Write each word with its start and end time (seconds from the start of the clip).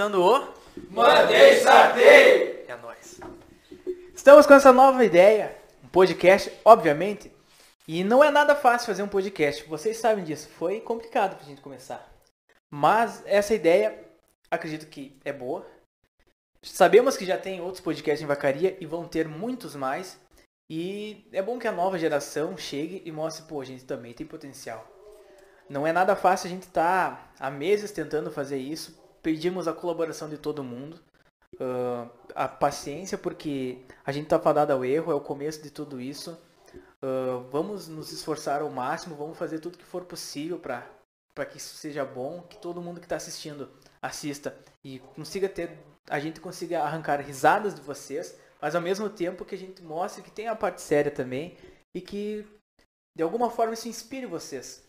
começando 0.00 0.14
o 0.14 0.54
Mandei 0.88 1.60
sorteio! 1.60 2.64
É 2.66 2.76
nóis. 2.80 3.20
Estamos 4.14 4.46
com 4.46 4.54
essa 4.54 4.72
nova 4.72 5.04
ideia, 5.04 5.54
um 5.84 5.88
podcast, 5.88 6.50
obviamente. 6.64 7.30
E 7.86 8.02
não 8.02 8.24
é 8.24 8.30
nada 8.30 8.54
fácil 8.54 8.86
fazer 8.86 9.02
um 9.02 9.08
podcast, 9.08 9.62
vocês 9.68 9.98
sabem 9.98 10.24
disso. 10.24 10.48
Foi 10.58 10.80
complicado 10.80 11.36
pra 11.36 11.44
gente 11.44 11.60
começar. 11.60 12.10
Mas 12.70 13.22
essa 13.26 13.52
ideia, 13.52 13.94
acredito 14.50 14.86
que 14.86 15.20
é 15.22 15.34
boa. 15.34 15.66
Sabemos 16.62 17.14
que 17.14 17.26
já 17.26 17.36
tem 17.36 17.60
outros 17.60 17.82
podcasts 17.82 18.22
em 18.22 18.26
Vacaria 18.26 18.78
e 18.80 18.86
vão 18.86 19.06
ter 19.06 19.28
muitos 19.28 19.76
mais. 19.76 20.18
E 20.70 21.28
é 21.30 21.42
bom 21.42 21.58
que 21.58 21.68
a 21.68 21.72
nova 21.72 21.98
geração 21.98 22.56
chegue 22.56 23.02
e 23.04 23.12
mostre, 23.12 23.44
pô, 23.46 23.60
a 23.60 23.66
gente 23.66 23.84
também 23.84 24.14
tem 24.14 24.26
potencial. 24.26 24.86
Não 25.68 25.86
é 25.86 25.92
nada 25.92 26.16
fácil 26.16 26.46
a 26.46 26.50
gente 26.50 26.62
estar 26.62 27.32
tá 27.36 27.46
há 27.46 27.50
meses 27.50 27.92
tentando 27.92 28.30
fazer 28.30 28.56
isso. 28.56 28.99
Pedimos 29.22 29.68
a 29.68 29.72
colaboração 29.72 30.28
de 30.28 30.38
todo 30.38 30.64
mundo. 30.64 31.00
Uh, 31.54 32.08
a 32.34 32.48
paciência, 32.48 33.18
porque 33.18 33.84
a 34.04 34.12
gente 34.12 34.24
está 34.24 34.38
fadado 34.38 34.72
ao 34.72 34.84
erro, 34.84 35.12
é 35.12 35.14
o 35.14 35.20
começo 35.20 35.62
de 35.62 35.70
tudo 35.70 36.00
isso. 36.00 36.38
Uh, 37.02 37.40
vamos 37.50 37.88
nos 37.88 38.12
esforçar 38.12 38.62
ao 38.62 38.70
máximo, 38.70 39.16
vamos 39.16 39.36
fazer 39.36 39.58
tudo 39.58 39.78
que 39.78 39.84
for 39.84 40.04
possível 40.04 40.58
para 40.58 40.86
que 41.50 41.56
isso 41.56 41.74
seja 41.76 42.04
bom, 42.04 42.42
que 42.42 42.58
todo 42.58 42.82
mundo 42.82 43.00
que 43.00 43.06
está 43.06 43.16
assistindo 43.16 43.70
assista 44.02 44.56
e 44.84 44.98
consiga 44.98 45.48
ter, 45.48 45.78
a 46.08 46.20
gente 46.20 46.40
consiga 46.40 46.82
arrancar 46.82 47.20
risadas 47.20 47.74
de 47.74 47.80
vocês, 47.80 48.36
mas 48.60 48.74
ao 48.74 48.80
mesmo 48.80 49.08
tempo 49.08 49.44
que 49.44 49.54
a 49.54 49.58
gente 49.58 49.82
mostre 49.82 50.22
que 50.22 50.30
tem 50.30 50.46
a 50.46 50.56
parte 50.56 50.82
séria 50.82 51.10
também 51.10 51.56
e 51.94 52.00
que 52.00 52.46
de 53.16 53.22
alguma 53.22 53.50
forma 53.50 53.74
isso 53.74 53.88
inspire 53.88 54.26
vocês. 54.26 54.84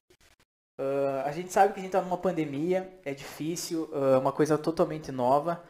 Uh, 0.79 1.21
a 1.25 1.31
gente 1.31 1.51
sabe 1.51 1.73
que 1.73 1.79
a 1.79 1.83
gente 1.83 1.89
está 1.89 2.01
numa 2.01 2.17
pandemia, 2.17 2.99
é 3.05 3.13
difícil, 3.13 3.89
é 3.93 4.17
uh, 4.17 4.19
uma 4.19 4.31
coisa 4.31 4.57
totalmente 4.57 5.11
nova 5.11 5.63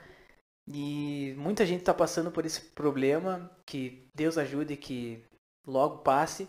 e 0.68 1.34
muita 1.38 1.66
gente 1.66 1.82
está 1.82 1.94
passando 1.94 2.32
por 2.32 2.46
esse 2.46 2.62
problema. 2.62 3.52
Que 3.66 4.08
Deus 4.16 4.38
ajude 4.38 4.78
que 4.78 5.24
logo 5.66 6.00
passe. 6.00 6.48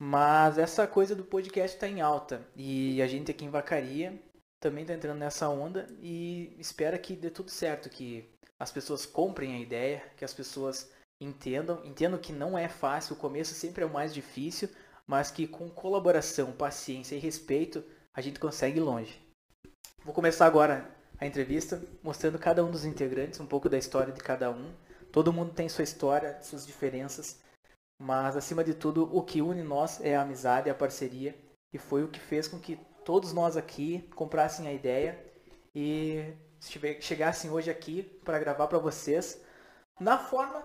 Mas 0.00 0.58
essa 0.58 0.86
coisa 0.86 1.14
do 1.14 1.24
podcast 1.24 1.76
está 1.76 1.88
em 1.88 2.00
alta 2.00 2.46
e 2.54 3.02
a 3.02 3.06
gente 3.08 3.32
aqui 3.32 3.44
em 3.44 3.50
Vacaria 3.50 4.22
também 4.60 4.82
está 4.82 4.94
entrando 4.94 5.18
nessa 5.18 5.48
onda 5.48 5.88
e 6.00 6.54
espera 6.56 6.96
que 6.96 7.16
dê 7.16 7.30
tudo 7.30 7.50
certo, 7.50 7.90
que 7.90 8.24
as 8.60 8.70
pessoas 8.70 9.04
comprem 9.04 9.56
a 9.56 9.58
ideia, 9.58 10.04
que 10.16 10.24
as 10.24 10.32
pessoas 10.32 10.88
entendam, 11.20 11.84
entendam 11.84 12.18
que 12.18 12.32
não 12.32 12.56
é 12.56 12.68
fácil, 12.68 13.14
o 13.14 13.18
começo 13.18 13.54
sempre 13.54 13.82
é 13.82 13.86
o 13.86 13.92
mais 13.92 14.14
difícil, 14.14 14.68
mas 15.08 15.30
que 15.30 15.48
com 15.48 15.70
colaboração, 15.70 16.52
paciência 16.52 17.16
e 17.16 17.18
respeito 17.18 17.82
a 18.14 18.20
gente 18.20 18.38
consegue 18.38 18.78
ir 18.78 18.82
longe. 18.82 19.18
Vou 20.04 20.12
começar 20.14 20.46
agora 20.46 20.94
a 21.18 21.26
entrevista 21.26 21.82
mostrando 22.02 22.38
cada 22.38 22.64
um 22.64 22.70
dos 22.70 22.84
integrantes, 22.84 23.40
um 23.40 23.46
pouco 23.46 23.68
da 23.68 23.78
história 23.78 24.12
de 24.12 24.20
cada 24.20 24.50
um. 24.50 24.72
Todo 25.10 25.32
mundo 25.32 25.54
tem 25.54 25.68
sua 25.68 25.82
história, 25.82 26.38
suas 26.42 26.66
diferenças, 26.66 27.40
mas 27.98 28.36
acima 28.36 28.62
de 28.62 28.74
tudo 28.74 29.08
o 29.16 29.22
que 29.22 29.40
une 29.40 29.62
nós 29.62 30.00
é 30.02 30.14
a 30.14 30.22
amizade, 30.22 30.68
a 30.68 30.74
parceria 30.74 31.34
e 31.72 31.78
foi 31.78 32.04
o 32.04 32.08
que 32.08 32.20
fez 32.20 32.46
com 32.46 32.58
que 32.58 32.78
todos 33.04 33.32
nós 33.32 33.56
aqui 33.56 34.06
comprassem 34.14 34.68
a 34.68 34.72
ideia 34.72 35.18
e 35.74 36.34
chegassem 37.00 37.50
hoje 37.50 37.70
aqui 37.70 38.02
para 38.24 38.38
gravar 38.38 38.66
para 38.66 38.78
vocês 38.78 39.40
na 39.98 40.18
forma 40.18 40.62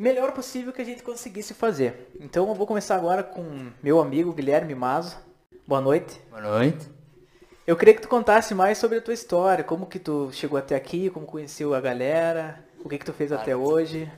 melhor 0.00 0.32
possível 0.32 0.72
que 0.72 0.80
a 0.80 0.84
gente 0.84 1.02
conseguisse 1.02 1.52
fazer. 1.52 2.10
Então 2.18 2.48
eu 2.48 2.54
vou 2.54 2.66
começar 2.66 2.96
agora 2.96 3.22
com 3.22 3.70
meu 3.82 4.00
amigo 4.00 4.32
Guilherme 4.32 4.74
Mazo. 4.74 5.18
Boa 5.68 5.82
noite. 5.82 6.18
Boa 6.30 6.40
noite. 6.40 6.88
Eu 7.66 7.76
queria 7.76 7.92
que 7.92 8.00
tu 8.00 8.08
contasse 8.08 8.54
mais 8.54 8.78
sobre 8.78 8.96
a 8.96 9.02
tua 9.02 9.12
história, 9.12 9.62
como 9.62 9.84
que 9.84 9.98
tu 9.98 10.30
chegou 10.32 10.58
até 10.58 10.74
aqui, 10.74 11.10
como 11.10 11.26
conheceu 11.26 11.74
a 11.74 11.80
galera, 11.82 12.64
o 12.82 12.88
que 12.88 12.96
que 12.96 13.04
tu 13.04 13.12
fez 13.12 13.30
até 13.30 13.54
hoje. 13.54 14.10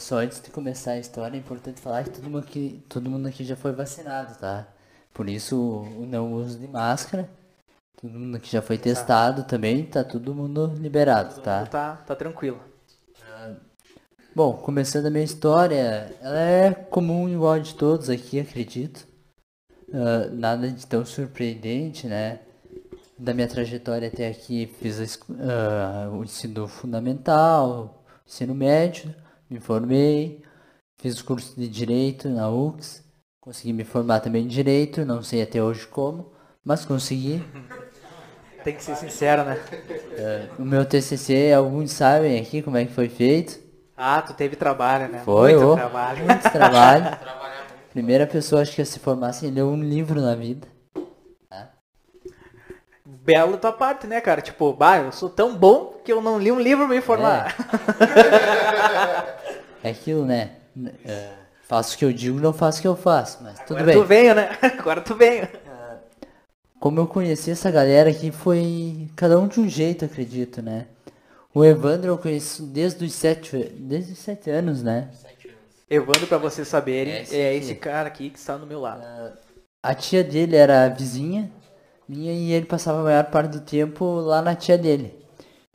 Só 0.00 0.16
antes 0.16 0.42
de 0.42 0.50
começar 0.50 0.90
a 0.92 0.98
história, 0.98 1.36
é 1.36 1.38
importante 1.38 1.80
falar 1.80 2.02
que 2.02 2.10
todo 2.10 2.24
mundo 2.24 2.38
aqui, 2.38 2.84
todo 2.88 3.08
mundo 3.08 3.28
aqui 3.28 3.44
já 3.44 3.54
foi 3.54 3.70
vacinado, 3.70 4.36
tá? 4.38 4.66
Por 5.14 5.28
isso 5.28 5.56
o 5.56 6.04
não 6.04 6.32
uso 6.32 6.58
de 6.58 6.66
máscara. 6.66 7.30
Todo 8.02 8.12
mundo 8.12 8.36
aqui 8.36 8.50
já 8.50 8.60
foi 8.60 8.76
testado 8.76 9.44
também, 9.44 9.84
tá 9.84 10.02
todo 10.02 10.34
mundo 10.34 10.74
liberado, 10.76 11.36
todo 11.36 11.44
tá? 11.44 11.58
Mundo 11.60 11.68
tá, 11.68 11.96
tá 12.04 12.16
tranquilo. 12.16 12.60
Bom, 14.38 14.52
começando 14.52 15.06
a 15.06 15.10
minha 15.10 15.24
história, 15.24 16.16
ela 16.22 16.38
é 16.38 16.72
comum 16.72 17.28
igual 17.28 17.54
a 17.54 17.58
de 17.58 17.74
todos 17.74 18.08
aqui, 18.08 18.38
acredito. 18.38 19.04
Uh, 19.88 20.32
nada 20.32 20.70
de 20.70 20.86
tão 20.86 21.04
surpreendente, 21.04 22.06
né? 22.06 22.38
Da 23.18 23.34
minha 23.34 23.48
trajetória 23.48 24.06
até 24.06 24.28
aqui, 24.28 24.72
fiz 24.80 25.16
uh, 25.16 26.16
o 26.16 26.22
ensino 26.22 26.68
fundamental, 26.68 28.04
ensino 28.24 28.54
médio, 28.54 29.12
me 29.50 29.58
formei, 29.58 30.40
fiz 30.98 31.18
o 31.18 31.24
curso 31.24 31.58
de 31.58 31.66
Direito 31.66 32.28
na 32.28 32.48
UX, 32.48 33.02
consegui 33.40 33.72
me 33.72 33.82
formar 33.82 34.20
também 34.20 34.44
em 34.44 34.46
Direito, 34.46 35.04
não 35.04 35.20
sei 35.20 35.42
até 35.42 35.60
hoje 35.60 35.84
como, 35.88 36.32
mas 36.64 36.84
consegui. 36.84 37.42
Tem 38.62 38.76
que 38.76 38.84
ser 38.84 38.94
sincero, 38.94 39.42
né? 39.42 39.58
Uh, 40.56 40.62
o 40.62 40.64
meu 40.64 40.84
TCC, 40.84 41.52
alguns 41.52 41.90
sabem 41.90 42.38
aqui 42.38 42.62
como 42.62 42.76
é 42.76 42.84
que 42.84 42.92
foi 42.92 43.08
feito. 43.08 43.66
Ah, 44.00 44.22
tu 44.22 44.32
teve 44.32 44.54
trabalho, 44.54 45.08
né? 45.08 45.22
Foi, 45.24 45.54
muito 45.54 45.72
oh, 45.72 45.74
trabalho. 45.74 46.24
Muito 46.24 46.50
trabalho. 46.50 47.18
Primeira 47.90 48.28
pessoa, 48.28 48.62
acho 48.62 48.76
que 48.76 48.80
a 48.80 48.84
se 48.84 49.00
formar 49.00 49.32
sem 49.32 49.50
ler 49.50 49.64
um 49.64 49.82
livro 49.82 50.20
na 50.20 50.36
vida. 50.36 50.68
Belo 53.04 53.52
da 53.52 53.58
tua 53.58 53.72
parte, 53.72 54.06
né, 54.06 54.20
cara? 54.20 54.40
Tipo, 54.40 54.72
bah, 54.72 54.98
eu 54.98 55.10
sou 55.10 55.28
tão 55.28 55.54
bom 55.56 56.00
que 56.04 56.12
eu 56.12 56.22
não 56.22 56.38
li 56.38 56.52
um 56.52 56.60
livro 56.60 56.86
pra 56.86 56.94
me 56.94 56.98
informar. 56.98 57.54
É, 59.82 59.88
é 59.88 59.90
aquilo, 59.90 60.24
né? 60.24 60.52
É, 61.04 61.30
faço 61.64 61.96
o 61.96 61.98
que 61.98 62.04
eu 62.04 62.12
digo, 62.12 62.38
não 62.38 62.52
faço 62.52 62.78
o 62.78 62.82
que 62.82 62.88
eu 62.88 62.96
faço, 62.96 63.40
mas 63.42 63.58
tudo 63.60 63.78
Agora 63.78 63.84
bem. 63.86 63.96
tu 63.96 64.04
venho, 64.04 64.34
né? 64.34 64.56
Agora 64.78 65.00
tu 65.00 65.14
venho 65.16 65.48
como 66.78 67.00
eu 67.00 67.06
conheci 67.06 67.50
essa 67.50 67.70
galera 67.70 68.10
aqui 68.10 68.30
foi 68.30 69.08
cada 69.16 69.38
um 69.38 69.48
de 69.48 69.60
um 69.60 69.68
jeito, 69.68 70.04
acredito, 70.04 70.62
né? 70.62 70.86
O 71.54 71.64
Evandro 71.64 72.10
eu 72.10 72.18
conheço 72.18 72.62
desde 72.62 73.04
os 73.04 73.12
sete, 73.12 73.56
desde 73.78 74.12
os 74.12 74.18
sete 74.18 74.50
anos, 74.50 74.82
né? 74.82 75.10
Evandro, 75.88 76.26
para 76.26 76.38
vocês 76.38 76.68
saberem, 76.68 77.14
é 77.14 77.22
esse, 77.22 77.36
é 77.36 77.54
esse 77.54 77.74
cara 77.74 78.08
aqui 78.08 78.28
que 78.28 78.38
está 78.38 78.58
no 78.58 78.66
meu 78.66 78.80
lado. 78.80 79.02
Uh, 79.02 79.38
a 79.82 79.94
tia 79.94 80.22
dele 80.22 80.54
era 80.54 80.88
vizinha 80.88 81.50
minha 82.08 82.32
e 82.32 82.52
ele 82.52 82.66
passava 82.66 83.00
a 83.00 83.04
maior 83.04 83.24
parte 83.24 83.52
do 83.52 83.60
tempo 83.60 84.20
lá 84.20 84.40
na 84.40 84.54
tia 84.54 84.78
dele. 84.78 85.14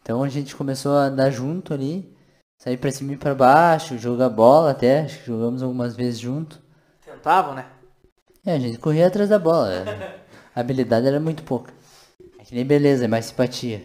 Então 0.02 0.24
a 0.24 0.30
gente 0.30 0.56
começou 0.56 0.98
a 0.98 1.06
andar 1.06 1.30
junto 1.30 1.74
ali, 1.74 2.16
sair 2.58 2.78
pra 2.78 2.92
cima 2.92 3.14
e 3.14 3.18
pra 3.18 3.36
baixo, 3.36 3.98
jogar 3.98 4.30
bola 4.30 4.72
até, 4.72 5.02
acho 5.02 5.20
que 5.20 5.28
jogamos 5.28 5.62
algumas 5.62 5.96
vezes 5.96 6.20
junto. 6.20 6.62
Tentavam, 7.06 7.54
né? 7.54 7.66
É, 8.46 8.54
a 8.54 8.60
gente 8.60 8.78
corria 8.80 9.08
atrás 9.08 9.30
da 9.30 9.40
bola. 9.40 9.86
A 10.56 10.60
habilidade 10.60 11.08
era 11.08 11.20
muito 11.20 11.42
pouca. 11.44 11.74
É 12.38 12.44
que 12.44 12.54
nem 12.54 12.66
beleza, 12.66 13.06
é 13.06 13.08
mais 13.08 13.26
simpatia. 13.26 13.82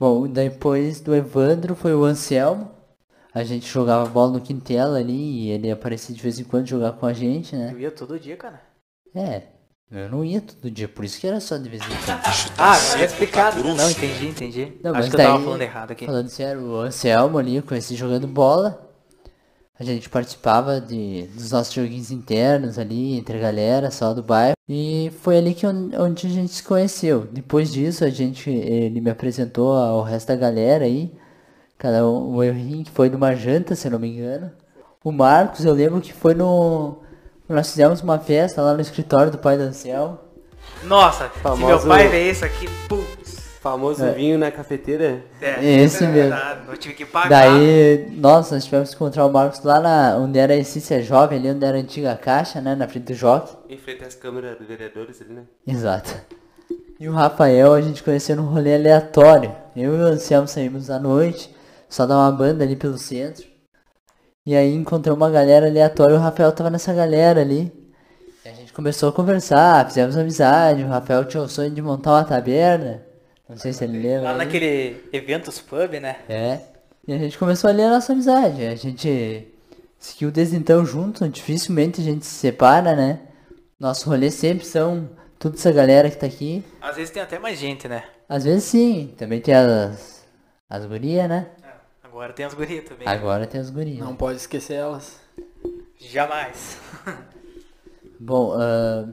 Bom, 0.00 0.26
depois 0.26 0.98
do 0.98 1.14
Evandro 1.14 1.74
foi 1.74 1.94
o 1.94 2.04
Anselmo. 2.04 2.70
A 3.34 3.44
gente 3.44 3.68
jogava 3.68 4.08
bola 4.08 4.32
no 4.32 4.40
quintel 4.40 4.94
ali 4.94 5.12
e 5.12 5.50
ele 5.50 5.70
aparecia 5.70 6.16
de 6.16 6.22
vez 6.22 6.38
em 6.40 6.44
quando 6.44 6.66
jogar 6.66 6.92
com 6.92 7.04
a 7.04 7.12
gente, 7.12 7.54
né? 7.54 7.70
Eu 7.70 7.78
ia 7.78 7.90
todo 7.90 8.18
dia, 8.18 8.34
cara. 8.34 8.62
É, 9.14 9.42
eu 9.90 10.08
não 10.08 10.24
ia 10.24 10.40
todo 10.40 10.70
dia, 10.70 10.88
por 10.88 11.04
isso 11.04 11.20
que 11.20 11.26
era 11.26 11.38
só 11.38 11.58
de 11.58 11.68
vez 11.68 11.82
em 11.82 11.84
quando. 11.84 12.20
ah, 12.56 12.76
é 12.98 13.04
explicado. 13.04 13.62
Não, 13.62 13.90
entendi, 13.90 14.28
entendi. 14.28 14.72
Não, 14.82 14.94
Acho 14.94 15.10
que 15.10 15.16
eu 15.16 15.20
tava 15.20 15.44
falando 15.44 15.62
errado 15.62 15.90
aqui. 15.90 16.06
Falando 16.06 16.28
sério, 16.30 16.62
o 16.62 16.76
Anselmo 16.80 17.36
ali, 17.36 17.56
eu 17.56 17.62
conheci 17.62 17.94
jogando 17.94 18.26
bola. 18.26 18.89
A 19.80 19.82
gente 19.82 20.10
participava 20.10 20.78
de, 20.78 21.22
dos 21.34 21.52
nossos 21.52 21.72
joguinhos 21.72 22.10
internos 22.10 22.78
ali, 22.78 23.16
entre 23.16 23.38
a 23.38 23.40
galera, 23.40 23.90
só 23.90 24.12
do 24.12 24.22
bairro. 24.22 24.52
E 24.68 25.10
foi 25.22 25.38
ali 25.38 25.54
que 25.54 25.66
onde 25.66 26.26
a 26.26 26.30
gente 26.30 26.52
se 26.52 26.62
conheceu. 26.62 27.26
Depois 27.32 27.72
disso, 27.72 28.04
a 28.04 28.10
gente, 28.10 28.50
ele 28.50 29.00
me 29.00 29.08
apresentou 29.08 29.72
ao 29.72 30.02
resto 30.02 30.28
da 30.28 30.36
galera 30.36 30.84
aí. 30.84 31.10
Cada 31.78 32.06
um, 32.06 32.36
o 32.36 32.44
Henrique 32.44 32.90
foi 32.90 33.08
numa 33.08 33.34
janta, 33.34 33.74
se 33.74 33.88
não 33.88 33.98
me 33.98 34.08
engano. 34.08 34.52
O 35.02 35.10
Marcos, 35.10 35.64
eu 35.64 35.72
lembro 35.72 36.02
que 36.02 36.12
foi 36.12 36.34
no... 36.34 36.98
Nós 37.48 37.70
fizemos 37.70 38.02
uma 38.02 38.18
festa 38.18 38.60
lá 38.60 38.74
no 38.74 38.82
escritório 38.82 39.32
do 39.32 39.38
pai 39.38 39.56
do 39.56 39.62
Anselmo. 39.62 40.18
Nossa, 40.84 41.30
Famoso... 41.30 41.80
se 41.80 41.86
meu 41.86 41.96
pai 41.96 42.06
ver 42.06 42.30
isso 42.30 42.44
aqui, 42.44 42.68
putz. 42.86 43.09
Famoso 43.60 44.02
é. 44.02 44.12
vinho 44.12 44.38
na 44.38 44.50
cafeteira? 44.50 45.22
É, 45.38 45.82
esse 45.82 46.02
é 46.02 46.08
mesmo. 46.08 46.34
Eu 46.66 46.78
tive 46.78 46.94
que 46.94 47.04
pagar. 47.04 47.28
Daí, 47.28 48.10
nossa, 48.16 48.54
nós 48.54 48.64
tivemos 48.64 48.88
que 48.88 48.96
encontrar 48.96 49.26
o 49.26 49.30
Marcos 49.30 49.62
lá 49.62 49.78
na, 49.78 50.16
onde 50.16 50.38
era 50.38 50.54
a 50.54 50.56
Essência 50.56 51.02
Jovem, 51.02 51.38
ali 51.38 51.50
onde 51.50 51.62
era 51.62 51.76
a 51.76 51.80
antiga 51.80 52.16
caixa, 52.16 52.58
né? 52.58 52.74
Na 52.74 52.88
frente 52.88 53.04
do 53.04 53.14
Jockey. 53.14 53.54
Em 53.68 53.76
frente 53.76 54.02
às 54.02 54.14
câmeras 54.14 54.56
dos 54.56 54.66
vereadores 54.66 55.20
ali, 55.20 55.34
né? 55.34 55.42
Exato. 55.66 56.10
E 56.98 57.06
o 57.06 57.12
Rafael 57.12 57.74
a 57.74 57.82
gente 57.82 58.02
conheceu 58.02 58.34
num 58.34 58.46
rolê 58.46 58.76
aleatório. 58.76 59.54
Eu 59.76 59.94
e 59.94 60.00
o 60.00 60.06
Anselmo 60.06 60.48
saímos 60.48 60.88
à 60.88 60.98
noite, 60.98 61.54
só 61.86 62.06
dar 62.06 62.16
uma 62.16 62.32
banda 62.32 62.64
ali 62.64 62.76
pelo 62.76 62.96
centro. 62.96 63.44
E 64.46 64.56
aí 64.56 64.74
encontrou 64.74 65.14
uma 65.14 65.28
galera 65.28 65.66
aleatória, 65.66 66.16
o 66.16 66.18
Rafael 66.18 66.50
tava 66.52 66.70
nessa 66.70 66.94
galera 66.94 67.42
ali. 67.42 67.70
gente 68.42 68.72
começou 68.72 69.10
a 69.10 69.12
conversar, 69.12 69.86
fizemos 69.86 70.16
amizade, 70.16 70.82
o 70.82 70.88
Rafael 70.88 71.26
tinha 71.26 71.42
o 71.42 71.48
sonho 71.48 71.70
de 71.70 71.82
montar 71.82 72.12
uma 72.12 72.24
taberna. 72.24 73.09
Não 73.50 73.56
sei 73.56 73.72
se 73.72 73.82
ele 73.82 73.98
lembra. 73.98 74.22
Lá 74.22 74.30
aí. 74.32 74.38
naquele 74.38 74.96
eventos 75.12 75.60
pub, 75.60 75.94
né? 76.00 76.16
É. 76.28 76.60
E 77.06 77.12
a 77.12 77.18
gente 77.18 77.36
começou 77.36 77.68
ali 77.68 77.82
a 77.82 77.90
nossa 77.90 78.12
amizade. 78.12 78.64
A 78.64 78.76
gente 78.76 79.48
seguiu 79.98 80.30
desde 80.30 80.56
então 80.56 80.86
junto, 80.86 81.28
dificilmente 81.28 82.00
a 82.00 82.04
gente 82.04 82.24
se 82.24 82.34
separa, 82.36 82.94
né? 82.94 83.20
Nosso 83.78 84.08
rolê 84.08 84.30
sempre 84.30 84.64
são 84.64 85.10
toda 85.38 85.56
essa 85.56 85.72
galera 85.72 86.08
que 86.08 86.16
tá 86.16 86.26
aqui. 86.26 86.62
Às 86.80 86.94
vezes 86.96 87.10
tem 87.10 87.20
até 87.22 87.38
mais 87.38 87.58
gente, 87.58 87.88
né? 87.88 88.04
Às 88.28 88.44
vezes 88.44 88.64
sim, 88.64 89.12
também 89.18 89.40
tem 89.40 89.52
as, 89.52 90.24
as 90.68 90.86
gurias, 90.86 91.28
né? 91.28 91.48
Agora 92.04 92.32
tem 92.32 92.46
as 92.46 92.54
gurias 92.54 92.84
também. 92.84 93.08
Agora 93.08 93.46
tem 93.46 93.60
as 93.60 93.70
gurias. 93.70 93.98
Não 93.98 94.14
pode 94.14 94.38
esquecer 94.38 94.74
elas. 94.74 95.18
Jamais. 95.98 96.78
Bom, 98.20 98.54
ah, 98.56 99.08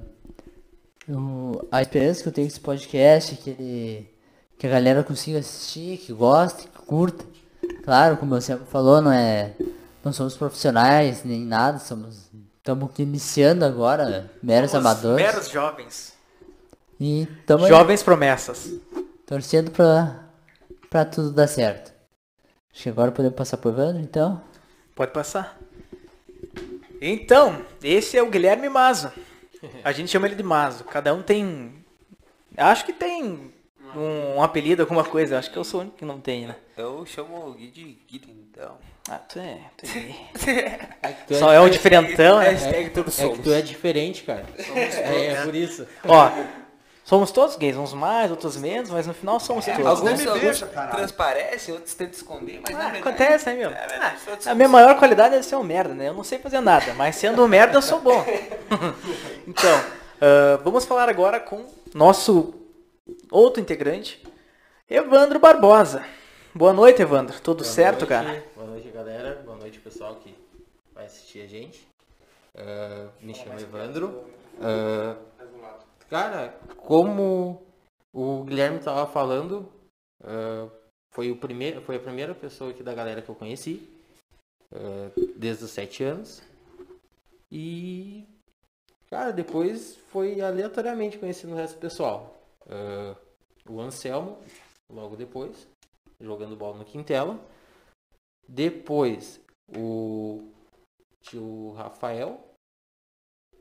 eu- 1.07 1.67
a 1.71 1.81
esperança 1.81 2.21
que 2.21 2.29
eu 2.29 2.33
tenho 2.33 2.47
com 2.47 2.51
esse 2.51 2.59
podcast 2.59 3.33
é 3.33 3.37
que 3.37 3.49
ele. 3.49 4.16
Que 4.57 4.65
a 4.65 4.69
galera 4.69 5.03
consiga 5.03 5.39
assistir, 5.39 5.97
que 5.97 6.11
goste, 6.11 6.67
que 6.67 6.79
curta. 6.79 7.23
Claro, 7.83 8.17
como 8.17 8.39
você 8.39 8.57
falou, 8.57 9.01
não 9.01 9.11
é. 9.11 9.53
Não 10.03 10.11
somos 10.11 10.35
profissionais 10.35 11.23
nem 11.23 11.41
nada, 11.41 11.79
somos. 11.79 12.27
Estamos 12.57 12.91
iniciando 12.99 13.63
agora, 13.63 14.29
meros 14.43 14.71
Somos 14.71 14.85
amadores. 14.85 15.25
Meros 15.25 15.49
jovens. 15.49 16.13
E 16.99 17.25
Jovens 17.69 18.03
promessas. 18.03 18.71
torcendo 19.25 19.71
pra, 19.71 20.25
pra 20.89 21.05
tudo 21.05 21.31
dar 21.31 21.47
certo. 21.47 21.93
Acho 22.73 22.83
que 22.83 22.89
agora 22.89 23.11
podemos 23.11 23.37
passar 23.37 23.55
pro 23.57 23.69
Evandro, 23.69 24.01
então. 24.01 24.41
Pode 24.93 25.11
passar. 25.11 25.57
Então, 26.99 27.61
esse 27.81 28.17
é 28.17 28.23
o 28.23 28.29
Guilherme 28.29 28.67
Mazo. 28.67 29.11
A 29.83 29.93
gente 29.93 30.11
chama 30.11 30.27
ele 30.27 30.35
de 30.35 30.43
Mazo. 30.43 30.83
Cada 30.83 31.13
um 31.13 31.21
tem. 31.21 31.85
Acho 32.57 32.85
que 32.85 32.91
tem 32.91 33.53
um, 33.95 34.35
um 34.37 34.43
apelido, 34.43 34.81
alguma 34.83 35.03
coisa. 35.03 35.37
Acho 35.37 35.51
que 35.51 35.57
eu 35.57 35.63
sou 35.63 35.79
o 35.79 35.83
único 35.83 35.97
que 35.97 36.05
não 36.05 36.19
tem, 36.19 36.47
né? 36.47 36.55
Eu 36.75 37.05
chamo 37.05 37.47
o 37.47 37.53
Gui 37.53 37.67
de 37.67 37.97
Gui, 38.07 38.21
então. 38.51 38.77
Ah, 39.09 39.19
tu 39.19 39.39
é. 39.39 39.57
Tu 39.77 39.85
é 39.85 39.89
gay. 39.93 40.15
É 41.01 41.07
que 41.13 41.27
tu 41.27 41.35
Só 41.35 41.53
é 41.53 41.59
o 41.59 41.69
diferentão, 41.69 42.39
né? 42.39 42.49
Hashtag 42.49 42.89
tudo 42.89 43.09
É 43.17 43.29
que 43.29 43.39
tu 43.41 43.53
é 43.53 43.61
diferente, 43.61 44.23
cara. 44.23 44.45
É, 44.75 45.27
é 45.27 45.41
por 45.45 45.55
isso. 45.55 45.87
Ó, 46.05 46.29
somos 47.05 47.31
todos 47.31 47.55
gays, 47.55 47.77
uns 47.77 47.93
mais, 47.93 48.29
outros 48.29 48.57
menos, 48.57 48.89
mas 48.89 49.07
no 49.07 49.13
final 49.13 49.39
somos 49.39 49.63
todos. 49.65 49.85
Alguns, 49.85 50.25
né? 50.25 50.29
alguns 50.29 50.59
transparecem, 50.91 51.73
outros 51.73 51.93
tentam 51.93 52.15
esconder, 52.15 52.59
mas 52.61 52.75
Ah, 52.75 52.79
verdade- 52.79 52.99
acontece, 52.99 53.45
né, 53.45 53.55
meu? 53.55 53.69
É 53.69 53.87
verdade, 53.87 54.17
todos 54.25 54.45
A 54.47 54.53
minha 54.53 54.67
maior 54.67 54.99
qualidade 54.99 55.35
é 55.35 55.41
ser 55.41 55.55
um 55.55 55.63
merda, 55.63 55.93
né? 55.93 56.09
Eu 56.09 56.13
não 56.13 56.23
sei 56.25 56.39
fazer 56.39 56.59
nada, 56.59 56.93
mas 56.93 57.15
sendo 57.15 57.41
um 57.41 57.47
merda 57.47 57.77
eu 57.77 57.81
sou 57.81 58.01
bom. 58.01 58.25
então, 59.47 59.83
ah, 60.21 60.59
vamos 60.65 60.83
falar 60.83 61.07
agora 61.07 61.39
com 61.39 61.65
nosso 61.93 62.53
outro 63.31 63.61
integrante, 63.61 64.23
Evandro 64.89 65.39
Barbosa. 65.39 66.05
Boa 66.53 66.73
noite, 66.73 67.01
Evandro. 67.01 67.39
Tudo 67.41 67.63
Boa 67.63 67.69
certo, 67.69 67.99
noite, 67.99 68.09
cara? 68.09 68.43
Boa 68.55 68.67
noite, 68.67 68.89
galera. 68.89 69.41
Boa 69.45 69.57
noite, 69.57 69.79
pessoal 69.79 70.15
que 70.15 70.33
vai 70.93 71.05
assistir 71.05 71.41
a 71.41 71.47
gente. 71.47 71.87
Ah, 72.55 73.09
me 73.21 73.33
chamo 73.33 73.59
Evandro. 73.59 74.23
Ah, 74.59 75.15
cara, 76.09 76.59
como 76.77 77.61
o 78.11 78.43
Guilherme 78.43 78.79
tava 78.79 79.05
falando, 79.05 79.71
ah, 80.23 80.67
foi, 81.11 81.29
o 81.31 81.37
primeiro, 81.37 81.81
foi 81.81 81.97
a 81.97 81.99
primeira 81.99 82.33
pessoa 82.33 82.71
aqui 82.71 82.81
da 82.81 82.93
galera 82.93 83.21
que 83.21 83.29
eu 83.29 83.35
conheci. 83.35 83.87
desde 85.35 85.63
os 85.63 85.71
sete 85.71 86.03
anos. 86.03 86.41
E, 87.51 88.25
cara, 89.09 89.31
depois 89.31 89.95
foi 90.11 90.41
aleatoriamente 90.41 91.17
conhecendo 91.17 91.53
o 91.53 91.55
resto 91.55 91.75
do 91.75 91.81
pessoal. 91.81 92.36
Ah, 92.69 93.15
o 93.69 93.79
Anselmo, 93.81 94.37
logo 94.89 95.15
depois 95.15 95.67
jogando 96.19 96.55
bola 96.55 96.77
no 96.77 96.85
Quintela. 96.85 97.39
Depois 98.47 99.41
o 99.75 100.51
tio 101.21 101.73
Rafael. 101.73 102.43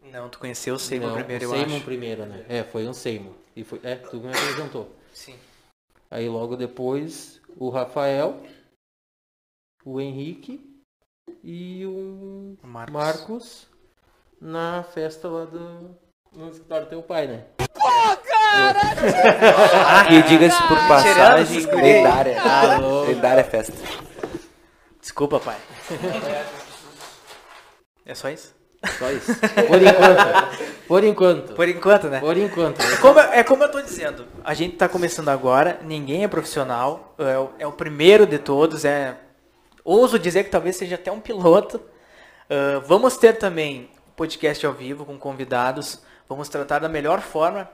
Não, 0.03 0.29
tu 0.29 0.39
conheceu 0.39 0.77
o 0.77 0.79
Seymour 0.79 1.09
Não, 1.11 1.17
primeiro, 1.17 1.45
o 1.45 1.47
eu 1.47 1.51
Seymour 1.51 1.77
acho. 1.77 1.85
primeiro, 1.85 2.27
né? 2.27 2.47
É, 2.49 2.63
foi 2.63 2.87
um 2.87 2.93
Seymour. 2.93 3.35
E 3.57 3.65
foi, 3.65 3.81
é, 3.83 3.97
tu 3.97 4.19
me 4.19 4.29
apresentou. 4.29 4.95
Sim. 5.13 5.37
Aí 6.11 6.29
logo 6.29 6.57
depois 6.57 7.41
o 7.57 7.69
Rafael, 7.69 8.41
o 9.85 10.01
Henrique 10.01 10.61
e 11.43 11.85
o 11.85 12.57
O 12.63 12.67
Marcos. 12.67 12.93
Marcos 12.95 13.67
na 14.41 14.85
festa 14.85 15.29
lá 15.29 15.45
do 15.47 15.97
no 16.33 16.51
escritório 16.51 16.87
do 16.87 16.91
teu 16.91 17.03
pai, 17.03 17.27
né? 17.27 17.49
E 20.11 20.23
diga-se 20.23 20.63
por 20.69 20.77
passagem, 20.89 21.67
lendária. 21.67 22.39
lendária 23.07 23.45
festa. 23.45 23.75
Desculpa, 25.01 25.41
pai. 25.41 25.57
É 28.05 28.15
só 28.15 28.29
isso? 28.29 28.55
Só 28.99 29.11
isso. 29.11 29.33
Por 29.67 29.83
enquanto. 29.83 30.57
Por 30.87 31.05
enquanto. 31.05 31.55
Por 31.55 31.69
enquanto, 31.69 32.09
né? 32.09 32.21
Por 32.21 32.37
enquanto. 32.37 32.81
É 32.81 32.97
como, 32.97 33.19
é 33.19 33.45
como 33.45 33.65
eu 33.65 33.71
tô 33.71 33.81
dizendo, 33.81 34.27
a 34.45 34.55
gente 34.55 34.77
tá 34.77 34.89
começando 34.89 35.29
agora, 35.29 35.81
ninguém 35.83 36.23
é 36.25 36.29
profissional, 36.29 37.15
é 37.19 37.39
o, 37.39 37.51
é 37.59 37.67
o 37.67 37.73
primeiro 37.73 38.27
de 38.27 38.39
todos, 38.39 38.85
é. 38.85 39.17
Ouso 39.85 40.19
dizer 40.19 40.45
que 40.45 40.51
talvez 40.51 40.77
seja 40.77 40.95
até 40.97 41.11
um 41.11 41.21
piloto. 41.21 41.81
Ah, 42.49 42.81
vamos 42.85 43.17
ter 43.17 43.35
também 43.35 43.91
podcast 44.15 44.65
ao 44.65 44.73
vivo 44.73 45.05
com 45.05 45.19
convidados, 45.19 46.01
vamos 46.29 46.49
tratar 46.49 46.79
da 46.79 46.89
melhor 46.89 47.21
forma. 47.21 47.69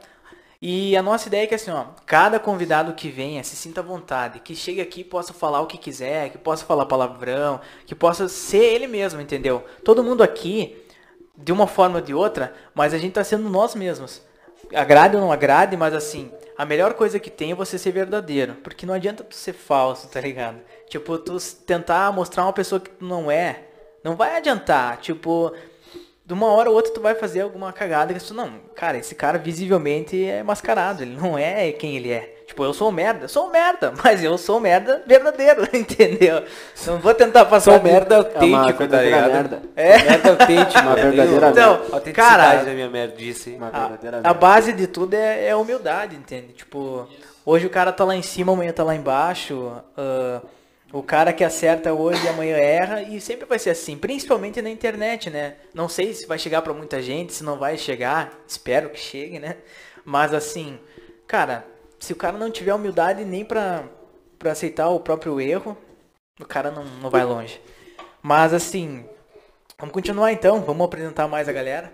E 0.64 0.97
a 0.97 1.03
nossa 1.03 1.26
ideia 1.26 1.43
é 1.43 1.47
que 1.49 1.56
assim, 1.56 1.73
ó, 1.73 1.87
cada 2.06 2.38
convidado 2.38 2.94
que 2.94 3.09
venha 3.09 3.43
se 3.43 3.56
sinta 3.56 3.81
à 3.81 3.82
vontade, 3.82 4.38
que 4.38 4.55
chegue 4.55 4.81
aqui 4.81 5.03
possa 5.03 5.32
falar 5.32 5.61
o 5.61 5.67
que 5.67 5.76
quiser, 5.76 6.31
que 6.31 6.38
possa 6.38 6.64
falar 6.64 6.87
palavrão, 6.87 7.61
que 7.85 7.97
possa 7.97 8.28
ser 8.28 8.62
ele 8.62 8.87
mesmo, 8.87 9.21
entendeu? 9.21 9.64
Todo 9.85 10.04
mundo 10.04 10.23
aqui, 10.23 10.81
de 11.37 11.50
uma 11.50 11.66
forma 11.66 11.97
ou 11.97 12.00
de 12.00 12.14
outra, 12.14 12.54
mas 12.76 12.95
a 12.95 12.99
gente 12.99 13.14
tá 13.14 13.25
sendo 13.25 13.50
nós 13.50 13.75
mesmos. 13.75 14.23
Agrade 14.73 15.16
ou 15.16 15.23
não 15.23 15.33
agrade, 15.33 15.76
mas 15.76 15.92
assim, 15.92 16.31
a 16.57 16.64
melhor 16.64 16.95
coisa 16.95 17.19
que 17.19 17.28
tem 17.28 17.50
é 17.50 17.57
você 17.57 17.76
ser 17.76 17.90
verdadeiro. 17.90 18.54
Porque 18.62 18.87
não 18.87 18.95
adianta 18.95 19.25
tu 19.25 19.35
ser 19.35 19.54
falso, 19.54 20.07
tá 20.07 20.21
ligado? 20.21 20.61
Tipo, 20.88 21.19
tu 21.19 21.38
tentar 21.66 22.12
mostrar 22.12 22.45
uma 22.45 22.52
pessoa 22.52 22.81
que 22.81 22.90
tu 22.90 23.04
não 23.04 23.28
é, 23.28 23.64
não 24.04 24.14
vai 24.14 24.37
adiantar. 24.37 24.99
Tipo, 24.99 25.52
de 26.25 26.33
uma 26.33 26.47
hora 26.47 26.71
ou 26.71 26.76
outra 26.76 26.93
tu 26.95 27.00
vai 27.00 27.14
fazer 27.14 27.41
alguma 27.41 27.73
cagada 27.73 28.14
que 28.14 28.23
tu 28.25 28.33
não, 28.35 28.52
cara, 28.75 28.97
esse 28.97 29.14
cara 29.14 29.38
visivelmente 29.38 30.25
é 30.25 30.43
mascarado, 30.43 31.02
ele 31.02 31.17
não 31.17 31.37
é 31.37 31.73
quem 31.73 31.97
ele 31.97 32.11
é. 32.12 32.37
Tipo, 32.47 32.64
eu 32.64 32.75
sou 32.75 32.91
um 32.91 32.93
merda, 32.93 33.29
sou 33.29 33.47
um 33.47 33.50
merda, 33.50 33.93
mas 34.05 34.23
eu 34.23 34.37
sou 34.37 34.59
um 34.59 34.61
merda 34.61 35.02
verdadeiro, 35.07 35.67
entendeu? 35.73 36.45
Não 36.87 36.99
vou 36.99 37.14
tentar 37.14 37.47
passar 37.47 37.73
Sou 37.73 37.81
de- 37.81 37.91
merda 37.91 38.14
É 38.14 38.19
autêntico, 38.19 38.67
tá 38.67 38.73
verdadeira 38.73 39.17
ligado? 39.17 39.33
merda. 39.33 39.62
É. 39.75 39.99
Merda 40.02 40.31
autêntica. 40.31 40.81
Uma 40.83 40.95
verdadeira 40.95 41.49
Então, 41.50 41.73
autenticidade 41.93 42.14
cara, 42.14 42.64
da 42.64 42.73
minha 42.73 42.91
merdice. 42.91 43.50
Uma 43.52 43.69
a, 43.69 43.71
verdadeira 43.71 44.19
a 44.19 44.21
merda. 44.21 44.35
base 44.38 44.73
de 44.75 44.87
tudo 44.87 45.14
é, 45.14 45.47
é 45.49 45.57
humildade, 45.57 46.14
entende? 46.14 46.52
Tipo, 46.52 47.09
hoje 47.47 47.67
o 47.67 47.71
cara 47.71 47.91
tá 47.91 48.05
lá 48.05 48.14
em 48.14 48.23
cima, 48.23 48.52
amanhã 48.52 48.73
tá 48.73 48.85
lá 48.85 48.95
embaixo. 48.95 49.73
ah, 49.97 50.43
o 50.92 51.02
cara 51.02 51.32
que 51.32 51.42
acerta 51.42 51.92
hoje, 51.92 52.26
amanhã 52.28 52.56
erra. 52.56 53.02
E 53.02 53.20
sempre 53.20 53.46
vai 53.46 53.58
ser 53.58 53.70
assim, 53.70 53.96
principalmente 53.96 54.61
na 54.61 54.70
internet, 54.70 55.30
né? 55.30 55.56
Não 55.72 55.88
sei 55.88 56.12
se 56.12 56.26
vai 56.26 56.38
chegar 56.38 56.62
pra 56.62 56.75
muita 56.75 57.00
gente, 57.00 57.32
se 57.32 57.42
não 57.42 57.58
vai 57.58 57.78
chegar. 57.78 58.38
Espero 58.46 58.90
que 58.90 58.99
chegue, 58.99 59.38
né? 59.38 59.56
Mas 60.04 60.34
assim, 60.34 60.78
cara, 61.26 61.64
se 61.99 62.12
o 62.12 62.16
cara 62.16 62.37
não 62.37 62.50
tiver 62.50 62.75
humildade 62.75 63.25
nem 63.25 63.44
pra, 63.44 63.84
pra 64.38 64.52
aceitar 64.52 64.88
o 64.88 65.00
próprio 65.00 65.40
erro, 65.40 65.76
o 66.40 66.44
cara 66.44 66.70
não, 66.70 66.84
não 66.84 67.08
vai 67.08 67.25
longe. 67.25 67.61
Mas 68.20 68.52
assim, 68.52 69.04
vamos 69.78 69.92
continuar 69.92 70.32
então, 70.32 70.61
vamos 70.61 70.84
apresentar 70.84 71.26
mais 71.26 71.49
a 71.49 71.52
galera. 71.52 71.92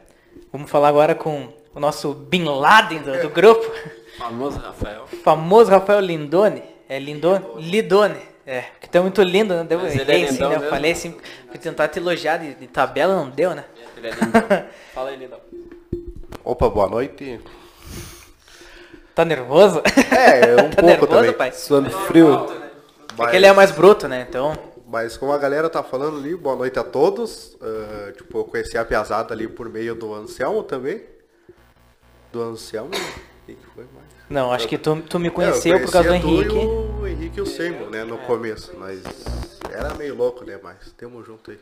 Vamos 0.53 0.71
falar 0.71 0.89
agora 0.89 1.15
com 1.15 1.53
o 1.75 1.81
nosso 1.81 2.13
Bin 2.15 2.45
Laden 2.45 3.01
do, 3.03 3.23
do 3.23 3.31
grupo, 3.31 3.71
Famoso 4.19 4.59
Rafael. 4.59 5.07
famoso 5.23 5.71
Rafael 5.71 6.01
Lindone. 6.01 6.63
É 6.89 6.99
Lindone? 6.99 7.45
Lidone. 7.57 8.21
É, 8.51 8.65
que 8.81 8.89
tá 8.89 9.03
muito 9.03 9.21
lindo, 9.23 9.55
né? 9.55 9.63
Deu 9.63 9.79
Mas 9.79 9.95
ele 9.95 10.11
é 10.11 10.25
assim, 10.25 10.41
né? 10.41 10.57
Eu 10.57 10.71
falei 10.71 10.93
assim, 10.93 11.15
fui 11.51 11.59
tentar 11.59 11.87
te 11.89 11.99
elogiar 11.99 12.39
de, 12.39 12.55
de 12.55 12.67
tabela, 12.67 13.15
não 13.15 13.29
deu, 13.29 13.55
né? 13.55 13.67
Ele 13.95 14.07
é 14.07 14.11
lindo. 14.11 14.33
Fala 14.95 15.11
aí, 15.11 15.17
lindão. 15.17 15.39
Opa, 16.43 16.71
boa 16.71 16.89
noite. 16.89 17.39
Tá 19.15 19.23
nervoso? 19.23 19.83
É, 20.11 20.63
um 20.63 20.71
tá 20.73 20.77
pouco 20.77 20.87
nervoso, 20.87 21.13
também. 21.13 21.33
pai? 21.35 21.53
Suando 21.53 21.91
frio. 21.91 22.49
É 23.19 23.27
que 23.27 23.37
ele 23.37 23.45
é 23.45 23.53
mais 23.53 23.71
bruto, 23.71 24.09
né? 24.09 24.25
Então, 24.27 24.57
Mas 24.87 25.19
como 25.19 25.31
a 25.33 25.37
galera 25.37 25.69
tá 25.69 25.83
falando 25.83 26.17
ali, 26.17 26.35
boa 26.35 26.57
noite 26.57 26.79
a 26.79 26.85
todos. 26.85 27.55
Ah, 27.61 28.13
tipo, 28.17 28.39
eu 28.39 28.45
conheci 28.45 28.79
a 28.79 28.85
Piazada 28.87 29.35
ali 29.35 29.47
por 29.47 29.69
meio 29.69 29.95
do 29.95 30.15
Anselmo 30.15 30.63
também. 30.63 31.03
Do 32.33 32.41
Anselmo. 32.41 32.93
O 32.95 33.47
que 33.47 33.53
que 33.53 33.67
foi 33.75 33.85
mais? 33.95 34.08
Não, 34.29 34.53
acho 34.53 34.69
que 34.69 34.79
tu, 34.79 35.01
tu 35.03 35.19
me 35.19 35.27
É, 35.27 35.31
eu 35.31 35.35
conheceu 35.35 35.81
por 35.81 35.91
causa 35.91 36.09
do 36.09 36.15
Henrique. 36.15 36.55
O 36.55 37.07
Henrique 37.07 37.39
e 37.39 37.43
o 37.43 37.47
Seymour, 37.47 37.91
né, 37.91 38.05
no 38.05 38.19
começo. 38.19 38.75
Mas 38.79 39.03
era 39.71 39.95
meio 39.95 40.15
louco, 40.15 40.45
né? 40.45 40.59
Mas 40.63 40.93
tamo 40.97 41.23
junto 41.25 41.51
aí. 41.51 41.59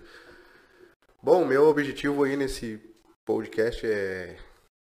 Bom, 1.22 1.44
meu 1.44 1.66
objetivo 1.66 2.24
aí 2.24 2.36
nesse 2.36 2.80
podcast 3.24 3.86
é 3.86 4.36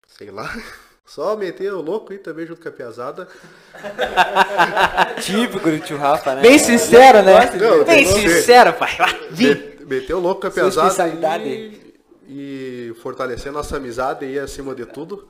sei 0.07 0.31
lá. 0.31 0.49
Só 1.05 1.35
meter 1.35 1.73
o 1.73 1.81
louco 1.81 2.13
aí 2.13 2.19
também 2.19 2.45
junto 2.45 2.61
com 2.61 2.69
a 2.69 2.71
piazada. 2.71 3.27
Típico 5.21 5.69
do 5.69 5.79
tio 5.79 5.97
Rafa, 5.97 6.35
né? 6.35 6.41
Bem 6.41 6.57
sincero, 6.57 7.21
né? 7.21 7.51
Não, 7.57 7.83
Bem 7.83 8.05
sincero, 8.05 8.71
pai. 8.73 8.91
Vim. 9.29 9.71
Meter 9.85 10.13
o 10.13 10.19
louco 10.19 10.41
com 10.41 10.47
a 10.47 10.51
piazada 10.51 11.09
e, 11.39 11.95
e 12.29 12.95
fortalecer 13.01 13.51
nossa 13.51 13.75
amizade 13.75 14.23
aí 14.23 14.39
acima 14.39 14.73
de 14.73 14.85
tudo. 14.85 15.27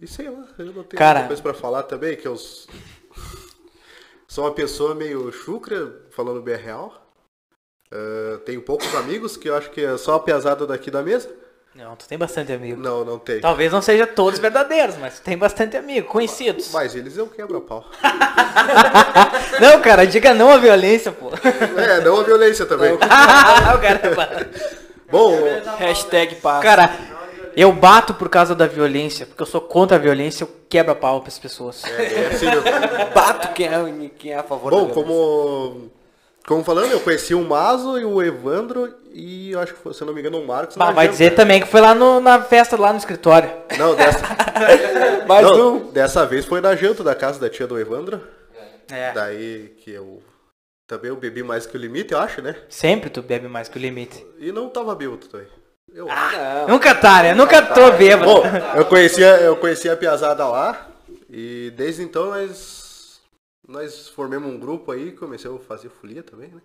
E 0.00 0.06
sei 0.06 0.30
lá, 0.30 0.44
eu 0.58 0.66
não 0.66 0.84
tenho 0.84 0.98
Cara. 0.98 1.24
coisa 1.26 1.42
pra 1.42 1.54
falar 1.54 1.82
também, 1.84 2.16
que 2.16 2.26
eu 2.28 2.36
sou 4.28 4.44
uma 4.44 4.52
pessoa 4.54 4.94
meio 4.94 5.32
chucra, 5.32 5.92
falando 6.10 6.40
bem 6.40 6.56
real. 6.56 7.08
Ah, 7.90 8.40
tenho 8.44 8.62
poucos 8.62 8.94
amigos, 8.94 9.36
que 9.36 9.48
eu 9.48 9.56
acho 9.56 9.70
que 9.70 9.80
é 9.84 9.96
só 9.96 10.14
a 10.14 10.20
piazada 10.20 10.66
daqui 10.66 10.90
da 10.90 11.02
mesa. 11.02 11.30
Não, 11.74 11.94
tu 11.94 12.08
tem 12.08 12.18
bastante 12.18 12.52
amigo. 12.52 12.80
Não, 12.80 13.04
não 13.04 13.18
tem. 13.18 13.40
Talvez 13.40 13.70
não 13.70 13.80
seja 13.80 14.06
todos 14.06 14.40
verdadeiros, 14.40 14.96
mas 14.96 15.20
tu 15.20 15.22
tem 15.22 15.38
bastante 15.38 15.76
amigo, 15.76 16.08
conhecidos. 16.08 16.72
Mas 16.72 16.94
eles 16.94 17.16
eu 17.16 17.28
quebro 17.28 17.58
a 17.58 17.60
pau. 17.60 17.84
Não, 19.60 19.80
cara, 19.80 20.06
diga 20.06 20.34
não 20.34 20.50
à 20.50 20.56
violência, 20.56 21.12
pô. 21.12 21.30
É, 21.76 22.00
não 22.00 22.20
a 22.20 22.22
violência 22.22 22.64
também. 22.66 22.92
o 22.94 22.98
cara, 22.98 24.50
Bom, 25.10 25.36
Hashtag 25.78 26.36
passa. 26.36 26.62
cara, 26.62 26.90
eu 27.60 27.72
bato 27.72 28.14
por 28.14 28.28
causa 28.28 28.54
da 28.54 28.66
violência, 28.66 29.26
porque 29.26 29.42
eu 29.42 29.46
sou 29.46 29.60
contra 29.60 29.96
a 29.96 30.00
violência, 30.00 30.44
eu 30.44 30.50
quebro 30.68 30.92
a 30.92 30.94
pau 30.94 31.20
pras 31.20 31.38
pessoas. 31.38 31.82
é 31.84 32.26
assim, 32.28 32.46
eu- 32.46 32.62
bato 33.14 33.52
quem 33.54 33.66
é, 33.66 34.10
quem 34.18 34.32
é 34.32 34.36
a 34.38 34.42
favor 34.42 34.70
Bom, 34.70 34.86
da 34.88 34.94
como, 34.94 35.90
como 36.46 36.64
falando, 36.64 36.92
eu 36.92 37.00
conheci 37.00 37.34
o 37.34 37.42
Mazo 37.42 37.98
e 37.98 38.04
o 38.04 38.22
Evandro 38.22 38.94
e 39.12 39.54
acho 39.56 39.74
que, 39.74 39.80
foi, 39.80 39.92
se 39.94 40.02
eu 40.02 40.06
não 40.06 40.14
me 40.14 40.20
engano, 40.20 40.38
o 40.40 40.46
Marcos. 40.46 40.76
Mas 40.76 40.94
vai 40.94 41.08
dizer 41.08 41.34
também 41.34 41.60
que 41.60 41.66
foi 41.66 41.80
lá 41.80 41.94
no- 41.94 42.20
na 42.20 42.40
festa, 42.42 42.76
lá 42.78 42.92
no 42.92 42.98
escritório. 42.98 43.50
Não, 43.76 43.94
dessa, 43.94 44.20
Mais 45.26 45.44
não, 45.46 45.76
um. 45.76 45.90
dessa 45.90 46.24
vez 46.26 46.44
foi 46.44 46.60
na 46.60 46.74
janta 46.76 47.02
da 47.02 47.14
casa 47.14 47.40
da 47.40 47.48
tia 47.50 47.66
do 47.66 47.78
Evandro. 47.78 48.20
É. 48.90 49.12
Daí 49.12 49.74
que 49.84 49.90
eu 49.90 50.22
também 50.86 51.10
eu 51.10 51.16
bebi 51.16 51.42
mais 51.42 51.66
que 51.66 51.76
o 51.76 51.80
limite, 51.80 52.12
eu 52.14 52.18
acho, 52.18 52.40
né? 52.40 52.56
Sempre 52.70 53.10
tu 53.10 53.20
bebe 53.20 53.46
mais 53.48 53.68
que 53.68 53.76
o 53.76 53.80
limite. 53.80 54.24
E 54.38 54.50
não 54.50 54.70
tava 54.70 54.94
bêbado 54.94 55.26
também. 55.26 55.46
Eu 55.98 56.06
Não. 56.06 56.68
Nunca 56.68 56.94
tá, 56.94 57.24
né? 57.24 57.34
Nunca 57.34 57.60
tô 57.60 57.90
bêbado. 57.90 58.30
Bom, 58.30 58.42
eu 58.76 58.86
conhecia, 58.86 59.40
eu 59.40 59.56
conhecia 59.56 59.94
a 59.94 59.96
piazada 59.96 60.46
lá 60.46 60.88
e 61.28 61.72
desde 61.76 62.04
então 62.04 62.26
nós 62.26 63.20
nós 63.66 64.06
formamos 64.06 64.48
um 64.48 64.60
grupo 64.60 64.92
aí, 64.92 65.10
começamos 65.10 65.60
a 65.60 65.64
fazer 65.64 65.88
folia 65.88 66.22
também, 66.22 66.50
né? 66.50 66.62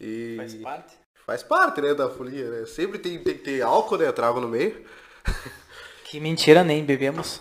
E 0.00 0.34
Faz 0.36 0.54
parte. 0.56 0.94
faz 1.14 1.42
parte, 1.44 1.80
né, 1.80 1.94
da 1.94 2.10
folia, 2.10 2.50
né? 2.50 2.66
Sempre 2.66 2.98
tem, 2.98 3.22
tem 3.22 3.34
que 3.34 3.44
ter 3.44 3.62
álcool, 3.62 3.98
né, 3.98 4.10
trago 4.10 4.40
no 4.40 4.48
meio. 4.48 4.84
Que 6.04 6.20
mentira, 6.20 6.62
nem 6.62 6.84
bebemos. 6.84 7.40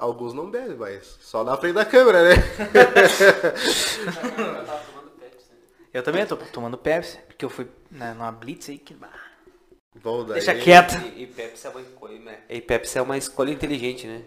Alguns 0.00 0.34
não 0.34 0.50
bebem, 0.50 0.76
mas 0.76 1.16
só 1.20 1.44
na 1.44 1.56
frente 1.56 1.74
da 1.74 1.84
câmera, 1.84 2.24
né? 2.24 2.34
Eu 5.94 6.02
também 6.02 6.26
tô 6.26 6.36
tomando 6.36 6.76
Pepsi, 6.78 7.18
porque 7.26 7.44
eu 7.44 7.50
fui 7.50 7.68
né, 7.90 8.12
numa 8.14 8.30
blitz 8.32 8.68
aí 8.68 8.78
que... 8.78 8.96
bah, 9.94 10.00
Bom, 10.02 10.24
daí, 10.24 10.34
Deixa 10.34 10.54
quieto. 10.54 10.94
E, 11.16 11.22
e 11.22 11.26
Pepsi 11.26 11.66
é 11.66 11.70
uma 11.70 11.80
escolha, 11.80 12.18
né? 12.20 12.38
E 12.48 12.60
Pepsi 12.60 12.98
é 12.98 13.02
uma 13.02 13.18
escolha 13.18 13.50
inteligente, 13.50 14.06
né? 14.06 14.22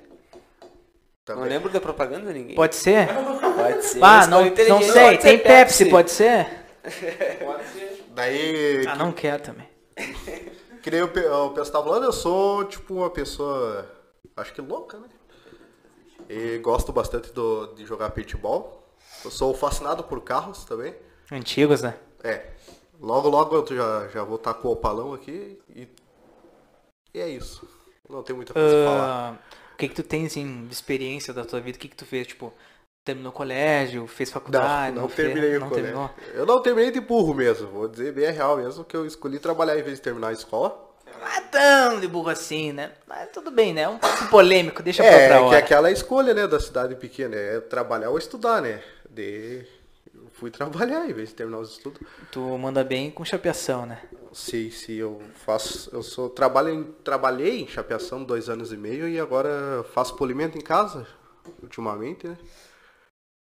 Não 1.28 1.36
também. 1.36 1.50
lembro 1.50 1.70
da 1.70 1.80
propaganda 1.80 2.34
de 2.34 2.40
ninguém. 2.40 2.56
Pode 2.56 2.76
ser? 2.76 3.08
Pode 3.08 3.86
ser. 3.86 3.98
Ah, 4.00 4.02
uma 4.02 4.28
não, 4.28 4.46
escolha 4.46 4.68
não 4.70 4.78
inteligente. 4.82 4.92
sei. 4.92 5.04
Pode 5.04 5.22
ser 5.22 5.28
Tem 5.30 5.40
Pepsi, 5.40 5.86
pode 5.90 6.12
ser? 6.12 6.48
Daí, 8.14 8.86
Ah, 8.88 8.96
não 8.96 9.12
quero 9.12 9.42
também. 9.44 9.68
que 10.82 10.92
nem 10.92 11.02
o 11.02 11.08
Pe- 11.08 11.26
o 11.26 11.50
Pedro 11.52 11.72
tava 11.72 11.86
falando, 11.86 12.04
eu 12.04 12.12
sou, 12.14 12.66
tipo, 12.66 12.94
uma 12.94 13.10
pessoa, 13.10 13.90
acho 14.36 14.54
que 14.54 14.62
louca, 14.62 14.98
né? 14.98 15.08
E 16.30 16.58
gosto 16.60 16.92
bastante 16.92 17.32
do, 17.32 17.74
de 17.74 17.86
jogar 17.86 18.10
paintball. 18.12 18.84
Eu 19.24 19.32
sou 19.32 19.54
fascinado 19.54 20.04
por 20.04 20.22
carros 20.22 20.66
também. 20.66 20.94
Antigos, 21.32 21.82
né? 21.82 21.96
É. 22.24 22.48
Logo, 23.04 23.28
logo 23.28 23.54
eu 23.56 23.68
já, 23.76 24.08
já 24.08 24.24
vou 24.24 24.38
estar 24.38 24.54
com 24.54 24.70
o 24.70 24.72
opalão 24.72 25.14
aqui 25.14 25.60
e... 25.76 25.88
E 27.14 27.20
é 27.20 27.28
isso. 27.28 27.68
Não 28.10 28.24
tem 28.24 28.34
muita 28.36 28.54
coisa 28.54 28.70
pra 28.76 28.86
falar. 28.86 29.06
Ah, 29.06 29.36
o 29.74 29.78
que 29.78 29.90
que 29.90 29.96
tu 29.96 30.04
tem, 30.04 30.26
assim, 30.26 30.66
de 30.66 30.74
experiência 30.74 31.34
da 31.34 31.44
tua 31.44 31.60
vida? 31.60 31.78
O 31.78 31.82
que 31.82 31.90
que 31.90 31.96
tu 31.98 32.06
fez? 32.06 32.26
Tipo, 32.28 32.54
terminou 33.06 33.32
colégio, 33.34 34.08
fez 34.08 34.30
Não, 34.30 34.34
faculdade? 34.34 34.96
não 34.96 35.10
fez- 35.10 35.28
terminei 35.28 35.58
o 35.58 35.60
não 35.60 35.68
colégio. 35.70 35.92
terminou? 35.92 36.12
Eu 36.34 36.46
não 36.46 36.62
terminei 36.62 36.92
de 36.92 37.02
burro 37.02 37.34
mesmo, 37.34 37.68
vou 37.68 37.88
dizer 37.90 38.14
bem 38.14 38.32
real 38.32 38.56
mesmo, 38.58 38.84
que 38.86 38.96
eu 38.96 39.06
escolhi 39.06 39.38
trabalhar 39.38 39.78
em 39.78 39.84
vez 39.84 39.98
de 39.98 40.02
terminar 40.02 40.30
a 40.30 40.34
escola. 40.34 40.92
Não 41.20 41.28
é 41.28 41.42
tão 41.42 42.00
de 42.00 42.08
burro 42.08 42.30
assim, 42.30 42.72
né? 42.72 42.94
Mas 43.06 43.30
tudo 43.32 43.52
bem, 43.52 43.74
né? 43.74 43.82
É 43.82 43.90
um 43.90 44.00
pouco 44.00 44.28
polêmico, 44.30 44.82
deixa 44.82 45.04
pra 45.04 45.12
É, 45.12 45.16
outra 45.16 45.28
que 45.28 45.34
é 45.34 45.42
hora. 45.48 45.58
aquela 45.58 45.92
escolha, 45.92 46.34
né, 46.34 46.48
da 46.48 46.60
cidade 46.60 46.96
pequena, 46.96 47.36
é 47.36 47.60
trabalhar 47.60 48.10
ou 48.10 48.18
estudar, 48.18 48.62
né? 48.62 48.82
De... 49.10 49.66
Fui 50.44 50.52
trabalhar 50.52 51.08
em 51.10 51.14
vez 51.14 51.30
de 51.30 51.36
terminar 51.36 51.60
os 51.60 51.72
estudos. 51.72 52.06
Tu 52.30 52.58
manda 52.58 52.84
bem 52.84 53.10
com 53.10 53.24
chapeação, 53.24 53.86
né? 53.86 54.04
Se, 54.34 54.70
se 54.72 54.98
eu 54.98 55.22
faço, 55.36 55.90
eu 55.96 56.04
sou, 56.04 56.30
trabalho 56.30 56.84
trabalhei 57.02 57.62
em 57.62 57.68
chapeação 57.68 58.22
dois 58.22 58.50
anos 58.50 58.74
e 58.74 58.76
meio 58.76 59.08
e 59.08 59.18
agora 59.18 59.86
faço 59.94 60.18
polimento 60.18 60.58
em 60.58 60.62
casa, 60.62 61.08
ultimamente, 61.62 62.28
né? 62.28 62.38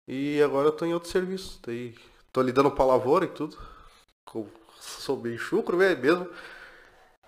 E 0.05 0.41
agora 0.41 0.67
eu 0.67 0.73
tô 0.73 0.83
em 0.83 0.93
outro 0.93 1.09
serviço, 1.09 1.61
daí 1.65 1.95
tô 2.29 2.41
lidando 2.41 2.69
com 2.69 2.83
a 2.83 2.85
lavoura 2.85 3.23
e 3.23 3.29
tudo. 3.29 3.57
Sou 4.77 5.15
bem 5.15 5.37
chucro, 5.37 5.77
né, 5.77 5.95
mesmo. 5.95 6.27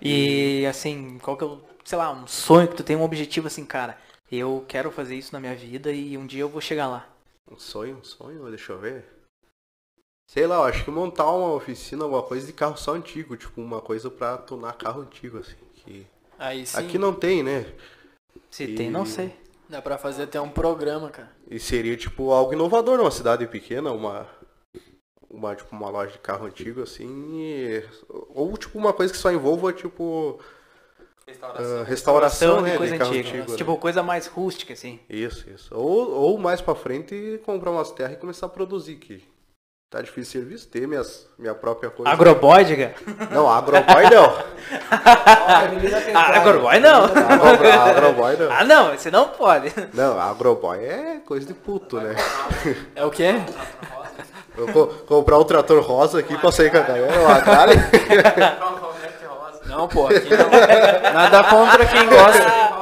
E 0.01 0.65
assim, 0.65 1.19
qual 1.19 1.37
que 1.37 1.43
é 1.45 1.47
o, 1.47 1.61
sei 1.85 1.97
lá, 1.97 2.11
um 2.11 2.27
sonho 2.27 2.67
que 2.67 2.75
tu 2.75 2.83
tem, 2.83 2.97
um 2.97 3.03
objetivo 3.03 3.47
assim, 3.47 3.65
cara, 3.65 3.97
eu 4.29 4.65
quero 4.67 4.91
fazer 4.91 5.15
isso 5.15 5.31
na 5.31 5.39
minha 5.39 5.55
vida 5.55 5.89
e 5.89 6.17
um 6.17 6.27
dia 6.27 6.41
eu 6.41 6.49
vou 6.49 6.59
chegar 6.59 6.89
lá. 6.89 7.07
Um 7.49 7.57
sonho, 7.57 7.95
um 7.95 8.03
sonho, 8.03 8.49
deixa 8.49 8.73
eu 8.73 8.79
ver. 8.79 9.22
Sei 10.27 10.47
lá, 10.47 10.55
eu 10.55 10.63
acho 10.63 10.83
que 10.83 10.91
montar 10.91 11.29
uma 11.31 11.53
oficina, 11.53 12.03
alguma 12.03 12.23
coisa 12.23 12.45
de 12.47 12.53
carro 12.53 12.77
só 12.77 12.93
antigo, 12.95 13.37
tipo 13.37 13.61
uma 13.61 13.81
coisa 13.81 14.09
pra 14.09 14.37
tunar 14.37 14.73
carro 14.73 15.01
antigo, 15.01 15.37
assim. 15.37 15.55
Que... 15.75 16.07
Aí 16.39 16.65
sim, 16.65 16.77
Aqui 16.77 16.97
não 16.97 17.13
tem, 17.13 17.43
né? 17.43 17.65
Se 18.49 18.63
E- 18.63 18.75
tem, 18.75 18.89
não 18.89 19.05
sei. 19.05 19.35
dá 19.69 19.81
pra 19.81 19.97
fazer 19.97 20.23
até 20.23 20.39
um 20.41 20.49
programa, 20.49 21.09
cara. 21.09 21.31
E 21.49 21.59
seria 21.59 21.95
tipo 21.95 22.31
algo 22.31 22.53
inovador 22.53 22.97
numa 22.97 23.11
cidade 23.11 23.45
pequena, 23.47 23.91
uma. 23.91 24.27
Uma, 25.29 25.55
tipo, 25.55 25.75
uma 25.75 25.89
loja 25.89 26.11
de 26.11 26.19
carro 26.19 26.45
antigo, 26.45 26.81
assim. 26.83 27.07
e- 27.41 27.83
Ou 28.35 28.55
tipo 28.57 28.77
uma 28.77 28.93
coisa 28.93 29.11
que 29.11 29.17
só 29.19 29.31
envolva, 29.31 29.73
tipo. 29.73 30.39
ah, 31.41 31.83
restauração, 31.85 32.61
né? 32.61 32.71
de 32.71 32.77
coisa 32.77 32.97
de 32.97 33.03
antiga. 33.03 33.29
antigo. 33.29 33.51
né? 33.51 33.57
Tipo, 33.57 33.77
coisa 33.77 34.03
mais 34.03 34.27
rústica, 34.27 34.73
assim. 34.73 34.99
Isso, 35.09 35.49
isso. 35.49 35.73
Ou, 35.75 36.11
ou 36.11 36.37
mais 36.37 36.61
pra 36.61 36.75
frente 36.75 37.39
comprar 37.45 37.71
umas 37.71 37.91
terras 37.91 38.13
e 38.13 38.19
começar 38.19 38.45
a 38.45 38.49
produzir, 38.49 38.95
que 38.97 39.23
tá 39.93 40.01
difícil 40.01 40.41
de 40.41 40.47
serviço, 40.47 40.67
ter 40.69 40.87
minhas, 40.87 41.27
minha 41.37 41.53
própria 41.53 41.87
coisa. 41.91 42.11
Agroboy, 42.11 42.65
diga. 42.65 42.95
Não, 43.29 43.47
agroboy 43.47 44.09
não. 44.09 44.33
Ah, 46.15 46.37
agroboy 46.37 46.79
não. 46.79 47.03
Agro, 47.03 47.71
agroboy 47.71 48.37
não. 48.37 48.51
Ah, 48.51 48.63
não, 48.63 48.91
você 48.97 49.11
não 49.11 49.27
pode. 49.29 49.71
Não, 49.93 50.19
agroboy 50.19 50.79
é 50.79 51.21
coisa 51.25 51.45
de 51.45 51.53
puto, 51.53 51.99
né? 51.99 52.15
É 52.95 53.03
o 53.05 53.11
quê? 53.11 53.35
Eu 54.57 54.67
vou 54.67 54.87
comprar 54.87 55.37
um 55.37 55.43
trator 55.43 55.81
rosa 55.83 56.19
aqui 56.19 56.35
pra 56.37 56.51
sair 56.51 56.71
com 56.71 56.77
a 56.77 56.81
galera, 56.81 57.19
uma 57.21 57.41
cara. 57.41 57.71
Não, 59.65 59.87
pô, 59.87 60.07
aqui 60.07 60.29
não. 60.35 61.13
Nada 61.13 61.43
contra 61.43 61.85
quem 61.85 62.05
gosta. 62.07 62.73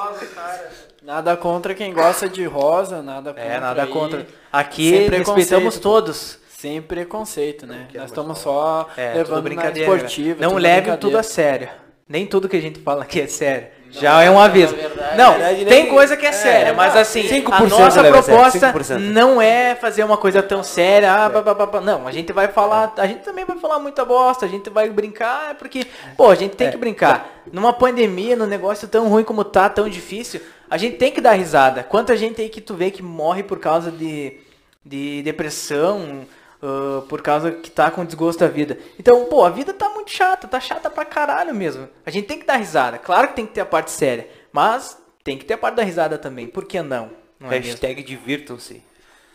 Nada 1.02 1.38
contra 1.38 1.74
quem 1.74 1.94
gosta 1.94 2.30
de 2.30 2.46
rosa, 2.46 3.02
nada 3.02 3.34
contra. 3.34 3.44
É, 3.44 3.60
nada 3.60 3.84
aí. 3.84 3.90
contra. 3.90 4.28
Aqui 4.52 5.08
respeitamos 5.10 5.78
todos. 5.78 6.40
Sem 6.62 6.80
preconceito, 6.80 7.66
né? 7.66 7.88
Nós 7.96 8.12
estamos 8.12 8.38
só 8.38 8.88
É, 8.96 9.16
levando 9.16 9.38
na 9.38 9.42
brincadeira. 9.42 9.92
esportiva. 9.92 10.40
não 10.40 10.50
tudo 10.52 10.62
leve 10.62 10.98
tudo 10.98 11.18
a 11.18 11.24
sério. 11.24 11.68
Nem 12.08 12.28
tudo 12.28 12.48
que 12.48 12.56
a 12.56 12.62
gente 12.62 12.80
fala 12.82 13.02
aqui 13.02 13.20
é 13.20 13.26
sério. 13.26 13.68
Já 13.90 14.22
é 14.22 14.30
um 14.30 14.40
aviso. 14.40 14.76
verdade, 14.76 15.18
não, 15.18 15.32
verdade, 15.34 15.66
tem 15.66 15.84
nem- 15.86 15.88
coisa 15.92 16.16
que 16.16 16.24
é 16.24 16.32
séria, 16.32 16.72
mas 16.76 16.96
assim, 16.96 17.24
5% 17.24 17.52
a 17.52 17.68
nossa 17.68 18.04
proposta 18.04 18.60
5%. 18.72 19.00
não 19.00 19.42
é 19.42 19.74
fazer 19.74 20.04
uma 20.04 20.18
coisa 20.18 20.44
tão 20.44 20.62
séria. 20.64 21.12
Ah, 21.12 21.30
pá. 21.32 21.82
Não, 21.82 22.08
a 22.08 22.12
gente 22.12 22.32
vai 22.32 22.48
falar, 22.48 22.94
a 22.96 23.08
gente 23.08 23.22
também 23.24 23.44
vai 23.44 23.58
falar 23.58 23.80
muita 23.80 24.06
bosta, 24.06 24.46
a 24.46 24.50
gente 24.50 24.70
vai 24.70 24.88
brincar, 24.88 25.50
é 25.52 25.54
porque, 25.56 25.88
pô, 26.16 26.30
a 26.30 26.36
gente 26.36 26.56
tem 26.56 26.70
que 26.70 26.78
brincar. 26.78 27.42
Numa 27.52 27.74
pandemia, 27.74 28.36
num 28.36 28.46
negócio 28.46 28.88
tão 28.88 29.10
ruim 29.10 29.24
como 29.24 29.44
tá, 29.44 29.68
tão 29.68 29.90
difícil, 29.90 30.40
a 30.70 30.78
gente 30.78 30.98
tem 30.98 31.12
que 31.12 31.20
dar 31.22 31.32
risada. 31.34 31.82
Quanta 31.82 32.16
gente 32.16 32.40
aí 32.40 32.50
que 32.50 32.62
tu 32.62 32.76
vê 32.76 32.92
que 32.92 33.02
morre 33.02 33.42
por 33.42 33.58
causa 33.58 33.90
de, 33.92 34.38
de 34.86 35.24
depressão, 35.24 36.22
ah, 36.62 37.04
por 37.08 37.22
causa 37.22 37.52
que 37.52 37.70
tá 37.70 37.90
com 37.90 38.06
desgosto 38.06 38.40
da 38.40 38.48
vida. 38.48 38.78
Então, 39.00 39.26
pô, 39.26 39.44
a 39.44 39.50
vida 39.50 39.74
tá 39.74 39.90
muito 39.90 40.12
chata, 40.12 40.48
tá 40.48 40.60
chata 40.60 40.90
pra 40.90 41.06
caralho 41.06 41.54
mesmo. 41.54 41.90
A 42.06 42.12
gente 42.12 42.28
tem 42.28 42.40
que 42.40 42.46
dar 42.46 42.58
risada. 42.58 42.98
Claro 42.98 43.30
que 43.30 43.36
tem 43.36 43.46
que 43.46 43.54
ter 43.54 43.62
a 43.62 43.66
parte 43.66 43.92
séria, 43.92 44.30
mas 44.52 44.98
tem 45.24 45.38
que 45.38 45.46
ter 45.46 45.56
a 45.56 45.58
parte 45.58 45.76
da 45.76 45.84
risada 45.84 46.18
também. 46.18 46.48
Por 46.48 46.66
que 46.66 46.82
não? 46.82 47.12
Não 47.40 47.52
é? 47.52 47.58
Hashtag 47.58 48.04
divirtam-se. 48.04 48.84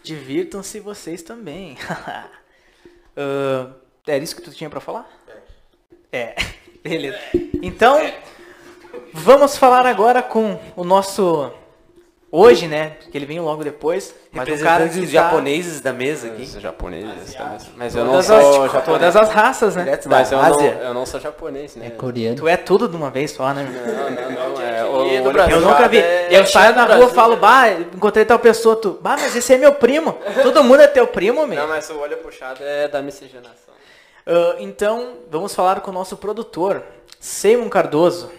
Divirtam-se 0.03 0.81
vocês 0.81 1.23
também. 1.23 1.77
Ah, 3.19 3.71
era 4.07 4.23
isso 4.23 4.37
que 4.37 4.43
tu 4.43 4.51
tinha 4.51 4.69
pra 4.69 4.79
falar? 4.79 5.09
É. 6.13 6.37
Beleza. 6.85 7.19
Então, 7.63 7.99
Vamos 9.13 9.57
falar 9.57 9.87
agora 9.87 10.23
com 10.23 10.59
o 10.77 10.85
nosso. 10.85 11.51
Hoje, 12.39 12.69
né? 12.69 12.97
Porque 13.01 13.17
ele 13.17 13.25
veio 13.25 13.43
logo 13.43 13.65
depois. 13.65 14.15
Mas 14.31 14.47
o 14.47 14.63
cara 14.63 14.87
que 14.87 15.01
dos 15.01 15.07
tá- 15.07 15.23
japoneses 15.23 15.81
da 15.81 15.91
mesa 15.91 16.27
aqui. 16.27 16.43
Os 16.43 16.61
japoneses, 16.61 17.35
tá? 17.35 17.57
mas 17.75 17.97
eu 17.97 18.05
não 18.05 18.23
sou 18.23 18.37
as, 18.37 18.73
japonês. 18.73 18.85
todas 18.85 19.17
as 19.17 19.31
raças, 19.31 19.75
né? 19.75 19.85
Direto 19.85 20.09
da 20.09 20.17
Mas 20.19 20.31
eu 20.31 20.39
não, 20.39 20.61
eu 20.61 20.95
não 20.95 21.07
sou 21.07 21.19
japonês, 21.19 21.77
né? 21.77 21.87
É 21.87 21.91
coreano. 21.91 22.37
Tu 22.37 22.47
é 22.47 22.59
tudo 22.59 22.89
de 22.89 22.95
uma 22.95 23.09
vez 23.11 23.31
só, 23.31 23.55
né? 23.55 23.65
Não, 23.65 24.11
não, 24.11 24.51
não. 24.51 24.57
É, 24.67 24.85
o, 24.85 25.23
do 25.25 25.33
Brasil. 25.33 25.57
Eu 25.57 25.63
nunca 25.63 25.89
vi. 25.89 25.99
é- 25.99 26.29
Eu 26.31 26.45
saio 26.47 26.75
na 26.75 26.85
rua 26.85 27.07
e 27.07 27.11
falo, 27.15 27.37
bah, 27.37 27.71
encontrei 27.71 28.25
tal 28.27 28.39
pessoa, 28.39 28.77
tu, 28.77 28.99
bah, 29.01 29.17
mas 29.19 29.35
esse 29.35 29.55
é 29.55 29.57
meu 29.57 29.73
primo. 29.73 30.19
Todo 30.43 30.63
mundo 30.63 30.83
é 30.83 30.87
teu 30.87 31.07
primo, 31.07 31.47
meu. 31.47 31.59
Não, 31.59 31.69
mas 31.69 31.89
o 31.89 31.99
olho 31.99 32.19
puxado 32.19 32.63
é 32.63 32.87
da 32.89 33.01
miscigenação. 33.01 33.73
Ah, 34.27 34.57
então, 34.59 35.15
vamos 35.31 35.55
falar 35.55 35.81
com 35.81 35.91
o 35.91 35.95
nosso 35.95 36.17
produtor, 36.19 36.83
Seymour 37.19 37.71
Cardoso. 37.71 38.31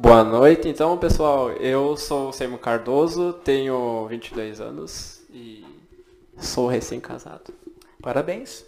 Boa 0.00 0.22
noite, 0.22 0.68
então, 0.68 0.96
pessoal. 0.96 1.50
Eu 1.50 1.96
sou 1.96 2.28
o 2.28 2.32
Seymour 2.32 2.60
Cardoso, 2.60 3.32
tenho 3.32 4.06
22 4.08 4.60
anos 4.60 5.20
e 5.30 5.64
sou 6.38 6.68
recém-casado. 6.68 7.52
Parabéns. 8.00 8.64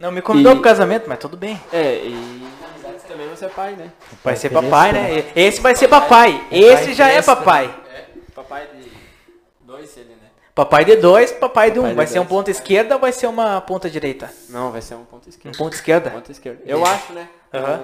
Não 0.00 0.10
me 0.10 0.20
convidou 0.20 0.52
E- 0.52 0.54
pro 0.56 0.64
casamento, 0.64 1.04
mas 1.08 1.18
tudo 1.18 1.36
bem. 1.36 1.60
É, 1.72 2.04
e 2.04 2.48
também 3.06 3.28
você 3.28 3.46
é 3.46 3.48
pai, 3.48 3.74
né? 3.76 3.92
Vai 4.24 4.36
ser 4.36 4.50
papai, 4.50 4.92
né? 4.92 5.24
Esse 5.34 5.60
vai 5.60 5.74
ser 5.76 5.88
papai. 5.88 6.44
Esse 6.50 6.92
já 6.92 7.08
é 7.08 7.22
papai. 7.22 7.72
Papai 8.34 8.66
de 8.74 8.90
dois, 9.60 9.96
ele, 9.96 10.10
né? 10.10 10.16
Papai 10.54 10.84
de 10.84 10.96
dois, 10.96 11.30
papai 11.32 11.70
de 11.70 11.78
um. 11.78 11.94
Vai 11.94 12.06
ser 12.08 12.18
um 12.18 12.26
ponta 12.26 12.50
esquerda 12.50 12.96
ou 12.96 13.00
vai 13.00 13.12
ser 13.12 13.28
uma 13.28 13.60
ponta 13.60 13.88
direita? 13.88 14.28
Não, 14.48 14.72
vai 14.72 14.82
ser 14.82 14.94
um 14.96 15.04
ponto 15.04 15.26
Um 15.26 15.30
esquerdo. 15.30 15.56
ponto 15.56 15.72
esquerda? 15.74 16.10
Ponto 16.10 16.32
esquerdo. 16.32 16.60
Eu 16.66 16.84
acho, 16.84 17.12
né? 17.12 17.28
Aham. 17.54 17.80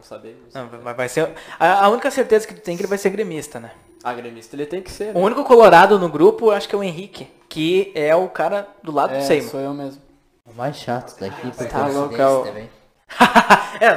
Não, 0.00 0.04
sabemos. 0.04 0.54
Não, 0.54 0.66
vai 0.82 0.94
vai 0.94 1.08
ser. 1.08 1.30
A, 1.58 1.84
a 1.84 1.88
única 1.90 2.10
certeza 2.10 2.46
que 2.46 2.54
tu 2.54 2.60
tem 2.62 2.74
é 2.74 2.76
que 2.76 2.82
ele 2.82 2.88
vai 2.88 2.96
ser 2.98 3.10
gremista, 3.10 3.60
né? 3.60 3.70
A 4.02 4.14
gremista 4.14 4.56
ele 4.56 4.64
tem 4.64 4.80
que 4.80 4.90
ser. 4.90 5.14
O 5.14 5.20
único 5.20 5.44
colorado 5.44 5.98
no 5.98 6.08
grupo, 6.08 6.46
eu 6.46 6.52
acho 6.52 6.66
que 6.68 6.74
é 6.74 6.78
o 6.78 6.82
Henrique, 6.82 7.28
que 7.48 7.92
é 7.94 8.14
o 8.16 8.28
cara 8.28 8.66
do 8.82 8.90
lado 8.92 9.10
do 9.10 9.16
É, 9.16 9.20
Seymour. 9.20 9.50
sou 9.50 9.60
eu 9.60 9.74
mesmo. 9.74 10.00
O 10.46 10.54
mais 10.54 10.76
chato 10.76 11.18
daqui, 11.20 11.50
por 11.50 11.66
Tá 11.66 11.86
louco, 11.86 12.16
é 12.16 12.26
o- 12.26 12.44
também. 12.44 12.70
é, 13.80 13.88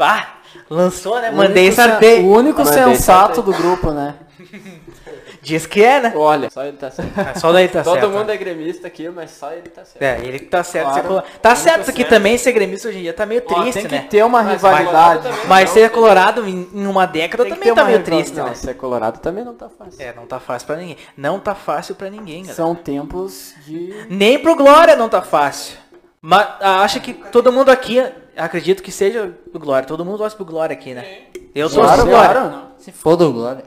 ah, 0.00 0.26
lançou, 0.70 1.20
né? 1.20 1.30
O 1.30 1.34
Mandei 1.36 1.64
único 1.66 1.76
sen- 1.76 1.90
sartei. 1.90 2.22
O 2.24 2.28
único 2.34 2.64
sensato 2.64 3.42
do 3.42 3.52
grupo, 3.52 3.90
né? 3.90 4.14
Diz 5.42 5.66
que 5.66 5.82
é, 5.82 6.00
né? 6.00 6.12
Olha, 6.14 6.50
só 6.50 6.64
ele 6.64 6.76
tá 6.76 6.90
certo. 6.90 7.12
Ah, 7.18 7.38
Só 7.38 7.52
daí 7.52 7.68
tá 7.68 7.82
Todo 7.84 7.94
certo. 8.00 8.10
mundo 8.10 8.30
é 8.30 8.36
gremista 8.36 8.86
aqui, 8.86 9.08
mas 9.08 9.30
só 9.30 9.52
ele 9.52 9.68
tá 9.68 9.84
certo. 9.84 10.02
É, 10.02 10.18
ele 10.26 10.38
que 10.38 10.46
tá 10.46 10.62
certo. 10.62 10.90
Claro. 10.92 11.08
colo- 11.08 11.22
Tá 11.40 11.54
certo 11.54 11.80
isso 11.82 11.90
aqui 11.90 12.00
certo. 12.02 12.10
também, 12.10 12.36
ser 12.38 12.52
gremista 12.52 12.88
hoje 12.88 12.98
em 12.98 13.02
dia 13.02 13.12
tá 13.12 13.24
meio 13.26 13.42
Ó, 13.46 13.54
triste, 13.62 13.80
tem 13.80 13.86
que 13.86 13.94
né? 13.94 14.06
ter 14.08 14.24
uma 14.24 14.42
Mas 14.42 14.52
rivalidade. 14.52 15.28
vai- 15.28 15.46
Mas 15.46 15.70
ser 15.70 15.90
colorado 15.90 16.46
em, 16.48 16.68
em 16.72 16.86
uma 16.86 17.06
década 17.06 17.44
Tem 17.44 17.52
que 17.54 17.58
também 17.58 17.74
tá 17.74 17.84
meio 17.84 18.02
triste, 18.02 18.36
Não, 18.36 18.46
né? 18.46 18.54
ser 18.54 18.74
colorado 18.74 19.18
também 19.20 19.44
não 19.44 19.54
tá 19.54 19.68
fácil. 19.68 20.02
É, 20.02 20.12
não 20.14 20.26
tá 20.26 20.38
fácil 20.40 20.66
pra 20.66 20.76
ninguém. 20.76 20.96
Não 21.16 21.38
tá 21.40 21.54
fácil 21.54 21.94
pra 21.94 22.10
ninguém, 22.10 22.38
galera. 22.42 22.54
São 22.56 22.74
tempos 22.74 23.54
de. 23.66 24.06
Nem 24.10 24.38
pro 24.38 24.54
Glória 24.56 24.96
não 24.96 25.08
tá 25.08 25.22
fácil. 25.22 25.76
Mas 26.22 26.46
ah, 26.60 26.82
acha 26.82 27.00
que 27.00 27.14
todo 27.14 27.50
mundo 27.50 27.70
aqui, 27.70 28.04
acredito 28.44 28.82
que 28.82 28.90
seja 28.92 29.32
do 29.52 29.58
Glória. 29.58 29.86
Todo 29.86 30.04
mundo 30.04 30.18
gosta 30.18 30.36
pro 30.36 30.44
Glória 30.46 30.74
aqui, 30.74 30.94
né? 30.94 31.22
Eu 31.54 31.68
sou 31.68 31.82
Claro, 31.82 32.02
do 32.04 32.08
Glória. 32.08 32.40
claro. 32.40 32.62
Se 32.78 32.92
foda 32.92 33.26
o 33.26 33.32
Glória. 33.32 33.64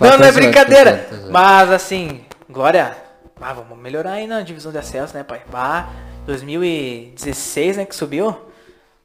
Não, 0.00 0.18
não 0.18 0.26
é 0.26 0.32
brincadeira. 0.32 1.06
Mas 1.30 1.70
assim, 1.70 2.24
Glória, 2.48 2.96
ah, 3.40 3.52
vamos 3.52 3.78
melhorar 3.78 4.12
aí 4.12 4.26
na 4.26 4.40
divisão 4.42 4.72
de 4.72 4.78
acesso, 4.78 5.16
né, 5.16 5.22
pai? 5.22 5.42
Ah, 5.52 5.88
2016, 6.26 7.76
né, 7.76 7.84
que 7.84 7.94
subiu. 7.94 8.36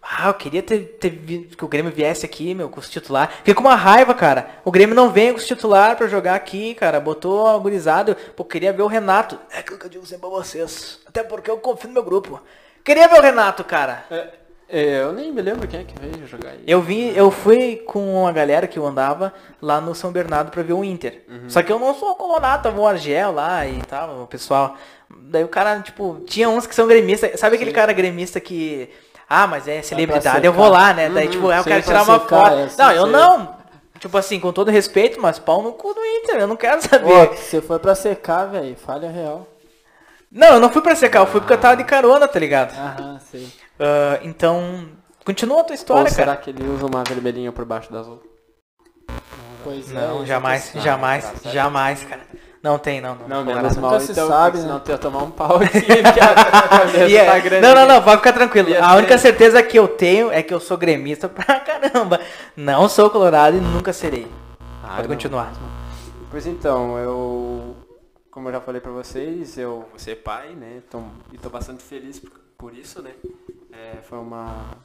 Ah, 0.02 0.28
eu 0.28 0.34
queria 0.36 0.62
ter, 0.62 0.98
ter 1.00 1.10
que 1.10 1.66
o 1.66 1.68
Grêmio 1.68 1.92
viesse 1.92 2.26
aqui, 2.28 2.54
meu, 2.54 2.70
com 2.70 2.80
os 2.80 2.88
titular. 2.90 3.28
Fiquei 3.38 3.56
com 3.56 3.62
uma 3.62 3.76
raiva, 3.76 4.14
cara. 4.14 4.48
O 4.64 4.70
Grêmio 4.72 4.96
não 4.96 5.10
vem 5.10 5.32
com 5.32 5.40
os 5.40 5.48
titular 5.48 5.96
pra 5.96 6.06
jogar 6.08 6.36
aqui, 6.36 6.76
cara. 6.76 7.00
Botou 7.00 7.48
agorizado. 7.48 8.16
Pô, 8.36 8.46
queria 8.46 8.72
ver 8.72 8.84
o 8.84 8.88
Renato. 8.88 9.40
É 9.52 9.60
aquilo 9.60 9.80
que 9.80 9.86
eu 9.86 9.90
digo 9.90 10.06
sempre 10.06 10.22
pra 10.22 10.30
vocês. 10.30 11.00
Até 11.08 11.24
porque 11.24 11.50
eu 11.50 11.58
confio 11.58 11.88
no 11.88 11.96
meu 11.96 12.04
grupo. 12.04 12.40
Queria 12.86 13.08
ver 13.10 13.20
o 13.20 13.22
Renato, 13.22 13.64
cara. 13.64 14.06
É, 14.70 15.02
eu 15.02 15.12
nem 15.12 15.32
me 15.32 15.42
lembro 15.42 15.68
quem 15.68 15.80
é 15.82 15.84
que 15.84 15.94
veio 16.00 16.26
jogar 16.28 16.52
aí. 16.52 16.64
Eu 16.68 16.82
vi, 16.82 17.16
eu 17.18 17.30
fui 17.32 17.78
com 17.86 18.22
uma 18.22 18.32
galera 18.32 18.68
que 18.68 18.78
eu 18.80 18.86
andava 18.86 19.34
lá 19.62 19.82
no 19.82 19.94
São 19.94 20.12
Bernardo 20.12 20.52
pra 20.52 20.64
ver 20.64 20.74
o 20.74 20.84
Inter. 20.84 21.24
Só 21.48 21.62
que 21.62 21.72
eu 21.72 21.80
não 21.80 21.94
sou 21.96 22.16
colorado, 22.16 22.64
tava 22.64 22.80
o 22.80 22.88
Argel 22.88 23.32
lá 23.32 23.66
e 23.68 23.82
tal, 23.84 24.22
o 24.24 24.28
pessoal. 24.28 24.76
Daí 25.10 25.44
o 25.44 25.48
cara, 25.48 25.80
tipo, 25.82 26.22
tinha 26.26 26.48
uns 26.50 26.66
que 26.68 26.74
são 26.76 26.88
gremistas. 26.88 27.40
Sabe 27.40 27.56
aquele 27.56 27.72
cara 27.72 27.92
gremista 27.94 28.40
que. 28.40 28.90
Ah, 29.28 29.48
mas 29.48 29.68
é 29.68 29.82
celebridade, 29.82 30.46
eu 30.46 30.54
vou 30.54 30.70
lá, 30.70 30.94
né? 30.94 31.10
Daí, 31.10 31.26
Uhum, 31.26 31.32
tipo, 31.32 31.52
eu 31.52 31.64
sim, 31.64 31.70
quero 31.70 31.84
tirar 31.84 32.04
uma 32.04 32.20
secar, 32.20 32.28
foto. 32.46 32.54
é, 32.60 32.70
sim, 32.70 32.76
não, 32.78 32.92
eu 32.92 33.06
sim. 33.08 33.12
não. 33.12 33.56
Tipo 34.00 34.18
assim, 34.20 34.40
com 34.40 34.52
todo 34.54 34.70
respeito, 34.70 35.20
mas 35.20 35.40
pau 35.40 35.64
no 35.64 35.74
cu 35.74 35.94
do 35.96 36.00
Inter, 36.06 36.36
eu 36.38 36.46
não 36.48 36.56
quero 36.56 36.78
Ô, 36.78 36.82
saber. 36.82 37.30
você 37.38 37.60
foi 37.62 37.80
pra 37.80 37.96
secar, 37.96 38.46
velho. 38.46 38.76
Falha 38.76 39.10
real. 39.10 39.48
Não, 40.38 40.56
eu 40.56 40.60
não 40.60 40.70
fui 40.70 40.82
pra 40.82 40.94
secar, 40.96 41.20
eu 41.22 41.28
fui 41.28 41.40
porque 41.40 41.54
eu 41.54 41.58
tava 41.58 41.78
de 41.78 41.86
carona, 41.86 42.28
tá 42.28 42.38
ligado? 42.38 42.74
Aham, 42.78 43.18
sei. 43.32 43.48
Ah, 43.80 44.20
então, 44.22 44.86
continua 45.26 45.62
a 45.62 45.64
tua 45.64 45.72
Ou 45.72 45.76
história, 45.76 46.12
será 46.12 46.34
cara. 46.34 46.38
que 46.38 46.50
ele 46.50 46.68
usa 46.70 46.86
uma 46.86 47.04
vermelhinha 47.08 47.54
por 47.54 47.64
baixo 47.64 47.90
da 47.92 48.00
azul? 48.02 48.22
Pois 49.64 49.90
é. 49.92 49.94
Não, 49.96 50.20
já 50.20 50.36
jamais, 50.36 50.62
se- 50.64 50.80
jamais, 50.82 51.24
tá 51.42 51.50
jamais, 51.50 52.04
cara. 52.04 52.22
Não 52.62 52.78
tem, 52.80 53.00
não. 53.00 53.16
Não, 53.28 53.44
Não, 53.44 53.46
menos 53.46 53.76
nunca 53.76 53.90
mal, 53.90 54.00
se 54.00 54.12
então, 54.12 54.28
sabe, 54.28 54.44
porque 54.52 54.62
senão 54.64 54.76
né? 54.76 54.82
tu 54.84 54.92
ia 54.92 54.98
tomar 54.98 55.24
um 55.24 55.32
pau 55.32 55.58
aqui, 55.58 55.80
que 55.86 56.20
a 56.20 56.68
cabeça 56.68 57.08
E 57.08 57.16
é- 57.16 57.26
tá 57.26 57.40
grande. 57.40 57.62
Não, 57.66 57.76
não, 57.76 57.88
não, 57.88 58.02
pode 58.04 58.18
ficar 58.18 58.34
tranquilo. 58.34 58.70
Ia 58.70 58.84
A 58.84 58.90
ser- 58.90 58.98
única 58.98 59.18
certeza 59.18 59.64
que 59.64 59.78
eu 59.80 59.88
tenho 59.88 60.32
é 60.32 60.42
que 60.44 60.54
eu 60.54 60.60
sou 60.60 60.76
gremista 60.76 61.30
pra 61.30 61.60
caramba. 61.62 62.20
Não 62.58 62.90
sou 62.90 63.10
colorado 63.10 63.56
e 63.56 63.62
nunca 63.62 63.94
serei. 63.94 64.28
Ah, 64.84 64.96
Pode 64.96 65.08
não. 65.08 65.16
continuar. 65.16 65.52
Pois 66.32 66.46
então, 66.48 66.98
eu. 66.98 67.75
Como 68.36 68.50
eu 68.50 68.52
já 68.52 68.60
falei 68.60 68.82
pra 68.82 68.92
vocês, 68.92 69.58
eu 69.58 69.84
vou 69.90 69.98
ser 69.98 70.18
pai, 70.18 70.54
né? 70.56 70.84
Tô, 70.92 71.00
e 71.32 71.38
tô 71.38 71.50
bastante 71.50 71.82
feliz 71.82 72.20
por, 72.20 72.38
por 72.58 72.74
isso, 72.76 73.02
né? 73.02 73.16
É, 73.72 74.02
foi 74.02 74.18
uma. 74.18 74.78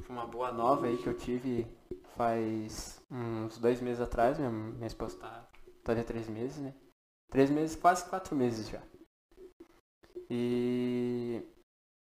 Foi 0.00 0.16
uma 0.16 0.26
boa 0.26 0.50
nova 0.50 0.86
aí 0.86 0.96
que 0.96 1.06
eu 1.06 1.12
tive 1.12 1.66
faz 2.16 3.04
uns 3.10 3.58
dois 3.58 3.82
meses 3.82 4.00
atrás. 4.00 4.38
Minha, 4.38 4.50
minha 4.50 4.86
esposa 4.86 5.18
tá, 5.18 5.46
tá 5.84 5.92
de 5.92 6.02
três 6.02 6.30
meses, 6.30 6.56
né? 6.56 6.72
Três 7.30 7.50
meses, 7.50 7.76
quase 7.76 8.08
quatro 8.08 8.34
meses 8.34 8.70
já. 8.70 8.80
E 10.30 11.42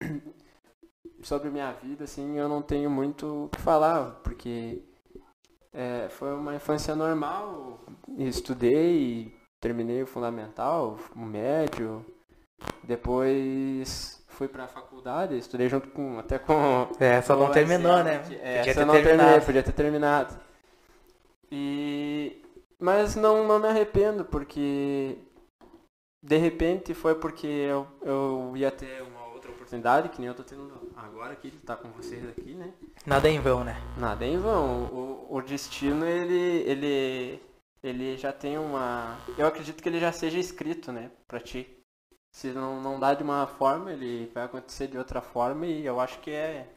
sobre 1.23 1.49
minha 1.49 1.71
vida, 1.71 2.03
assim, 2.03 2.37
eu 2.37 2.49
não 2.49 2.61
tenho 2.61 2.89
muito 2.89 3.45
o 3.45 3.47
que 3.47 3.61
falar, 3.61 4.15
porque 4.15 4.83
é, 5.71 6.09
foi 6.09 6.33
uma 6.33 6.53
infância 6.53 6.93
normal. 6.93 7.79
Estudei, 8.17 9.41
terminei 9.63 10.03
o 10.03 10.07
fundamental, 10.07 10.99
o 11.15 11.19
médio. 11.19 12.05
Depois 12.83 14.21
fui 14.27 14.49
pra 14.49 14.67
faculdade, 14.67 15.37
estudei 15.37 15.69
junto 15.69 15.87
com 15.89 16.19
até 16.19 16.37
com 16.37 16.87
É, 16.99 17.21
só 17.21 17.35
não 17.37 17.49
terminou, 17.49 18.03
né? 18.03 18.15
É, 18.41 18.57
Podia 18.57 18.71
essa 18.71 18.85
não 18.85 18.93
terminei, 18.93 19.17
terminado. 19.17 19.45
podia 19.45 19.63
ter 19.63 19.71
terminado. 19.71 20.39
E 21.49 22.41
mas 22.77 23.15
não, 23.15 23.47
não 23.47 23.57
me 23.59 23.67
arrependo 23.67 24.25
porque 24.25 25.17
de 26.21 26.37
repente 26.37 26.93
foi 26.93 27.15
porque 27.15 27.47
eu, 27.47 27.87
eu 28.01 28.51
ia 28.55 28.69
ter 28.69 29.01
uma 29.01 29.27
outra 29.33 29.49
oportunidade, 29.51 30.09
que 30.09 30.19
nem 30.19 30.27
eu 30.27 30.35
tô 30.35 30.43
tendo 30.43 30.91
agora 30.97 31.31
aqui, 31.31 31.47
estar 31.47 31.77
com 31.77 31.89
vocês 31.91 32.27
aqui, 32.27 32.53
né? 32.53 32.73
Nada 33.05 33.29
em 33.29 33.39
vão, 33.39 33.63
né? 33.63 33.77
Nada 33.97 34.25
em 34.25 34.37
vão. 34.37 34.83
O, 34.85 35.37
o 35.37 35.41
destino, 35.41 36.05
ele, 36.05 36.63
ele, 36.69 37.39
ele 37.83 38.17
já 38.17 38.31
tem 38.31 38.57
uma... 38.57 39.17
Eu 39.37 39.45
acredito 39.45 39.81
que 39.83 39.89
ele 39.89 39.99
já 39.99 40.11
seja 40.11 40.39
escrito, 40.39 40.91
né, 40.91 41.11
pra 41.27 41.39
ti. 41.39 41.67
Se 42.31 42.47
não, 42.47 42.81
não 42.81 42.99
dá 42.99 43.13
de 43.13 43.21
uma 43.21 43.45
forma, 43.45 43.91
ele 43.91 44.31
vai 44.33 44.45
acontecer 44.45 44.87
de 44.87 44.97
outra 44.97 45.21
forma 45.21 45.65
e 45.67 45.85
eu 45.85 45.99
acho 45.99 46.19
que 46.19 46.31
é... 46.31 46.67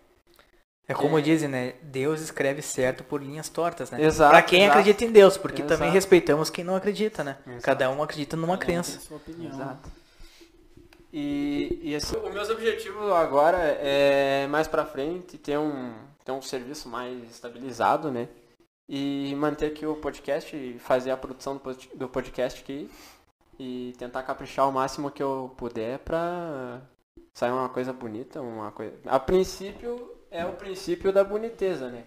É 0.89 0.95
como 0.95 1.19
É. 1.19 1.23
dizem, 1.23 1.49
né? 1.49 1.75
Deus 1.83 2.21
escreve 2.21 2.63
certo 2.63 3.03
por 3.03 3.21
linhas 3.21 3.49
tortas, 3.49 3.91
né? 3.91 4.01
Exato, 4.03 4.31
pra 4.31 4.43
quem 4.43 4.63
exato. 4.65 4.79
acredita 4.79 5.05
em 5.05 5.11
Deus, 5.11 5.37
porque 5.37 5.63
Exato. 5.63 5.75
também 5.79 5.91
respeitamos 5.93 6.49
quem 6.51 6.63
não 6.63 6.77
acredita, 6.77 7.25
né? 7.25 7.39
Exato. 7.47 7.63
Cada 7.63 7.91
um 7.91 8.03
acredita 8.03 8.37
numa 8.37 8.55
um 8.55 8.59
crença. 8.59 9.01
sua 9.01 9.17
opinião. 9.17 9.51
Exato. 9.53 9.91
E, 11.13 11.81
e 11.83 11.95
assim, 11.97 12.17
os 12.17 12.33
meus 12.33 12.51
objetivos 12.51 13.11
agora 13.13 13.59
é 13.81 14.47
mais 14.49 14.69
pra 14.69 14.85
frente 14.85 15.39
ter 15.39 15.59
um, 15.59 15.95
ter 16.25 16.31
um 16.33 16.43
serviço 16.43 16.89
mais 16.89 17.31
estabilizado, 17.31 18.11
né? 18.13 18.29
E 18.89 19.35
manter 19.37 19.67
aqui 19.67 19.85
o 19.85 19.97
podcast, 19.97 20.77
fazer 20.79 21.11
a 21.11 21.17
produção 21.17 21.55
do 21.55 21.61
pod- 21.61 21.91
do 21.95 22.09
podcast 22.09 22.63
aqui 22.63 22.89
e 23.59 23.93
tentar 23.99 24.23
caprichar 24.23 24.69
o 24.69 24.73
máximo 24.73 25.11
que 25.11 25.23
eu 25.23 25.53
puder 25.57 25.99
pra 26.01 26.81
sair 27.35 27.51
uma 27.51 27.69
coisa 27.69 27.93
bonita, 27.93 28.41
uma 28.41 28.71
coisa. 28.71 28.95
A 29.07 29.19
princípio 29.19 30.13
é 30.31 30.45
o 30.45 30.53
princípio 30.53 31.13
da 31.13 31.25
boniteza, 31.25 31.89
né? 31.89 32.05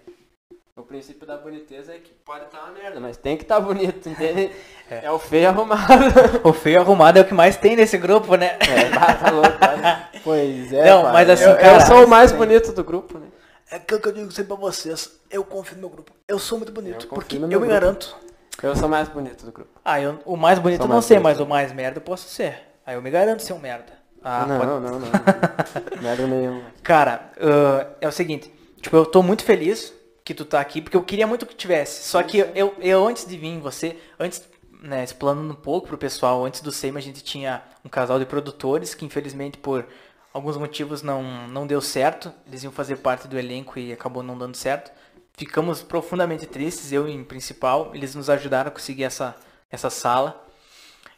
O 0.77 0.83
princípio 0.83 1.27
da 1.27 1.35
boniteza 1.35 1.93
é 1.93 1.97
que 1.97 2.11
pode 2.23 2.45
estar 2.45 2.63
uma 2.63 2.71
merda, 2.71 3.01
mas 3.01 3.17
tem 3.17 3.35
que 3.35 3.43
estar 3.43 3.59
bonito, 3.59 4.07
entende? 4.07 4.49
É, 4.89 5.11
o 5.11 5.19
feio 5.19 5.49
arrumado. 5.49 5.85
O 6.43 6.51
feio 6.53 6.79
arrumado 6.79 7.19
é 7.19 7.21
o 7.21 7.25
que 7.25 7.33
mais 7.33 7.57
tem 7.57 7.75
nesse 7.75 7.97
grupo, 7.97 8.35
né? 8.35 8.57
É, 8.61 8.89
tá, 8.89 9.13
tá 9.15 9.29
louco, 9.31 9.57
tá? 9.59 10.09
Pois 10.23 10.71
é. 10.73 10.85
Não, 10.89 11.03
pai. 11.03 11.11
mas 11.13 11.29
assim, 11.29 11.43
Eu, 11.43 11.49
eu 11.51 11.57
cara, 11.57 11.79
sou 11.81 12.05
o 12.05 12.07
mais 12.07 12.31
bonito 12.31 12.71
do 12.71 12.83
grupo, 12.83 13.17
né? 13.19 13.27
É 13.71 13.75
aquilo 13.77 13.99
que 13.99 14.07
eu 14.07 14.11
digo 14.13 14.31
sempre 14.31 14.47
pra 14.55 14.55
vocês. 14.55 15.19
Eu 15.29 15.43
confio 15.43 15.75
no 15.75 15.81
meu 15.81 15.89
grupo. 15.89 16.11
Eu 16.27 16.39
sou 16.39 16.57
muito 16.57 16.71
bonito, 16.71 17.05
Eu 17.05 17.09
porque 17.09 17.37
eu 17.37 17.41
me 17.41 17.47
grupo. 17.49 17.67
garanto. 17.67 18.15
Eu 18.61 18.75
sou 18.75 18.89
mais 18.89 19.07
bonito 19.07 19.45
do 19.45 19.51
grupo. 19.51 19.69
Ah, 19.85 20.01
eu, 20.01 20.19
o 20.25 20.35
mais 20.35 20.59
bonito 20.59 20.81
eu 20.81 20.87
não 20.87 20.95
mais 20.95 21.05
sei, 21.05 21.17
bonito. 21.17 21.23
mas 21.37 21.39
o 21.39 21.45
mais 21.47 21.71
merda 21.71 21.97
eu 21.99 22.01
posso 22.01 22.27
ser. 22.27 22.59
Aí 22.85 22.95
eu 22.95 23.01
me 23.01 23.09
garanto 23.09 23.41
ser 23.41 23.53
um 23.53 23.59
merda. 23.59 23.93
Ah, 24.21 24.45
não, 24.45 24.57
pode- 24.59 24.69
não, 24.69 24.81
não, 24.81 24.99
não. 24.99 25.09
Merda 26.01 26.27
nenhuma. 26.27 26.61
Cara, 26.83 27.31
ah, 27.39 27.87
é 28.01 28.07
o 28.07 28.11
seguinte, 28.11 28.51
tipo, 28.81 28.95
eu 28.97 29.05
tô 29.05 29.23
muito 29.23 29.43
feliz 29.45 29.93
que 30.25 30.33
tu 30.33 30.43
tá 30.43 30.59
aqui, 30.59 30.81
porque 30.81 30.97
eu 30.97 31.03
queria 31.03 31.25
muito 31.25 31.45
que 31.45 31.55
tivesse. 31.55 32.03
Só 32.07 32.21
que 32.21 32.39
eu, 32.53 32.75
eu 32.79 33.07
antes 33.07 33.25
de 33.25 33.37
vir 33.37 33.59
você, 33.61 33.97
antes, 34.19 34.43
né, 34.83 35.03
explanando 35.05 35.53
um 35.53 35.55
pouco 35.55 35.87
pro 35.87 35.97
pessoal, 35.97 36.43
antes 36.45 36.59
do 36.59 36.71
SEMA 36.71 36.99
a 36.99 37.01
gente 37.01 37.23
tinha 37.23 37.63
um 37.85 37.87
casal 37.89 38.19
de 38.19 38.25
produtores 38.25 38.93
que 38.93 39.05
infelizmente 39.05 39.57
por 39.57 39.85
alguns 40.33 40.57
motivos 40.57 41.01
não, 41.01 41.47
não 41.47 41.67
deu 41.67 41.81
certo. 41.81 42.33
Eles 42.47 42.63
iam 42.63 42.71
fazer 42.71 42.97
parte 42.97 43.27
do 43.27 43.37
elenco 43.37 43.79
e 43.79 43.91
acabou 43.93 44.23
não 44.23 44.37
dando 44.37 44.55
certo. 44.55 44.91
Ficamos 45.37 45.81
profundamente 45.81 46.45
tristes, 46.45 46.91
eu 46.91 47.07
em 47.07 47.23
principal. 47.23 47.91
Eles 47.95 48.15
nos 48.15 48.29
ajudaram 48.29 48.69
a 48.69 48.71
conseguir 48.71 49.03
essa, 49.03 49.35
essa 49.71 49.89
sala. 49.89 50.45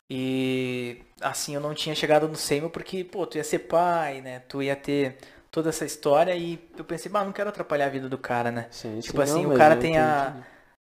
E 0.10 1.02
assim, 1.22 1.56
eu 1.56 1.62
não 1.62 1.74
tinha 1.74 1.96
chegado 1.96 2.28
no 2.28 2.36
SEMA 2.36 2.70
porque, 2.70 3.04
pô, 3.04 3.26
tu 3.26 3.38
ia 3.38 3.44
ser 3.44 3.60
pai, 3.60 4.22
né? 4.22 4.40
Tu 4.42 4.62
ia 4.64 4.76
ter 4.76 5.18
toda 5.50 5.70
essa 5.70 5.86
história 5.86 6.36
e 6.36 6.60
eu 6.78 6.84
pensei, 6.84 7.12
bah, 7.12 7.24
não 7.24 7.32
quero 7.32 7.50
atrapalhar 7.50 7.86
a 7.88 7.90
vida 7.90 8.10
do 8.10 8.18
cara, 8.18 8.52
né? 8.52 8.68
Sim, 8.72 9.00
Tipo 9.00 9.18
sim, 9.18 9.24
assim, 9.24 9.44
não, 9.44 9.54
o 9.54 9.58
cara 9.58 9.76
tem 9.78 9.98
a, 9.98 10.36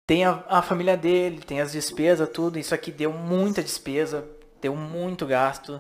tem 0.05 0.25
a, 0.25 0.43
a 0.47 0.62
família 0.62 0.97
dele, 0.97 1.39
tem 1.39 1.62
as 1.62 1.71
despesas, 1.71 2.29
tudo. 2.29 2.58
Isso 2.60 2.73
aqui 2.73 2.91
deu 2.91 3.12
muita 3.12 3.62
despesa, 3.62 4.27
deu 4.62 4.75
muito 4.75 5.25
gasto. 5.25 5.79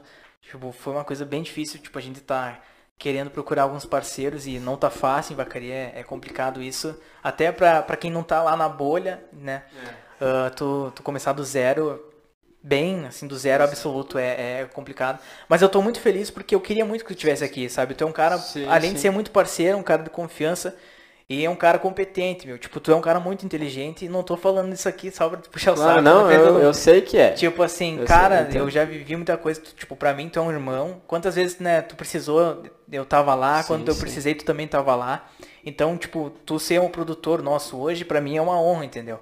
Tipo, 0.49 0.71
foi 0.71 0.93
uma 0.93 1.03
coisa 1.05 1.25
bem 1.25 1.43
difícil. 1.43 1.79
Tipo, 1.79 1.97
a 1.97 2.01
gente 2.01 2.21
tá 2.21 2.59
querendo 2.97 3.29
procurar 3.29 3.63
alguns 3.63 3.85
parceiros 3.85 4.45
e 4.47 4.59
não 4.59 4.75
tá 4.75 4.89
fácil, 4.89 5.33
em 5.33 5.35
Vacaria 5.35 5.73
é, 5.73 5.93
é 5.95 6.03
complicado 6.03 6.61
isso. 6.61 6.99
Até 7.23 7.51
pra, 7.51 7.81
pra 7.81 7.95
quem 7.95 8.11
não 8.11 8.23
tá 8.23 8.43
lá 8.43 8.57
na 8.57 8.67
bolha, 8.67 9.23
né? 9.31 9.63
Ah, 10.19 10.51
tu, 10.55 10.91
tu 10.95 11.01
começar 11.01 11.31
do 11.33 11.43
zero, 11.43 12.03
bem, 12.61 13.05
assim, 13.05 13.25
do 13.27 13.37
zero 13.37 13.63
absoluto 13.63 14.17
é, 14.17 14.61
é 14.61 14.65
complicado. 14.65 15.19
Mas 15.47 15.61
eu 15.61 15.69
tô 15.69 15.81
muito 15.81 15.99
feliz 16.01 16.29
porque 16.29 16.53
eu 16.53 16.59
queria 16.61 16.83
muito 16.83 17.01
que 17.01 17.07
tu 17.07 17.13
estivesse 17.13 17.43
aqui, 17.43 17.69
sabe? 17.69 17.93
Tu 17.95 18.03
é 18.03 18.07
um 18.07 18.11
cara, 18.11 18.37
Sim, 18.37 18.65
além 18.67 18.91
de 18.93 18.99
sim. 18.99 19.03
ser 19.03 19.09
muito 19.11 19.31
parceiro, 19.31 19.77
um 19.77 19.83
cara 19.83 20.03
de 20.03 20.09
confiança. 20.09 20.75
E 21.29 21.45
é 21.45 21.49
um 21.49 21.55
cara 21.55 21.77
competente, 21.77 22.47
meu. 22.47 22.57
Tipo, 22.57 22.79
tu 22.79 22.91
é 22.91 22.95
um 22.95 23.01
cara 23.01 23.19
muito 23.19 23.45
inteligente 23.45 24.03
e 24.05 24.09
não 24.09 24.23
tô 24.23 24.35
falando 24.35 24.73
isso 24.73 24.89
aqui 24.89 25.11
só 25.11 25.29
pra 25.29 25.37
puxar 25.37 25.73
o 25.73 25.75
Claro, 25.75 25.91
saco. 25.91 26.01
não, 26.01 26.31
eu, 26.31 26.57
eu 26.59 26.73
sei 26.73 27.01
que 27.01 27.17
é. 27.19 27.33
Tipo 27.33 27.61
assim, 27.61 27.91
Eu 27.91 27.97
sei, 27.99 28.07
cara, 28.07 28.37
eu 28.37 28.43
entendo. 28.45 28.55
eu 28.63 28.69
já 28.71 28.83
vivi 28.83 29.15
muita 29.15 29.37
coisa. 29.37 29.61
tu- 29.61 29.75
Tipo, 29.75 29.95
pra 29.95 30.11
mim 30.11 30.27
tu 30.27 30.39
é 30.39 30.41
um 30.41 30.51
irmão. 30.51 30.99
Quantas 31.05 31.35
vezes, 31.35 31.59
né, 31.59 31.81
tu 31.83 31.95
precisou, 31.95 32.63
eu 32.91 33.05
tava 33.05 33.35
lá. 33.35 33.61
Sim, 33.61 33.67
Quando 33.67 33.87
eu 33.89 33.93
sim. 33.93 33.99
precisei, 34.01 34.33
tu 34.33 34.43
também 34.43 34.67
tava 34.67 34.95
lá. 34.95 35.29
Então, 35.63 35.95
tipo, 35.97 36.31
tu 36.47 36.57
ser 36.57 36.81
um 36.81 36.89
produtor 36.89 37.43
nosso 37.43 37.77
hoje, 37.77 38.03
pra 38.03 38.19
mim 38.19 38.35
é 38.35 38.41
uma 38.41 38.59
honra, 38.59 38.85
entendeu? 38.85 39.19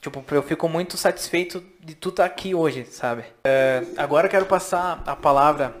Tipo, 0.00 0.24
eu 0.32 0.42
fico 0.42 0.68
muito 0.68 0.96
satisfeito 0.96 1.62
de 1.80 1.94
tu 1.94 2.08
estar 2.08 2.24
aqui 2.24 2.52
hoje, 2.52 2.84
sabe? 2.90 3.22
É, 3.44 3.80
agora 3.96 4.26
eu 4.26 4.30
quero 4.30 4.44
passar 4.46 5.02
a 5.06 5.14
palavra 5.14 5.72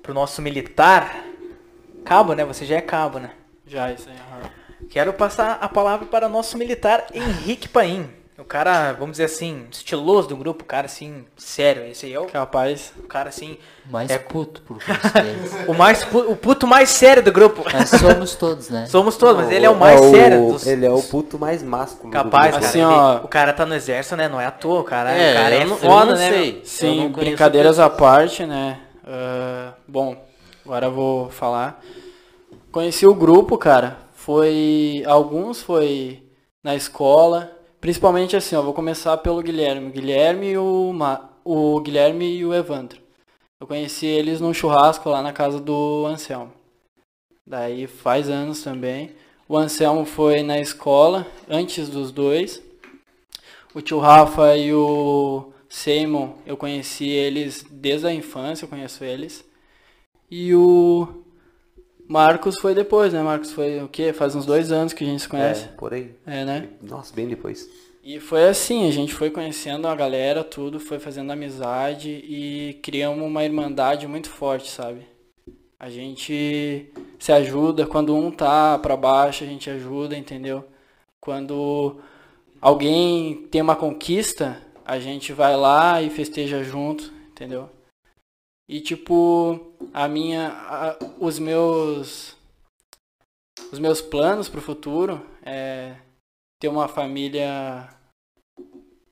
pro 0.00 0.14
nosso 0.14 0.40
militar. 0.40 1.24
Cabo, 2.04 2.34
né? 2.34 2.44
Você 2.44 2.64
já 2.64 2.76
é 2.76 2.80
cabo, 2.80 3.18
né? 3.18 3.32
Já, 3.66 3.92
isso 3.92 4.08
aí. 4.08 4.16
Quero 4.90 5.12
passar 5.12 5.58
a 5.60 5.68
palavra 5.68 6.06
para 6.06 6.28
nosso 6.28 6.56
militar 6.56 7.06
Henrique 7.14 7.68
Paim. 7.68 8.08
O 8.38 8.44
cara, 8.44 8.92
vamos 8.92 9.12
dizer 9.12 9.24
assim, 9.24 9.66
estiloso 9.68 10.28
do 10.28 10.36
grupo, 10.36 10.62
o 10.62 10.66
cara 10.66 10.86
assim, 10.86 11.24
sério. 11.36 11.84
Esse 11.84 12.06
aí 12.06 12.14
é 12.14 12.20
o, 12.20 12.26
Capaz. 12.26 12.92
o 12.96 13.02
cara 13.02 13.28
assim, 13.30 13.58
Mais 13.90 14.08
É- 14.08 14.16
puto, 14.16 14.62
por 14.62 14.78
o 15.66 15.74
mais 15.74 16.04
pu- 16.04 16.20
o 16.30 16.36
puto 16.36 16.64
mais 16.64 16.88
sério 16.88 17.20
do 17.20 17.32
grupo. 17.32 17.64
Mas 17.70 17.90
somos 17.90 18.36
todos, 18.36 18.70
né? 18.70 18.86
Somos 18.86 19.16
todos, 19.16 19.42
mas 19.42 19.50
ele 19.52 19.66
é 19.66 19.70
o 19.70 19.74
mais 19.76 20.00
sério 20.00 20.52
dos 20.52 20.64
Ele 20.68 20.86
é 20.86 20.90
o 20.90 21.02
puto 21.02 21.36
mais 21.36 21.64
másculo. 21.64 22.10
do 22.10 22.12
capaz, 22.12 22.54
cara. 22.54 22.64
Assim, 22.64 22.78
Ele- 22.78 22.86
ó. 22.86 23.16
o 23.24 23.28
cara 23.28 23.52
tá 23.52 23.66
no 23.66 23.74
exército, 23.74 24.14
né? 24.14 24.28
Não 24.28 24.40
é 24.40 24.46
à 24.46 24.52
toa, 24.52 24.80
o 24.82 24.84
cara 24.84 25.10
É, 25.10 25.32
o 25.32 25.34
cara 25.42 25.54
eu 25.56 25.60
é 25.60 25.64
não- 25.64 25.72
eu 25.72 25.78
foda, 25.78 26.12
não 26.12 26.18
né? 26.18 26.30
sei. 26.30 26.62
Sim, 26.64 26.86
Eu 26.86 26.94
não 26.94 27.12
conheço 27.12 27.18
brincadeiras 27.30 27.78
à 27.80 27.90
parte, 27.90 28.46
né? 28.46 28.78
Ah, 29.04 29.72
bom, 29.86 30.16
agora 30.64 30.86
eu 30.86 30.92
vou 30.92 31.28
falar. 31.28 31.82
Conheci 32.70 33.04
o 33.04 33.14
grupo, 33.14 33.58
cara. 33.58 33.96
Foi. 34.28 35.02
Alguns 35.06 35.62
foi 35.62 36.22
na 36.62 36.76
escola. 36.76 37.50
Principalmente 37.80 38.36
assim, 38.36 38.54
ó, 38.54 38.60
vou 38.60 38.74
começar 38.74 39.16
pelo 39.16 39.42
Guilherme. 39.42 39.88
O 39.88 39.90
Guilherme 39.90 40.50
e 40.50 40.58
o, 40.58 40.92
Ma... 40.92 41.30
o 41.42 41.80
Guilherme 41.80 42.36
e 42.36 42.44
o 42.44 42.52
Evandro. 42.52 43.00
Eu 43.58 43.66
conheci 43.66 44.04
eles 44.04 44.38
num 44.38 44.52
churrasco 44.52 45.08
lá 45.08 45.22
na 45.22 45.32
casa 45.32 45.58
do 45.58 46.04
Anselmo. 46.04 46.52
Daí 47.46 47.86
faz 47.86 48.28
anos 48.28 48.62
também. 48.62 49.14
O 49.48 49.56
Anselmo 49.56 50.04
foi 50.04 50.42
na 50.42 50.60
escola, 50.60 51.26
antes 51.48 51.88
dos 51.88 52.12
dois. 52.12 52.62
O 53.74 53.80
tio 53.80 53.98
Rafa 53.98 54.54
e 54.58 54.74
o 54.74 55.54
Seymour, 55.70 56.34
eu 56.44 56.58
conheci 56.58 57.08
eles 57.08 57.64
desde 57.70 58.06
a 58.06 58.12
infância, 58.12 58.66
eu 58.66 58.68
conheço 58.68 59.02
eles. 59.04 59.42
E 60.30 60.54
o 60.54 61.24
Marcos 62.08 62.58
foi 62.60 62.74
depois, 62.74 63.12
né? 63.12 63.22
Marcos 63.22 63.52
foi 63.52 63.82
o 63.82 63.88
quê? 63.88 64.12
Faz 64.12 64.34
uns 64.34 64.46
dois 64.46 64.72
anos 64.72 64.92
que 64.92 65.04
a 65.04 65.06
gente 65.06 65.20
se 65.20 65.26
É, 65.26 65.30
conhece. 65.30 65.68
por 65.76 65.92
aí. 65.92 66.14
É, 66.26 66.44
né? 66.44 66.68
Nossa, 66.82 67.14
bem 67.14 67.28
depois. 67.28 67.68
E 68.02 68.18
foi 68.18 68.48
assim, 68.48 68.88
a 68.88 68.90
gente 68.90 69.12
foi 69.12 69.30
conhecendo 69.30 69.86
a 69.86 69.94
galera, 69.94 70.42
tudo, 70.42 70.80
foi 70.80 70.98
fazendo 70.98 71.30
amizade 71.30 72.08
e 72.08 72.78
criamos 72.82 73.22
uma 73.22 73.44
irmandade 73.44 74.06
muito 74.06 74.30
forte, 74.30 74.70
sabe? 74.70 75.06
A 75.78 75.90
gente 75.90 76.90
se 77.18 77.30
ajuda, 77.32 77.86
quando 77.86 78.16
um 78.16 78.30
tá 78.30 78.78
pra 78.78 78.96
baixo, 78.96 79.44
a 79.44 79.46
gente 79.46 79.68
ajuda, 79.68 80.16
entendeu? 80.16 80.64
Quando 81.20 82.00
alguém 82.60 83.46
tem 83.50 83.60
uma 83.60 83.76
conquista, 83.76 84.60
a 84.84 84.98
gente 84.98 85.32
vai 85.32 85.54
lá 85.56 86.00
e 86.00 86.08
festeja 86.08 86.64
junto, 86.64 87.12
entendeu? 87.30 87.68
E 88.66 88.80
tipo, 88.80 89.60
a 89.92 90.08
minha 90.08 90.48
a- 90.48 90.98
os 91.18 91.38
meus 91.38 92.36
os 93.72 93.78
meus 93.78 94.00
planos 94.00 94.48
pro 94.48 94.60
futuro 94.60 95.24
é 95.42 95.96
ter 96.60 96.68
uma 96.68 96.88
família 96.88 97.88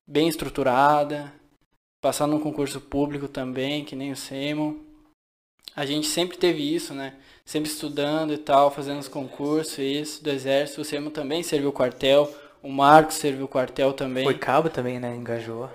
bem 0.07 0.27
estruturada, 0.27 1.31
passar 2.01 2.27
num 2.27 2.39
concurso 2.39 2.79
público 2.81 3.27
também, 3.27 3.83
que 3.85 3.95
nem 3.95 4.11
o 4.11 4.15
Seymour. 4.15 4.75
A 5.75 5.85
gente 5.85 6.07
sempre 6.07 6.37
teve 6.37 6.63
isso, 6.63 6.93
né? 6.93 7.15
Sempre 7.45 7.69
estudando 7.69 8.33
e 8.33 8.37
tal, 8.37 8.71
fazendo 8.71 8.99
os 8.99 9.07
concursos, 9.07 9.77
isso, 9.77 10.23
do 10.23 10.29
exército. 10.29 10.81
O 10.81 10.85
Seymour 10.85 11.11
também 11.11 11.43
serviu 11.43 11.71
quartel, 11.71 12.33
o 12.63 12.69
Marcos 12.69 13.15
serviu 13.15 13.47
quartel 13.47 13.93
também. 13.93 14.23
Foi 14.23 14.37
cabo 14.37 14.69
também, 14.69 14.99
né? 14.99 15.15
Engajou. 15.15 15.69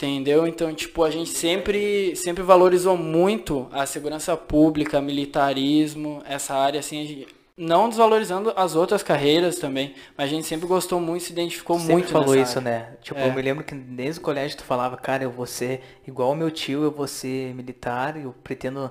Entendeu? 0.00 0.46
Então, 0.46 0.72
tipo, 0.72 1.02
a 1.02 1.10
gente 1.10 1.28
sempre, 1.30 2.14
sempre 2.14 2.40
valorizou 2.44 2.96
muito 2.96 3.68
a 3.72 3.84
segurança 3.84 4.36
pública, 4.36 5.00
militarismo, 5.00 6.22
essa 6.24 6.54
área, 6.54 6.78
assim, 6.78 7.02
a 7.02 7.04
gente- 7.04 7.26
não 7.56 7.88
desvalorizando 7.88 8.52
as 8.54 8.76
outras 8.76 9.02
carreiras 9.02 9.58
também, 9.58 9.92
mas 10.16 10.26
a 10.26 10.32
gente 10.32 10.46
sempre 10.46 10.68
gostou 10.68 11.00
muito, 11.00 11.24
se 11.24 11.32
identificou 11.32 11.76
Sempre 11.80 11.94
muito 11.94 12.08
falou 12.10 12.36
isso, 12.36 12.60
área. 12.60 12.70
né? 12.70 12.92
Tipo, 13.02 13.18
É. 13.18 13.28
eu 13.28 13.32
me 13.32 13.42
lembro 13.42 13.64
que 13.64 13.74
desde 13.74 14.20
o 14.20 14.22
colégio 14.22 14.56
tu 14.56 14.62
falava, 14.62 14.96
cara, 14.96 15.24
eu 15.24 15.32
vou 15.32 15.46
ser 15.46 15.80
igual 16.06 16.30
o 16.30 16.36
meu 16.36 16.52
tio, 16.52 16.84
eu 16.84 16.92
vou 16.92 17.08
ser 17.08 17.52
militar, 17.56 18.16
eu 18.16 18.32
pretendo 18.44 18.88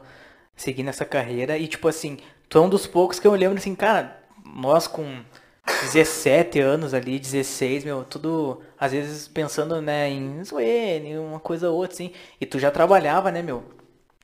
seguir 0.58 0.84
nessa 0.84 1.06
carreira. 1.06 1.58
E 1.58 1.66
tipo 1.70 1.88
assim, 1.88 2.18
tu 2.50 2.58
é 2.58 2.62
um 2.62 2.68
dos 2.68 2.86
poucos 2.86 3.18
que 3.18 3.26
eu 3.26 3.32
lembro 3.34 3.58
assim, 3.58 3.74
cara, 3.74 4.20
nós 4.46 4.88
com 4.88 5.22
17 5.68 6.60
anos 6.60 6.94
ali, 6.94 7.20
16, 7.20 7.84
meu, 7.84 8.04
tudo, 8.04 8.62
às 8.80 8.92
vezes 8.92 9.28
pensando, 9.28 9.82
né, 9.82 10.10
em 10.10 10.44
zoeira, 10.44 11.22
uma 11.22 11.40
coisa 11.40 11.70
ou 11.70 11.78
outra, 11.78 11.94
assim. 11.94 12.12
E 12.40 12.46
tu 12.46 12.58
já 12.60 12.72
trabalhava, 12.72 13.32
né, 13.32 13.42
meu? 13.42 13.64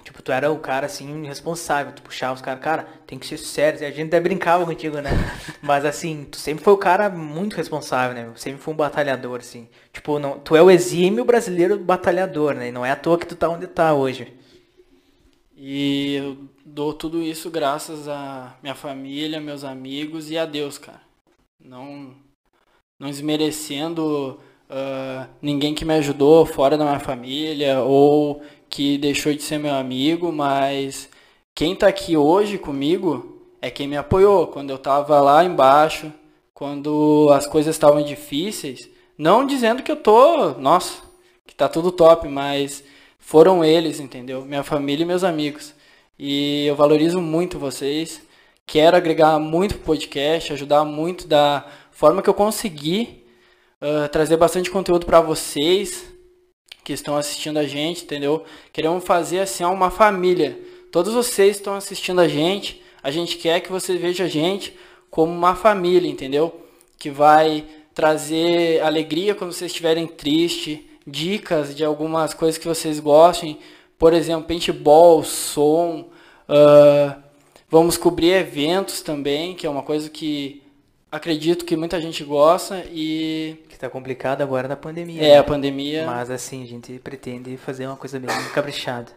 Tipo, 0.04 0.22
tu 0.22 0.32
era 0.32 0.52
o 0.52 0.60
cara, 0.60 0.86
assim, 0.86 1.26
responsável. 1.26 1.94
Tu 1.94 2.02
puxava 2.02 2.34
os 2.34 2.42
caras, 2.42 2.62
cara, 2.62 2.88
tem 3.08 3.18
que 3.18 3.26
ser 3.26 3.38
sério. 3.38 3.80
A 3.88 3.92
gente 3.92 4.08
até 4.08 4.20
brincava 4.20 4.66
contigo, 4.66 5.00
né? 5.00 5.12
Mas, 5.62 5.86
assim, 5.86 6.28
tu 6.30 6.38
sempre 6.38 6.64
foi 6.64 6.74
o 6.74 6.78
cara 6.78 7.10
muito 7.10 7.56
responsável, 7.56 8.14
né? 8.14 8.24
meu? 8.24 8.36
Sempre 8.36 8.62
foi 8.62 8.74
um 8.74 8.78
batalhador, 8.78 9.40
assim. 9.40 9.68
Tipo, 9.94 10.20
não, 10.20 10.40
tu 10.40 10.56
é 10.56 10.62
o 10.62 10.70
exímio 10.70 11.24
brasileiro 11.24 11.78
batalhador, 11.80 12.54
né? 12.54 12.68
E 12.68 12.72
não 12.72 12.86
é 12.86 12.92
à 12.92 12.96
toa 12.98 13.18
que 13.18 13.26
tu 13.26 13.36
tá 13.36 13.48
onde 13.48 13.66
tá 13.68 13.94
hoje. 13.94 14.34
E 15.56 16.16
eu 16.16 16.38
dou 16.66 16.94
tudo 16.94 17.22
isso 17.22 17.50
graças 17.50 18.08
a 18.10 18.58
minha 18.62 18.76
família, 18.76 19.40
meus 19.40 19.64
amigos 19.64 20.30
e 20.30 20.38
a 20.38 20.46
Deus, 20.46 20.78
cara. 20.78 21.02
Não, 21.64 22.14
não 23.00 23.10
desmerecendo 23.10 24.38
ah, 24.70 25.28
ninguém 25.42 25.74
que 25.74 25.86
me 25.86 25.94
ajudou 25.94 26.46
fora 26.46 26.78
da 26.78 26.84
minha 26.84 27.00
família 27.00 27.82
ou 27.82 28.42
que 28.70 28.98
deixou 28.98 29.34
de 29.34 29.42
ser 29.42 29.60
meu 29.60 29.74
amigo, 29.74 30.30
mas 30.30 31.10
quem 31.56 31.74
tá 31.74 31.88
aqui 31.88 32.18
hoje 32.18 32.58
comigo 32.58 33.42
é 33.62 33.70
quem 33.72 33.88
me 33.88 33.96
apoiou 33.96 34.48
quando 34.48 34.72
eu 34.72 34.78
tava 34.78 35.22
lá 35.22 35.46
embaixo, 35.46 36.12
quando 36.54 37.30
as 37.32 37.48
coisas 37.48 37.74
estavam 37.74 38.04
difíceis. 38.04 38.90
Não 39.18 39.46
dizendo 39.48 39.84
que 39.84 39.92
eu 39.92 39.96
tô, 39.96 40.50
nossa, 40.60 41.02
que 41.48 41.56
tá 41.56 41.70
tudo 41.70 41.94
top, 41.94 42.28
mas 42.28 42.84
foram 43.20 43.64
eles, 43.64 44.02
entendeu? 44.02 44.44
Minha 44.44 44.64
família 44.64 45.04
e 45.04 45.08
meus 45.08 45.24
amigos. 45.24 45.74
E 46.20 46.66
eu 46.66 46.76
valorizo 46.76 47.22
muito 47.22 47.58
vocês. 47.58 48.22
Quero 48.66 48.98
agregar 48.98 49.40
muito 49.40 49.76
pro 49.76 49.86
podcast, 49.86 50.54
ajudar 50.54 50.84
muito 50.84 51.28
da 51.28 51.66
forma 51.92 52.22
que 52.22 52.30
eu 52.30 52.34
conseguir, 52.34 53.28
uh, 53.82 54.08
trazer 54.10 54.38
bastante 54.38 54.72
conteúdo 54.72 55.06
para 55.06 55.22
vocês 55.22 56.06
que 56.84 56.94
estão 56.94 57.16
assistindo 57.16 57.58
a 57.58 57.64
gente, 57.64 58.04
entendeu? 58.04 58.44
Queremos 58.72 59.04
fazer 59.04 59.40
assim 59.40 59.64
uma 59.64 59.90
família. 59.90 60.60
Todos 60.92 61.14
vocês 61.14 61.58
estão 61.58 61.76
assistindo 61.76 62.20
a 62.20 62.28
gente, 62.28 62.82
a 63.02 63.10
gente 63.10 63.38
quer 63.38 63.62
que 63.62 63.72
você 63.72 63.98
veja 63.98 64.26
a 64.26 64.28
gente 64.28 64.78
como 65.10 65.32
uma 65.32 65.56
família, 65.56 66.10
entendeu? 66.10 66.62
Que 66.98 67.10
vai 67.10 67.66
trazer 67.94 68.82
alegria 68.82 69.36
quando 69.36 69.54
vocês 69.54 69.72
estiverem 69.72 70.08
tristes, 70.08 70.80
dicas 71.06 71.76
de 71.76 71.84
algumas 71.84 72.34
coisas 72.34 72.58
que 72.58 72.68
vocês 72.68 73.00
gostem, 73.00 73.60
por 73.98 74.14
exemplo, 74.14 74.48
paintball, 74.48 75.24
som, 75.24 76.10
uh, 76.50 77.23
vamos 77.74 77.98
cobrir 77.98 78.34
eventos 78.34 79.02
também, 79.02 79.56
que 79.56 79.66
é 79.66 79.70
uma 79.70 79.82
coisa 79.82 80.08
que 80.08 80.62
acredito 81.12 81.66
que 81.66 81.76
muita 81.76 82.00
gente 82.00 82.24
gosta 82.24 82.86
e 82.92 83.58
Que 83.68 83.80
tá 83.80 83.90
complicado 83.90 84.44
agora 84.44 84.68
na 84.68 84.76
pandemia. 84.76 85.24
é 85.24 85.30
né? 85.30 85.38
a 85.40 85.44
pandemia. 85.44 86.06
Mas 86.06 86.30
assim, 86.30 86.62
a 86.62 86.68
gente 86.68 87.00
pretende 87.00 87.58
fazer 87.58 87.88
uma 87.88 87.96
coisa 87.96 88.20
bem 88.20 88.30
caprichada. 88.54 89.12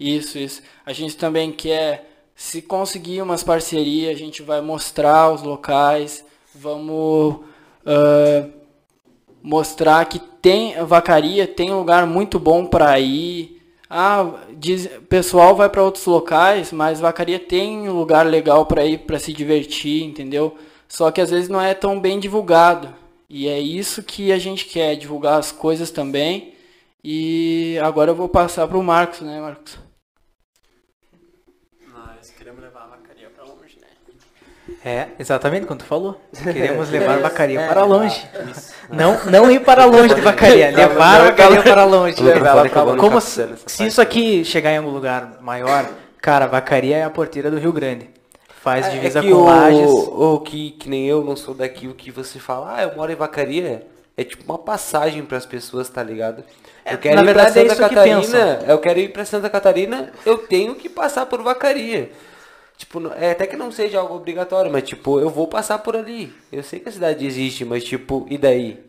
Isso, 0.00 0.38
isso. 0.38 0.62
A 0.86 0.94
gente 0.94 1.18
também 1.18 1.52
quer, 1.52 2.24
se 2.34 2.62
conseguir 2.62 3.20
umas 3.20 3.42
parcerias, 3.42 4.16
a 4.16 4.18
gente 4.18 4.40
vai 4.42 4.62
mostrar 4.62 5.30
os 5.30 5.42
locais, 5.42 6.24
vamos 6.54 7.40
ah, 7.84 8.48
mostrar 9.42 10.02
que 10.06 10.18
tem 10.18 10.82
vacaria, 10.82 11.46
tem 11.46 11.70
um 11.70 11.78
lugar 11.78 12.06
muito 12.06 12.38
bom 12.38 12.64
para 12.64 12.98
ir. 12.98 13.57
Ah, 13.90 14.44
diz, 14.52 14.86
pessoal 15.08 15.56
vai 15.56 15.68
para 15.68 15.82
outros 15.82 16.04
locais, 16.04 16.72
mas 16.72 17.00
vacaria 17.00 17.38
tem 17.38 17.88
um 17.88 17.98
lugar 17.98 18.26
legal 18.26 18.66
para 18.66 18.84
ir 18.84 18.98
para 18.98 19.18
se 19.18 19.32
divertir, 19.32 20.02
entendeu? 20.04 20.58
Só 20.86 21.10
que 21.10 21.20
às 21.20 21.30
vezes 21.30 21.48
não 21.48 21.60
é 21.60 21.74
tão 21.74 21.98
bem 21.98 22.20
divulgado. 22.20 22.94
E 23.30 23.48
é 23.48 23.58
isso 23.58 24.02
que 24.02 24.32
a 24.32 24.38
gente 24.38 24.66
quer, 24.66 24.96
divulgar 24.96 25.38
as 25.38 25.52
coisas 25.52 25.90
também. 25.90 26.54
E 27.02 27.78
agora 27.82 28.10
eu 28.10 28.14
vou 28.14 28.28
passar 28.28 28.66
pro 28.68 28.82
Marcos, 28.82 29.20
né, 29.20 29.40
Marcos? 29.40 29.78
Nós 31.92 32.30
queremos 32.30 32.60
levar 32.60 32.84
a 32.84 32.86
vacaria 32.88 33.30
pra 33.30 33.44
longe, 33.44 33.78
né? 33.80 33.88
É, 34.88 35.08
exatamente 35.18 35.66
como 35.66 35.78
tu 35.78 35.84
falou. 35.84 36.18
Queremos 36.42 36.88
levar 36.88 37.18
vacaria 37.18 37.60
para 37.66 37.84
longe. 37.84 38.26
Não, 38.88 39.22
não 39.26 39.50
ir 39.50 39.60
para 39.60 39.84
longe 39.84 40.14
de 40.14 40.20
vacaria, 40.22 40.70
levar 40.70 41.20
a 41.20 41.24
vacaria 41.24 41.62
para 41.62 41.84
longe. 41.84 42.16
Como 42.98 43.20
se, 43.20 43.46
se 43.66 43.86
isso 43.86 44.00
aqui 44.00 44.42
chegar 44.46 44.72
em 44.72 44.78
algum 44.78 44.88
lugar 44.88 45.40
maior, 45.42 45.86
cara, 46.22 46.46
a 46.46 46.48
vacaria 46.48 46.96
é 46.96 47.04
a 47.04 47.10
porteira 47.10 47.50
do 47.50 47.58
Rio 47.58 47.70
Grande. 47.70 48.08
Faz 48.62 48.90
divisa 48.90 49.18
é 49.18 49.22
que 49.22 49.30
com 49.30 49.36
o, 49.36 49.44
Lages. 49.44 49.90
o 49.90 50.40
que, 50.40 50.70
que 50.70 50.88
nem 50.88 51.06
eu 51.06 51.22
não 51.22 51.36
sou 51.36 51.52
daqui, 51.52 51.86
o 51.86 51.92
que 51.92 52.10
você 52.10 52.38
fala, 52.38 52.76
ah, 52.76 52.82
eu 52.82 52.96
moro 52.96 53.12
em 53.12 53.14
Vacaria, 53.14 53.86
é 54.16 54.24
tipo 54.24 54.42
uma 54.50 54.58
passagem 54.58 55.22
para 55.22 55.36
as 55.36 55.44
pessoas, 55.44 55.88
tá 55.90 56.02
ligado? 56.02 56.42
Eu 56.84 56.96
quero 56.96 57.16
na 57.16 57.22
ir 57.22 57.26
verdade, 57.26 57.52
pra 57.52 57.60
é 57.60 57.62
Santa 57.62 57.74
isso 57.74 57.88
que 57.88 57.94
Catarina, 57.94 58.60
eu 58.66 58.78
quero 58.78 58.98
ir 58.98 59.12
para 59.12 59.24
Santa 59.26 59.50
Catarina, 59.50 60.12
eu 60.24 60.38
tenho 60.38 60.74
que 60.74 60.88
passar 60.88 61.26
por 61.26 61.42
Vacaria. 61.42 62.10
Tipo, 62.78 63.08
é 63.14 63.32
até 63.32 63.46
que 63.46 63.56
não 63.56 63.72
seja 63.72 63.98
algo 63.98 64.14
obrigatório, 64.14 64.70
mas 64.70 64.84
tipo, 64.84 65.20
eu 65.20 65.28
vou 65.28 65.48
passar 65.48 65.80
por 65.80 65.96
ali. 65.96 66.32
Eu 66.52 66.62
sei 66.62 66.78
que 66.80 66.88
a 66.88 66.92
cidade 66.92 67.26
existe, 67.26 67.64
mas 67.64 67.84
tipo, 67.84 68.24
e 68.30 68.38
daí? 68.38 68.88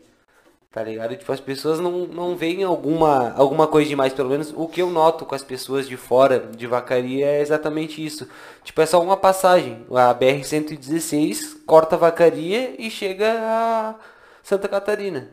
Tá 0.72 0.84
ligado? 0.84 1.16
Tipo, 1.18 1.32
as 1.32 1.40
pessoas 1.40 1.80
não, 1.80 2.06
não 2.06 2.36
veem 2.36 2.64
alguma, 2.64 3.34
alguma 3.34 3.66
coisa 3.68 3.90
demais. 3.90 4.14
Pelo 4.14 4.30
menos 4.30 4.54
o 4.56 4.68
que 4.68 4.82
eu 4.84 4.92
noto 4.92 5.26
com 5.26 5.34
as 5.34 5.44
pessoas 5.44 5.88
de 5.88 5.98
fora 5.98 6.40
de 6.56 6.68
Vacaria 6.68 7.26
é 7.26 7.42
exatamente 7.42 8.06
isso. 8.06 8.30
Tipo, 8.64 8.80
é 8.82 8.86
só 8.86 9.02
uma 9.02 9.18
passagem. 9.18 9.84
A 9.90 10.14
BR-116 10.14 11.66
corta 11.66 11.98
Vacaria 11.98 12.76
e 12.78 12.92
chega 12.92 13.34
a 13.42 13.96
Santa 14.44 14.68
Catarina. 14.68 15.32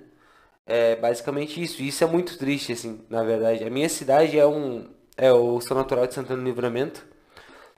É 0.67 0.97
basicamente 0.97 1.63
isso. 1.63 1.83
Isso 1.83 2.03
é 2.03 2.07
muito 2.07 2.39
triste, 2.39 2.73
assim, 2.73 3.01
na 3.11 3.23
verdade. 3.23 3.65
A 3.65 3.71
minha 3.71 3.89
cidade 3.89 4.39
é 4.39 4.47
um. 4.47 4.89
É 5.17 5.33
o 5.33 5.61
São 5.61 5.77
Natural 5.77 6.07
de 6.07 6.15
Santana 6.15 6.43
do 6.43 6.45
Livramento, 6.47 7.07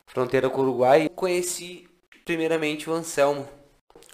fronteira 0.09 0.51
com 0.51 0.61
o 0.61 0.64
Uruguai. 0.64 1.09
Conheci 1.14 1.88
primeiramente 2.25 2.90
o 2.90 2.92
Anselmo 2.92 3.47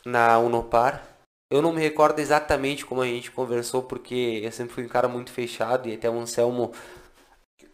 na 0.05 0.39
Unopar. 0.39 1.03
Eu 1.51 1.63
não 1.63 1.73
me 1.73 1.81
recordo 1.81 2.19
exatamente 2.19 2.85
como 2.85 3.01
a 3.01 3.07
gente 3.07 3.31
conversou, 3.31 3.83
porque 3.83 4.41
eu 4.43 4.53
sempre 4.53 4.75
fui 4.75 4.85
um 4.85 4.89
cara 4.89 5.09
muito 5.09 5.31
fechado 5.31 5.89
e 5.89 5.95
até 5.95 6.11
o 6.11 6.19
Anselmo, 6.19 6.73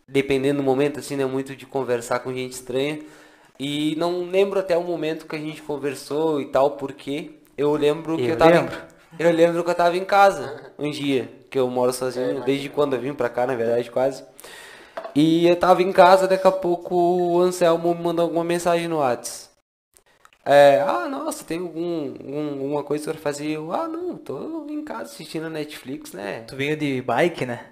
dependendo 0.06 0.58
do 0.58 0.62
momento, 0.62 1.00
assim, 1.00 1.16
né, 1.16 1.24
muito 1.24 1.56
de 1.56 1.66
conversar 1.66 2.20
com 2.20 2.32
gente 2.32 2.52
estranha. 2.52 3.00
E 3.58 3.94
não 3.96 4.24
lembro 4.24 4.58
até 4.58 4.76
o 4.76 4.82
momento 4.82 5.26
que 5.26 5.36
a 5.36 5.38
gente 5.38 5.62
conversou 5.62 6.40
e 6.40 6.46
tal, 6.46 6.72
porque 6.72 7.32
eu 7.56 7.72
lembro 7.74 8.16
que 8.16 8.24
eu, 8.24 8.28
Eu 8.30 8.38
tava 8.38 8.50
lembro. 8.50 8.76
Em, 9.18 9.22
eu 9.22 9.32
lembro 9.32 9.64
que 9.64 9.70
eu 9.70 9.74
tava 9.74 9.96
em 9.96 10.04
casa 10.04 10.72
um 10.78 10.90
dia, 10.90 11.30
que 11.50 11.58
eu 11.58 11.68
moro 11.68 11.92
sozinho, 11.92 12.42
desde 12.44 12.68
quando 12.68 12.94
eu 12.94 13.00
vim 13.00 13.12
pra 13.12 13.28
cá, 13.28 13.46
na 13.46 13.54
verdade, 13.54 13.90
quase. 13.90 14.24
E 15.14 15.46
eu 15.48 15.56
tava 15.56 15.82
em 15.82 15.92
casa, 15.92 16.28
daqui 16.28 16.46
a 16.46 16.52
pouco 16.52 16.94
o 16.94 17.40
Anselmo 17.40 17.94
me 17.94 18.02
mandou 18.02 18.24
alguma 18.24 18.44
mensagem 18.44 18.88
no 18.88 18.98
Whats. 18.98 19.50
É, 20.44 20.80
ah, 20.86 21.06
nossa, 21.08 21.44
tem 21.44 21.58
algum, 21.58 22.12
algum- 22.12 22.50
alguma 22.50 22.82
coisa 22.82 23.12
pra 23.12 23.20
fazer? 23.20 23.48
Eu, 23.48 23.72
ah, 23.72 23.86
não, 23.86 24.16
tô 24.16 24.66
em 24.68 24.82
casa 24.82 25.04
assistindo 25.04 25.46
a 25.46 25.50
Netflix, 25.50 26.12
né? 26.12 26.44
Tu 26.48 26.56
veio 26.56 26.76
de 26.76 27.02
bike, 27.02 27.44
né? 27.44 27.66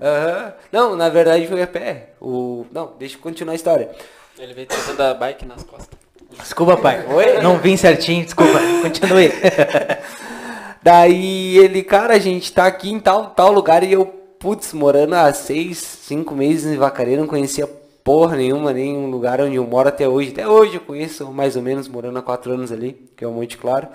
Aham. 0.00 0.54
Não, 0.72 0.96
na 0.96 1.08
verdade 1.08 1.46
foi 1.46 1.62
a 1.62 1.66
pé. 1.66 2.10
O... 2.20 2.66
Não, 2.72 2.94
deixa 2.98 3.16
eu 3.16 3.20
continuar 3.20 3.52
a 3.52 3.56
história. 3.56 3.90
Ele 4.38 4.54
veio 4.54 4.66
trazendo 4.66 5.00
a 5.02 5.14
bike 5.14 5.44
nas 5.46 5.62
costas. 5.62 5.98
Desculpa, 6.38 6.76
pai. 6.76 7.04
Não 7.42 7.58
vim 7.58 7.76
certinho, 7.76 8.24
desculpa. 8.24 8.58
Continue. 8.82 9.30
Daí 10.82 11.56
ele, 11.58 11.82
cara, 11.82 12.14
a 12.14 12.18
gente 12.18 12.52
tá 12.52 12.66
aqui 12.66 12.90
em 12.90 13.00
tal, 13.00 13.30
tal 13.30 13.50
lugar 13.52 13.82
e 13.82 13.92
eu, 13.92 14.15
putz, 14.38 14.72
morando 14.72 15.14
há 15.14 15.32
seis, 15.32 15.78
cinco 15.78 16.34
meses 16.34 16.72
em 16.72 16.76
Vacaria, 16.76 17.16
não 17.16 17.26
conhecia 17.26 17.66
porra 18.04 18.36
nenhuma, 18.36 18.72
nem 18.72 18.96
um 18.96 19.10
lugar 19.10 19.40
onde 19.40 19.56
eu 19.56 19.66
moro 19.66 19.88
até 19.88 20.08
hoje. 20.08 20.30
Até 20.30 20.46
hoje 20.46 20.76
eu 20.76 20.80
conheço 20.80 21.26
mais 21.32 21.56
ou 21.56 21.62
menos, 21.62 21.88
morando 21.88 22.18
há 22.18 22.22
quatro 22.22 22.52
anos 22.52 22.70
ali, 22.70 22.92
que 23.16 23.24
é 23.24 23.26
o 23.26 23.32
Monte 23.32 23.58
Claro. 23.58 23.88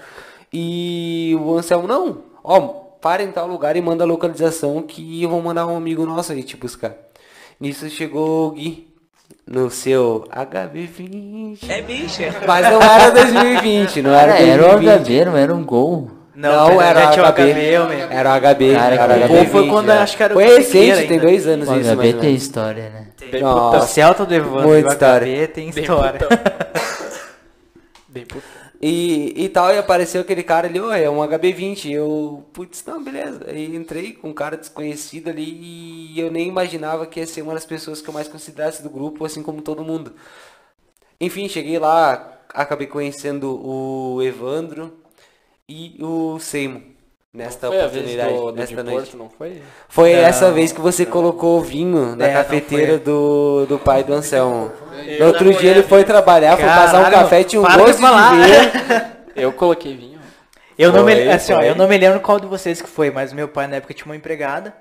E 0.51 1.33
o 1.39 1.57
Anselmo, 1.57 1.87
não, 1.87 2.17
ó, 2.43 2.59
para 3.01 3.23
em 3.23 3.31
tal 3.31 3.47
lugar 3.47 3.75
e 3.75 3.81
manda 3.81 4.03
a 4.03 4.07
localização 4.07 4.81
que 4.81 5.23
eu 5.23 5.29
vou 5.29 5.41
mandar 5.41 5.65
um 5.65 5.77
amigo 5.77 6.05
nosso 6.05 6.33
aí 6.33 6.43
te 6.43 6.57
buscar. 6.57 6.93
Nisso 7.59 7.89
chegou 7.89 8.49
o 8.49 8.51
Gui. 8.51 8.91
No 9.47 9.69
seu 9.69 10.25
HB20. 10.29 11.67
É 11.67 11.81
bicho. 11.81 12.21
Mas 12.47 12.69
não 12.69 12.81
era 12.81 13.09
2020, 13.11 14.01
não 14.01 14.11
era 14.13 14.33
Cara, 14.33 14.45
era 14.45 14.63
o 14.63 14.79
2020. 14.79 15.03
HB, 15.03 15.25
não 15.25 15.37
era 15.37 15.55
um 15.55 15.65
gol. 15.65 16.20
Não, 16.41 16.77
pera, 16.77 16.99
era 16.99 17.11
tinha 17.11 17.23
o 17.23 17.27
o 17.27 17.31
HB. 17.31 17.41
HB, 17.41 17.95
meu. 17.95 18.11
Era 18.11 18.33
o 18.33 18.39
HB. 18.39 18.73
Cara, 18.73 18.95
era 18.95 19.25
o 19.25 19.27
HB 19.27 19.49
foi 19.51 19.67
quando 19.67 19.89
acho 19.91 20.17
que 20.17 20.23
era 20.23 20.33
o 20.33 20.37
Foi 20.37 20.57
recente, 20.57 21.07
tem 21.07 21.19
dois 21.19 21.47
anos 21.47 21.69
O 21.69 21.77
isso, 21.77 21.95
mais 21.95 21.99
HB 21.99 22.13
ou 22.15 22.19
tem 22.21 22.35
história, 22.35 22.89
né? 22.89 23.07
O 23.33 23.39
Nossa, 23.39 23.87
Celta 23.87 24.25
do 24.25 24.33
Evandro 24.33 24.67
Muita 24.67 24.79
e 24.79 24.83
o 24.83 24.91
história. 24.91 25.27
HB 25.27 25.47
tem 25.47 25.69
história. 25.69 26.27
Bem 28.09 28.25
puto. 28.25 28.43
E, 28.83 29.43
e 29.43 29.47
tal, 29.47 29.71
e 29.71 29.77
apareceu 29.77 30.21
aquele 30.21 30.41
cara 30.41 30.67
ali, 30.67 30.79
ó, 30.79 30.91
é 30.91 31.07
um 31.07 31.19
HB20. 31.19 31.91
Eu, 31.91 32.43
putz, 32.51 32.83
não, 32.83 33.03
beleza. 33.03 33.45
Aí 33.47 33.75
entrei 33.75 34.13
com 34.13 34.29
um 34.29 34.33
cara 34.33 34.57
desconhecido 34.57 35.29
ali 35.29 35.43
e 35.43 36.19
eu 36.19 36.31
nem 36.31 36.47
imaginava 36.47 37.05
que 37.05 37.19
ia 37.19 37.27
ser 37.27 37.43
uma 37.43 37.53
das 37.53 37.63
pessoas 37.63 38.01
que 38.01 38.09
eu 38.09 38.13
mais 38.13 38.27
considerasse 38.27 38.81
do 38.81 38.89
grupo, 38.89 39.23
assim 39.23 39.43
como 39.43 39.61
todo 39.61 39.83
mundo. 39.83 40.13
Enfim, 41.19 41.47
cheguei 41.47 41.77
lá, 41.77 42.39
acabei 42.51 42.87
conhecendo 42.87 43.63
o 43.63 44.19
Evandro 44.23 45.00
e 45.71 46.03
o 46.03 46.37
Seimo 46.39 46.81
nesta 47.33 47.67
Foi 47.67 47.77
oportunidade, 47.77 48.33
do, 48.33 48.51
do 48.51 48.51
nesta 48.51 48.83
noite. 48.83 48.99
Porto, 49.11 49.17
não 49.17 49.29
foi? 49.29 49.61
Foi 49.87 50.13
Não. 50.13 50.19
essa 50.19 50.51
vez 50.51 50.71
que 50.73 50.81
você 50.81 51.05
colocou 51.05 51.59
o 51.59 51.61
vinho 51.61 52.15
na 52.15 52.25
É, 52.25 52.33
não 52.33 52.43
cafeteira 52.43 52.93
foi. 52.93 52.99
do, 52.99 53.65
do 53.67 53.79
pai 53.79 54.03
do 54.03 54.13
Anselmo. 54.13 54.71
No 55.19 55.27
outro 55.27 55.53
dia 55.53 55.71
ele 55.71 55.83
foi 55.83 56.03
trabalhar, 56.03 56.57
foi 56.57 56.65
passar 56.65 56.99
um 56.99 57.03
Caralho, 57.03 57.23
café, 57.23 57.43
tinha 57.45 57.61
um 57.61 57.63
gosto 57.63 58.01
de, 58.01 58.47
ver. 58.47 59.05
Eu 59.43 59.53
coloquei 59.53 59.95
vinho. 59.95 60.19
Eu 60.77 60.91
não, 60.91 61.05
me, 61.05 61.13
Foi, 61.13 61.29
assim, 61.29 61.53
ó, 61.53 61.57
foi. 61.57 61.69
eu 61.69 61.75
não 61.75 61.87
me 61.87 61.97
lembro 61.97 62.19
qual 62.21 62.39
de 62.39 62.47
vocês 62.47 62.81
que 62.81 62.89
foi, 62.89 63.11
mas 63.11 63.31
meu 63.31 63.47
pai 63.47 63.67
na 63.67 63.75
época 63.77 63.93
tinha 63.93 64.05
uma 64.07 64.15
empregada. 64.15 64.73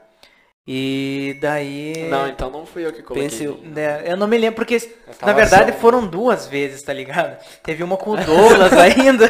E 0.66 1.36
daí. 1.40 2.06
Não, 2.10 2.28
então 2.28 2.50
não 2.50 2.64
fui 2.66 2.86
eu 2.86 2.92
que 2.92 3.02
coloquei 3.02 3.28
Pense- 3.28 3.48
né, 3.64 4.02
Eu 4.04 4.16
não 4.16 4.28
me 4.28 4.36
lembro 4.38 4.56
porque, 4.56 4.76
na 5.06 5.14
tava 5.14 5.32
verdade, 5.32 5.72
só- 5.72 5.78
foram 5.78 6.06
duas 6.06 6.46
vezes, 6.46 6.82
tá 6.82 6.92
ligado? 6.92 7.36
Teve 7.62 7.82
uma 7.82 7.96
com 7.96 8.10
o 8.10 8.16
Douglas 8.16 8.72
ainda, 8.78 9.28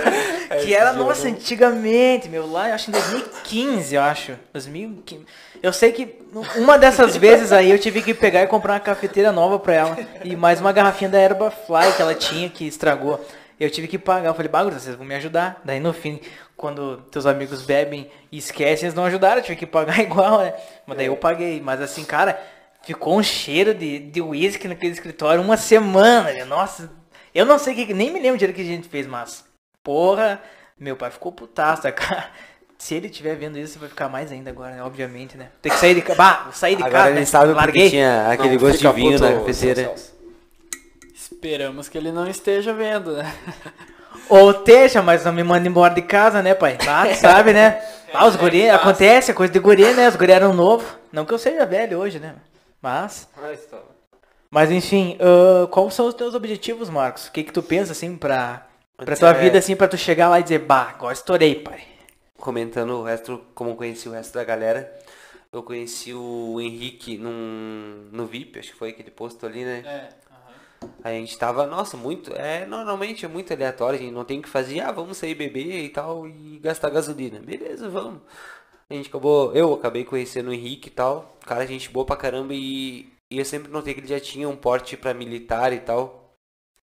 que 0.62 0.75
era, 0.75 0.93
nossa, 0.93 1.29
antigamente, 1.29 2.29
meu, 2.29 2.51
lá, 2.51 2.69
eu 2.69 2.75
acho 2.75 2.90
em 2.90 2.93
2015, 2.93 3.95
eu 3.95 4.03
acho. 4.03 4.33
2015. 4.53 5.25
Eu 5.62 5.73
sei 5.73 5.93
que 5.93 6.16
uma 6.57 6.77
dessas 6.79 7.16
vezes 7.16 7.53
aí 7.53 7.71
eu 7.71 7.79
tive 7.79 8.03
que 8.03 8.12
pegar 8.12 8.43
e 8.43 8.47
comprar 8.47 8.75
uma 8.75 8.81
cafeteira 8.81 9.31
nova 9.31 9.59
pra 9.59 9.75
ela. 9.75 9.99
E 10.25 10.35
mais 10.35 10.61
uma 10.61 10.73
garrafinha 10.73 11.09
da 11.11 11.19
Erba 11.19 11.51
Fly 11.51 11.93
que 11.97 12.03
ela 12.03 12.14
tinha, 12.14 12.49
que 12.51 12.66
estragou. 12.66 13.25
Eu 13.61 13.68
tive 13.70 13.87
que 13.87 13.99
pagar. 13.99 14.31
Eu 14.31 14.35
falei, 14.35 14.51
bagulho, 14.51 14.81
vocês 14.81 14.96
vão 14.96 15.05
me 15.07 15.14
ajudar. 15.14 15.61
Daí 15.62 15.79
no 15.79 15.92
fim, 15.92 16.18
quando 16.57 17.03
teus 17.11 17.27
amigos 17.27 17.62
bebem 17.62 18.11
e 18.33 18.38
esquecem, 18.38 18.87
eles 18.87 18.94
não 18.94 19.05
ajudaram, 19.05 19.37
eu 19.37 19.44
tive 19.44 19.57
que 19.57 19.66
pagar 19.66 19.99
igual, 20.01 20.40
né? 20.40 20.55
Mas 20.87 20.96
daí 20.96 21.07
eu 21.07 21.16
paguei. 21.16 21.61
Mas 21.61 21.83
assim, 21.83 22.03
cara, 22.03 22.40
ficou 22.83 23.18
um 23.18 23.23
cheiro 23.23 23.75
de, 23.75 23.99
de 23.99 24.23
uísque 24.23 24.66
naquele 24.66 24.92
escritório 24.92 25.42
uma 25.42 25.59
semana, 25.59 26.33
né? 26.33 26.44
Nossa. 26.46 26.90
Eu 27.35 27.44
não 27.44 27.59
sei 27.59 27.75
o 27.75 27.77
que, 27.77 27.92
nem 27.94 28.11
me 28.11 28.18
lembro 28.18 28.37
o 28.42 28.53
que 28.53 28.61
a 28.61 28.64
gente 28.64 28.88
fez, 28.88 29.07
mas, 29.07 29.44
porra, 29.85 30.40
meu 30.79 30.96
pai 30.96 31.11
ficou 31.11 31.31
putaço, 31.31 31.83
cara. 31.92 32.31
Se 32.79 32.94
ele 32.94 33.09
estiver 33.09 33.37
vendo 33.37 33.59
isso, 33.59 33.79
vai 33.79 33.90
ficar 33.90 34.09
mais 34.09 34.33
ainda 34.33 34.49
agora, 34.49 34.75
né? 34.75 34.83
Obviamente, 34.83 35.37
né? 35.37 35.51
Tem 35.61 35.70
que 35.70 35.77
sair 35.77 35.94
de 35.94 36.01
casa. 36.01 36.16
Bah, 36.16 36.49
sair 36.51 36.77
de 36.77 36.83
Agora 36.83 36.99
casa. 36.99 37.11
ele 37.11 37.20
né? 37.20 37.27
sabe 37.27 37.44
porque 37.49 37.61
Larguei. 37.61 37.90
tinha 37.90 38.29
aquele 38.31 38.55
Não, 38.55 38.59
gosto 38.59 38.79
de 38.79 38.92
vinho 38.94 39.18
puto, 39.18 39.44
na. 39.46 39.53
Celso. 39.53 40.19
Esperamos 41.40 41.88
que 41.88 41.96
ele 41.96 42.12
não 42.12 42.29
esteja 42.29 42.74
vendo, 42.74 43.16
né? 43.16 43.35
Ou 44.29 44.62
deixa, 44.62 45.00
mas 45.00 45.24
não 45.24 45.33
me 45.33 45.42
manda 45.42 45.66
embora 45.66 45.94
de 45.94 46.03
casa, 46.03 46.42
né, 46.42 46.55
pai? 46.55 46.76
Ah, 46.87 47.07
tu 47.09 47.14
sabe, 47.16 47.55
né? 47.55 47.83
Ah, 48.12 48.26
os 48.26 48.37
guri, 48.37 48.68
acontece, 48.68 49.31
é 49.31 49.35
coisa 49.35 49.50
de 49.50 49.59
guri, 49.59 49.94
né? 49.94 50.07
Os 50.07 50.16
guri 50.16 50.33
eram 50.33 50.53
novos. 50.53 50.87
Não 51.11 51.24
que 51.24 51.33
eu 51.33 51.38
seja 51.38 51.64
velho 51.64 51.98
hoje, 51.98 52.18
né? 52.18 52.35
Mas, 52.83 53.26
Mas 53.40 53.64
tá. 53.64 53.79
mas 54.50 54.70
enfim, 54.70 55.16
ah, 55.18 55.66
quais 55.68 55.94
são 55.94 56.09
os 56.09 56.14
teus 56.14 56.35
objetivos, 56.35 56.90
Marcos? 56.90 57.29
O 57.29 57.33
que 57.33 57.42
que 57.42 57.53
tu 57.53 57.62
pensa, 57.62 57.92
assim, 57.92 58.18
pra, 58.18 58.66
pra 58.98 59.16
tua 59.16 59.31
É. 59.31 59.35
vida, 59.40 59.59
assim, 59.59 59.74
pra 59.74 59.88
tu 59.88 59.96
chegar 59.96 60.29
lá 60.29 60.40
e 60.40 60.42
dizer, 60.42 60.59
bah, 60.59 60.90
agora 60.94 61.14
estourei, 61.14 61.55
pai. 61.55 61.81
Comentando 62.37 62.90
o 62.98 63.03
resto, 63.03 63.40
como 63.55 63.70
eu 63.70 63.76
conheci 63.76 64.11
o 64.11 64.12
resto 64.12 64.35
da 64.35 64.44
galera. 64.44 64.92
Eu 65.50 65.62
conheci 65.62 66.12
o 66.12 66.61
Henrique 66.61 67.16
num, 67.16 68.09
no 68.12 68.26
VIP, 68.26 68.59
acho 68.59 68.72
que 68.72 68.79
foi 68.79 68.90
aquele 68.90 69.11
posto 69.11 69.46
ali, 69.46 69.64
né? 69.64 69.83
É. 69.87 70.19
A 71.03 71.11
gente 71.11 71.37
tava, 71.38 71.66
nossa, 71.66 71.97
muito. 71.97 72.33
É, 72.35 72.66
normalmente 72.66 73.25
é 73.25 73.29
muito 73.29 73.53
aleatório, 73.53 73.99
a 73.99 74.03
gente 74.03 74.12
não 74.12 74.25
tem 74.25 74.38
o 74.38 74.43
que 74.43 74.49
fazer, 74.49 74.81
ah, 74.81 74.93
vamos 74.93 75.16
sair 75.16 75.35
beber 75.35 75.85
e 75.85 75.88
tal 75.88 76.27
e 76.27 76.59
gastar 76.59 76.90
gasolina. 76.90 77.38
Beleza, 77.40 77.88
vamos. 77.88 78.21
A 78.88 78.95
gente 78.95 79.09
acabou, 79.09 79.55
eu 79.55 79.73
acabei 79.75 80.05
conhecendo 80.05 80.51
o 80.51 80.53
Henrique 80.53 80.88
e 80.88 80.93
tal. 80.93 81.37
Cara, 81.47 81.66
gente 81.66 81.88
boa 81.90 82.05
pra 82.05 82.16
caramba 82.16 82.53
e, 82.55 83.09
e 83.31 83.38
eu 83.38 83.45
sempre 83.45 83.71
notei 83.71 83.95
que 83.95 84.01
ele 84.01 84.09
já 84.09 84.19
tinha 84.21 84.49
um 84.49 84.57
porte 84.57 84.97
pra 84.97 85.14
militar 85.14 85.73
e 85.73 85.79
tal. 85.81 86.19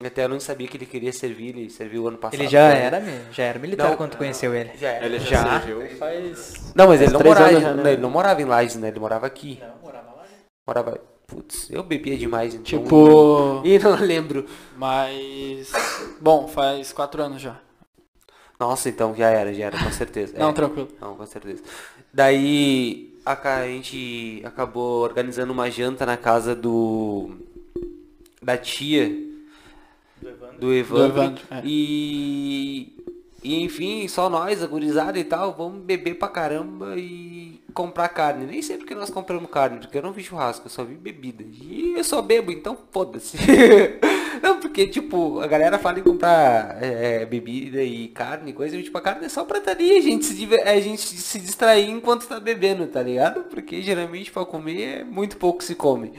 Até 0.05 0.25
eu 0.25 0.29
não 0.29 0.39
sabia 0.39 0.69
que 0.69 0.77
ele 0.77 0.85
queria 0.87 1.13
servir, 1.13 1.57
ele 1.57 1.71
serviu 1.71 2.07
ano 2.07 2.19
passado. 2.19 2.39
Ele 2.41 2.49
já 2.49 2.69
né? 2.69 2.83
era, 2.83 3.01
mi- 3.01 3.33
já 3.33 3.45
era 3.45 3.59
militar 3.59 3.91
Não. 3.91 3.97
quando 3.97 4.11
tu 4.11 4.19
conheceu 4.19 4.55
ele. 4.55 4.77
Já 4.77 4.89
era. 4.91 5.07
Ele 5.07 5.19
já, 5.19 5.27
Já? 5.45 5.61
serviu 5.61 5.97
faz. 5.97 6.73
Não, 6.75 6.89
mas 6.89 7.01
ele 7.01 7.13
não, 7.13 7.21
morava, 7.21 7.49
anos 7.49 7.63
já, 7.63 7.75
né? 7.75 7.93
ele 7.93 8.03
não 8.03 8.11
morava 8.11 8.43
em 8.43 8.45
Lages, 8.45 8.77
né? 8.77 8.89
Ele 8.89 9.01
morava 9.01 9.27
aqui. 9.27 9.63
Morava. 10.67 11.01
Putz, 11.35 11.69
eu 11.71 11.83
bebia 11.83 12.17
demais, 12.17 12.55
então. 12.55 12.65
Tipo, 12.83 13.61
E 13.65 13.77
não 13.83 13.97
lembro. 13.97 14.47
mas. 14.77 15.73
Bom, 16.21 16.47
faz 16.47 16.93
quatro 16.93 17.21
anos 17.23 17.43
já. 17.43 17.59
Nossa, 18.59 18.89
então 18.89 19.15
já 19.17 19.29
era, 19.31 19.53
já 19.53 19.65
era, 19.65 19.83
com 19.83 19.91
certeza. 19.91 20.33
Não, 20.39 20.51
É. 20.51 20.53
tranquilo. 20.53 20.89
Não, 21.01 21.17
com 21.17 21.27
certeza. 21.27 21.61
Daí 22.13 23.13
a, 23.27 23.33
a 23.57 23.67
gente 23.67 24.41
acabou 24.45 25.03
organizando 25.03 25.53
uma 25.53 25.69
janta 25.69 26.07
na 26.07 26.17
casa 26.17 26.55
do. 26.55 27.31
da 28.41 28.57
tia. 28.57 29.09
Do 30.23 30.29
Evandro. 30.29 30.59
Do 30.61 30.73
Evandro, 30.73 31.43
é. 31.51 31.63
E. 31.65 32.93
E 33.45 33.63
enfim, 33.63 34.09
só 34.09 34.31
nós, 34.31 34.63
a 34.63 35.19
e 35.19 35.25
tal, 35.25 35.53
vamos 35.53 35.83
beber 35.83 36.15
pra 36.15 36.29
caramba 36.29 36.95
e 36.97 37.61
comprar 37.75 38.09
carne. 38.09 38.47
Nem 38.47 38.63
sei 38.63 38.79
porque 38.79 38.95
nós 38.95 39.11
compramos 39.11 39.51
carne, 39.51 39.81
porque 39.81 39.99
eu 39.99 40.03
não 40.03 40.13
vi 40.13 40.23
churrasco, 40.23 40.67
eu 40.67 40.71
só 40.71 40.83
vi 40.83 40.95
bebida. 40.95 41.45
E 41.47 41.93
eu 41.95 42.03
só 42.03 42.23
bebo, 42.23 42.51
então 42.51 42.75
foda-se. 42.91 43.37
não, 44.43 44.61
porque 44.61 44.87
tipo, 44.87 45.41
a 45.41 45.47
galera 45.47 45.79
fala 45.79 45.99
em 45.99 46.03
comprar 46.03 46.83
é, 46.83 47.23
é, 47.23 47.27
bebida 47.27 47.83
e 47.83 48.09
carne, 48.09 48.51
e 48.51 48.55
coisa, 48.55 48.79
e 48.79 48.83
tipo, 48.83 48.97
a 48.97 49.03
carne 49.03 49.27
é 49.27 49.29
só 49.29 49.45
pra 49.45 49.61
tá 49.61 49.75
gente 49.79 50.25
se, 50.25 50.49
a 50.61 50.81
gente 50.81 51.03
se 51.03 51.39
distrair 51.39 51.91
enquanto 51.91 52.27
tá 52.27 52.41
bebendo, 52.41 52.87
tá 52.87 53.03
ligado? 53.03 53.45
Porque 53.45 53.83
geralmente 53.83 54.33
pra 54.33 54.47
comer 54.47 55.01
é 55.01 55.05
muito 55.05 55.37
pouco 55.37 55.63
se 55.63 55.75
come. 55.75 56.13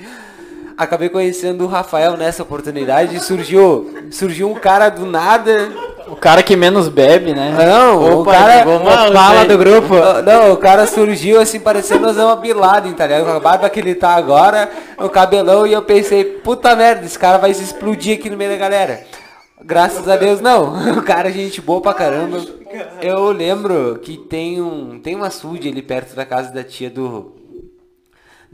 Acabei 0.77 1.07
conhecendo 1.07 1.63
o 1.63 1.67
Rafael 1.67 2.17
nessa 2.17 2.43
oportunidade 2.43 3.15
e 3.15 3.19
surgiu, 3.19 3.93
surgiu 4.11 4.51
um 4.51 4.55
cara 4.55 4.89
do 4.89 5.05
nada. 5.05 5.71
O 6.07 6.15
cara 6.15 6.43
que 6.43 6.55
menos 6.55 6.89
bebe, 6.89 7.33
né? 7.33 7.55
Não, 7.57 7.97
o 7.97 8.21
Opa, 8.21 8.33
cara. 8.33 8.57
chegou 8.59 8.77
uma 8.77 9.11
fala 9.11 9.45
do 9.45 9.57
grupo. 9.57 9.95
Não, 10.25 10.51
o 10.51 10.57
cara 10.57 10.85
surgiu 10.85 11.39
assim, 11.39 11.59
parecendo 11.59 12.09
uma 12.09 12.35
Bin 12.35 12.53
Laden, 12.53 12.93
tá 12.93 13.07
ligado? 13.07 13.25
Com 13.25 13.31
a 13.31 13.39
barba 13.39 13.69
que 13.69 13.79
ele 13.79 13.95
tá 13.95 14.15
agora, 14.15 14.69
o 14.97 15.09
cabelão, 15.09 15.65
e 15.65 15.73
eu 15.73 15.81
pensei, 15.81 16.25
puta 16.25 16.75
merda, 16.75 17.05
esse 17.05 17.17
cara 17.17 17.37
vai 17.37 17.53
se 17.53 17.63
explodir 17.63 18.17
aqui 18.17 18.29
no 18.29 18.37
meio 18.37 18.51
da 18.51 18.57
galera. 18.57 19.03
Graças 19.63 20.07
a 20.07 20.15
Deus, 20.15 20.41
não. 20.41 20.75
O 20.99 21.01
cara 21.01 21.29
é 21.29 21.31
gente 21.31 21.61
boa 21.61 21.81
pra 21.81 21.93
caramba. 21.93 22.39
Eu 23.01 23.31
lembro 23.31 23.99
que 24.03 24.17
tem 24.17 24.61
um. 24.61 24.99
Tem 24.99 25.15
um 25.15 25.23
açude 25.23 25.69
ali 25.69 25.81
perto 25.81 26.15
da 26.15 26.25
casa 26.25 26.51
da 26.51 26.63
tia 26.63 26.89
do. 26.89 27.34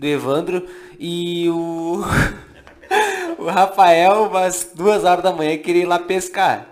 Do 0.02 0.08
Evandro. 0.08 0.66
E 1.00 1.48
o. 1.50 2.04
O 3.38 3.46
Rafael, 3.46 4.26
umas 4.30 4.70
duas 4.76 5.04
horas 5.04 5.24
da 5.24 5.32
manhã, 5.32 5.58
queria 5.58 5.82
ir 5.84 5.86
lá 5.86 5.98
pescar. 5.98 6.68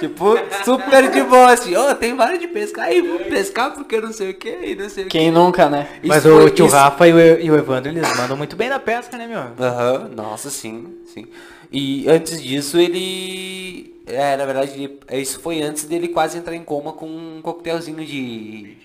Tipo, 0.00 0.34
super 0.64 1.08
de 1.10 1.22
boa, 1.22 1.52
assim, 1.52 1.74
ó, 1.76 1.94
tem 1.94 2.14
vários 2.14 2.40
de 2.40 2.48
pescar 2.48 2.86
aí, 2.86 3.00
vou 3.00 3.20
pescar 3.20 3.72
porque 3.72 3.98
não 4.00 4.12
sei 4.12 4.30
o 4.30 4.34
que, 4.34 4.50
e 4.50 4.74
não 4.74 4.90
sei 4.90 5.04
o 5.04 5.06
que. 5.08 5.16
Quem 5.18 5.30
nunca, 5.30 5.70
né? 5.70 5.88
Mas 6.04 6.18
Isso 6.24 6.34
o 6.36 6.40
foi- 6.42 6.50
tio 6.50 6.66
isso- 6.66 6.74
Rafa 6.74 7.08
e 7.08 7.12
o, 7.12 7.40
e 7.40 7.50
o 7.50 7.56
Evandro, 7.56 7.90
eles 7.90 8.16
mandam 8.18 8.36
muito 8.36 8.54
bem 8.56 8.68
na 8.68 8.78
pesca, 8.78 9.16
né, 9.16 9.26
meu? 9.26 9.38
Aham, 9.66 10.10
nossa, 10.14 10.50
sim, 10.50 10.94
sim. 11.06 11.26
E 11.72 12.06
antes 12.10 12.42
disso 12.42 12.76
ele. 12.78 13.94
É, 14.06 14.36
na 14.36 14.44
verdade, 14.44 14.98
isso 15.12 15.40
foi 15.40 15.62
antes 15.62 15.84
dele 15.84 16.08
quase 16.08 16.36
entrar 16.36 16.54
em 16.56 16.64
coma 16.64 16.92
com 16.92 17.06
um 17.06 17.40
coquetelzinho 17.40 18.04
de. 18.04 18.76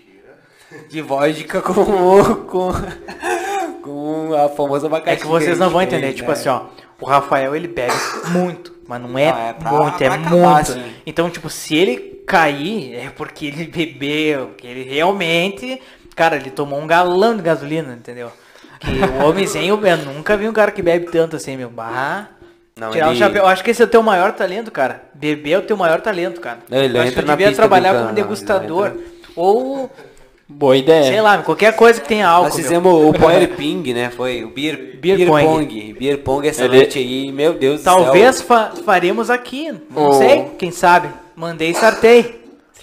De 0.89 1.01
vodka 1.01 1.61
com. 1.61 1.81
o- 1.81 2.35
com. 2.45 2.71
Com 3.85 4.33
a 4.33 4.49
famosa 4.49 4.87
abacaxi. 4.87 5.11
É 5.11 5.15
que 5.21 5.27
vocês 5.27 5.57
não 5.59 5.69
vão 5.69 5.81
entender, 5.81 6.07
fez, 6.07 6.15
tipo 6.15 6.27
né? 6.29 6.33
assim, 6.33 6.49
ó, 6.49 6.61
o 6.99 7.05
Rafael 7.05 7.55
ele 7.55 7.67
bebe 7.67 7.93
muito, 8.31 8.73
mas 8.87 9.01
não 9.01 9.17
é, 9.17 9.31
Não, 9.31 9.39
é 9.49 9.53
pra- 9.53 9.71
muito, 9.71 10.03
é 10.03 10.07
pra 10.07 10.15
acabar, 10.15 10.31
muito. 10.55 10.71
assim. 10.71 10.83
Então, 11.05 11.29
tipo, 11.29 11.49
se 11.49 11.75
ele 11.75 12.23
cair, 12.27 12.95
é 12.95 13.09
porque 13.15 13.45
ele 13.45 13.65
bebeu, 13.71 14.51
que 14.57 14.65
ele 14.65 14.83
realmente, 14.83 15.81
cara, 16.15 16.35
ele 16.35 16.49
tomou 16.49 16.79
um 16.79 16.87
galão 16.87 17.35
de 17.37 17.43
gasolina, 17.43 17.93
entendeu? 17.93 18.31
Que 18.79 18.91
o 18.91 19.25
homenzinho, 19.29 19.79
eu 19.85 19.97
nunca 20.13 20.35
vi 20.35 20.49
um 20.49 20.53
cara 20.53 20.71
que 20.71 20.81
bebe 20.81 21.05
tanto 21.11 21.35
assim, 21.35 21.55
meu. 21.55 21.69
Bah, 21.69 22.27
Não, 22.77 22.91
tirar 22.91 23.07
o 23.07 23.11
ele- 23.11 23.19
chapéu. 23.19 23.43
Eu 23.43 23.47
acho 23.47 23.63
que 23.63 23.71
esse 23.71 23.81
é 23.81 23.85
o 23.85 23.87
teu 23.87 24.01
maior 24.03 24.33
talento, 24.33 24.71
cara. 24.71 25.03
Beber 25.13 25.51
é 25.51 25.57
o 25.59 25.61
teu 25.61 25.77
maior 25.77 26.01
talento, 26.01 26.41
cara. 26.41 26.59
Não, 26.69 26.77
ele 26.79 26.97
eu 26.97 27.01
acho 27.01 27.11
entra 27.11 27.21
que 27.21 27.25
tu 27.25 27.31
na 27.31 27.35
devia 27.35 27.55
trabalhar 27.55 27.89
como 27.93 28.01
não, 28.05 28.09
ele 28.09 28.15
degustador. 28.21 28.87
entra- 28.87 29.01
Ou, 29.35 29.91
Boa 30.47 30.77
ideia. 30.77 31.03
sei 31.05 31.21
lá, 31.21 31.39
qualquer 31.39 31.75
coisa 31.75 31.99
que 31.99 32.07
tenha 32.07 32.27
álcool. 32.27 32.45
Nós 32.49 32.55
meu. 32.55 32.63
fizemos 32.63 32.93
o 32.93 33.13
Power 33.13 33.55
Ping, 33.55 33.93
né? 33.93 34.11
Foi 34.11 34.43
o 34.43 34.49
Beer, 34.49 34.97
Beer 35.01 35.17
beer, 35.17 35.27
pong. 35.27 35.43
pong. 35.45 35.93
Beer 35.99 36.17
Pong 36.19 36.47
essa 36.47 36.65
Ele- 36.65 36.77
noite 36.77 36.99
aí, 36.99 37.31
meu 37.31 37.53
Deus 37.53 37.79
do 37.81 37.83
Talvez 37.83 38.35
céu. 38.35 38.45
fa- 38.45 38.71
faremos 38.85 39.29
aqui. 39.31 39.73
Não 39.89 40.09
O- 40.09 40.13
sei, 40.13 40.45
quem 40.59 40.69
sabe. 40.71 41.09
Mandei 41.35 41.71
e 41.71 41.73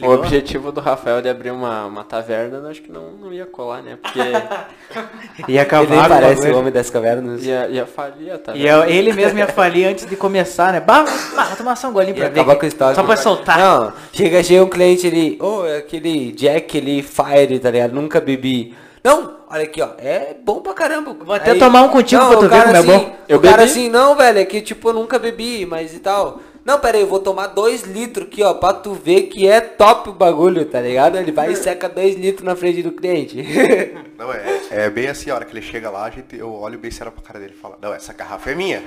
O 0.00 0.08
objetivo 0.10 0.72
do 0.72 0.80
Rafael 0.80 1.20
de 1.20 1.28
abrir 1.28 1.50
uma, 1.50 1.84
uma 1.84 2.02
taverna, 2.02 2.58
eu 2.58 2.68
acho 2.70 2.80
que 2.80 2.90
não, 2.90 3.10
não 3.12 3.32
ia 3.32 3.44
colar, 3.44 3.82
né? 3.82 3.98
Porque 4.00 4.18
Ia 5.48 5.62
acabar 5.62 5.82
Ele 5.84 5.92
nem 5.96 6.04
o 6.04 6.08
parece 6.08 6.50
o 6.50 6.58
homem 6.58 6.72
das 6.72 6.88
cavernas. 6.90 7.44
ia, 7.44 7.68
ia 7.68 7.86
falir 7.86 8.30
a 8.32 8.34
E 8.34 8.38
taverna. 8.38 8.68
eu- 8.68 8.84
ele 8.84 9.12
mesmo 9.12 9.38
ia 9.38 9.46
falir 9.46 9.86
antes 9.86 10.06
de 10.06 10.16
começar, 10.16 10.72
né? 10.72 10.80
Bah, 10.80 11.04
bah, 11.36 11.44
vou 11.44 11.56
tomar 11.56 11.76
só 11.76 11.88
um 11.88 11.92
golinho 11.92 12.16
E 12.16 12.20
pra 12.20 12.28
ver. 12.28 12.40
acabar 12.40 12.54
que- 12.54 12.60
com 12.60 12.64
a 12.66 12.68
história. 12.68 12.94
Só 12.94 13.02
pra 13.02 13.16
soltar. 13.16 13.58
Não, 13.58 13.92
chega, 14.12 14.42
chega 14.42 14.64
um 14.64 14.68
cliente 14.68 15.06
ali, 15.06 15.38
ô, 15.40 15.62
aquele 15.78 16.32
Jack 16.32 16.78
ali, 16.78 17.02
Fire, 17.02 17.58
tá 17.58 17.70
ligado? 17.70 17.92
Nunca 17.92 18.20
bebi. 18.20 18.74
Não, 19.04 19.36
olha 19.50 19.64
aqui, 19.64 19.82
ó, 19.82 19.88
é 19.98 20.34
bom 20.44 20.60
pra 20.60 20.72
caramba. 20.72 21.14
Vou 21.24 21.34
até 21.34 21.54
tomar 21.54 21.82
um 21.82 21.88
contigo 21.88 22.24
pra 22.28 22.36
o 22.38 22.40
tu 22.40 22.48
ver 22.48 22.50
cara 22.50 22.64
como 22.64 22.76
é 22.76 22.78
assim, 22.78 22.88
bom. 23.04 23.10
O 23.10 23.14
Eu 23.28 23.40
cara 23.40 23.56
bebi. 23.58 23.70
assim, 23.70 23.88
não, 23.90 24.16
velho, 24.16 24.38
é 24.38 24.44
que 24.44 24.60
tipo, 24.62 24.88
eu 24.88 24.94
nunca 24.94 25.18
bebi, 25.18 25.66
mas 25.66 25.94
e 25.94 25.98
tal. 25.98 26.40
Não, 26.64 26.78
pera 26.78 26.96
aí, 26.96 27.02
eu 27.02 27.08
vou 27.08 27.18
tomar 27.18 27.48
dois 27.48 27.82
litros 27.82 28.26
aqui, 28.28 28.42
ó, 28.42 28.54
pra 28.54 28.72
tu 28.72 28.94
ver 28.94 29.22
que 29.22 29.48
é 29.48 29.60
top 29.60 30.10
o 30.10 30.12
bagulho, 30.12 30.64
tá 30.64 30.80
ligado? 30.80 31.18
Ele 31.18 31.32
vai 31.32 31.52
e 31.52 31.56
seca 31.56 31.88
dois 31.88 32.14
litros 32.14 32.44
na 32.44 32.54
frente 32.54 32.82
do 32.82 32.92
cliente. 32.92 33.42
Não, 34.16 34.32
é, 34.32 34.60
é 34.70 34.90
bem 34.90 35.08
assim, 35.08 35.30
a 35.30 35.34
hora 35.34 35.44
que 35.44 35.52
ele 35.52 35.62
chega 35.62 35.90
lá, 35.90 36.04
a 36.04 36.10
gente, 36.10 36.36
eu 36.36 36.52
olho 36.52 36.78
bem 36.78 36.90
sério 36.90 37.12
pra 37.12 37.22
cara 37.22 37.40
dele 37.40 37.54
e 37.56 37.60
falo, 37.60 37.76
não, 37.80 37.92
essa 37.92 38.12
garrafa 38.12 38.50
é 38.50 38.54
minha. 38.54 38.80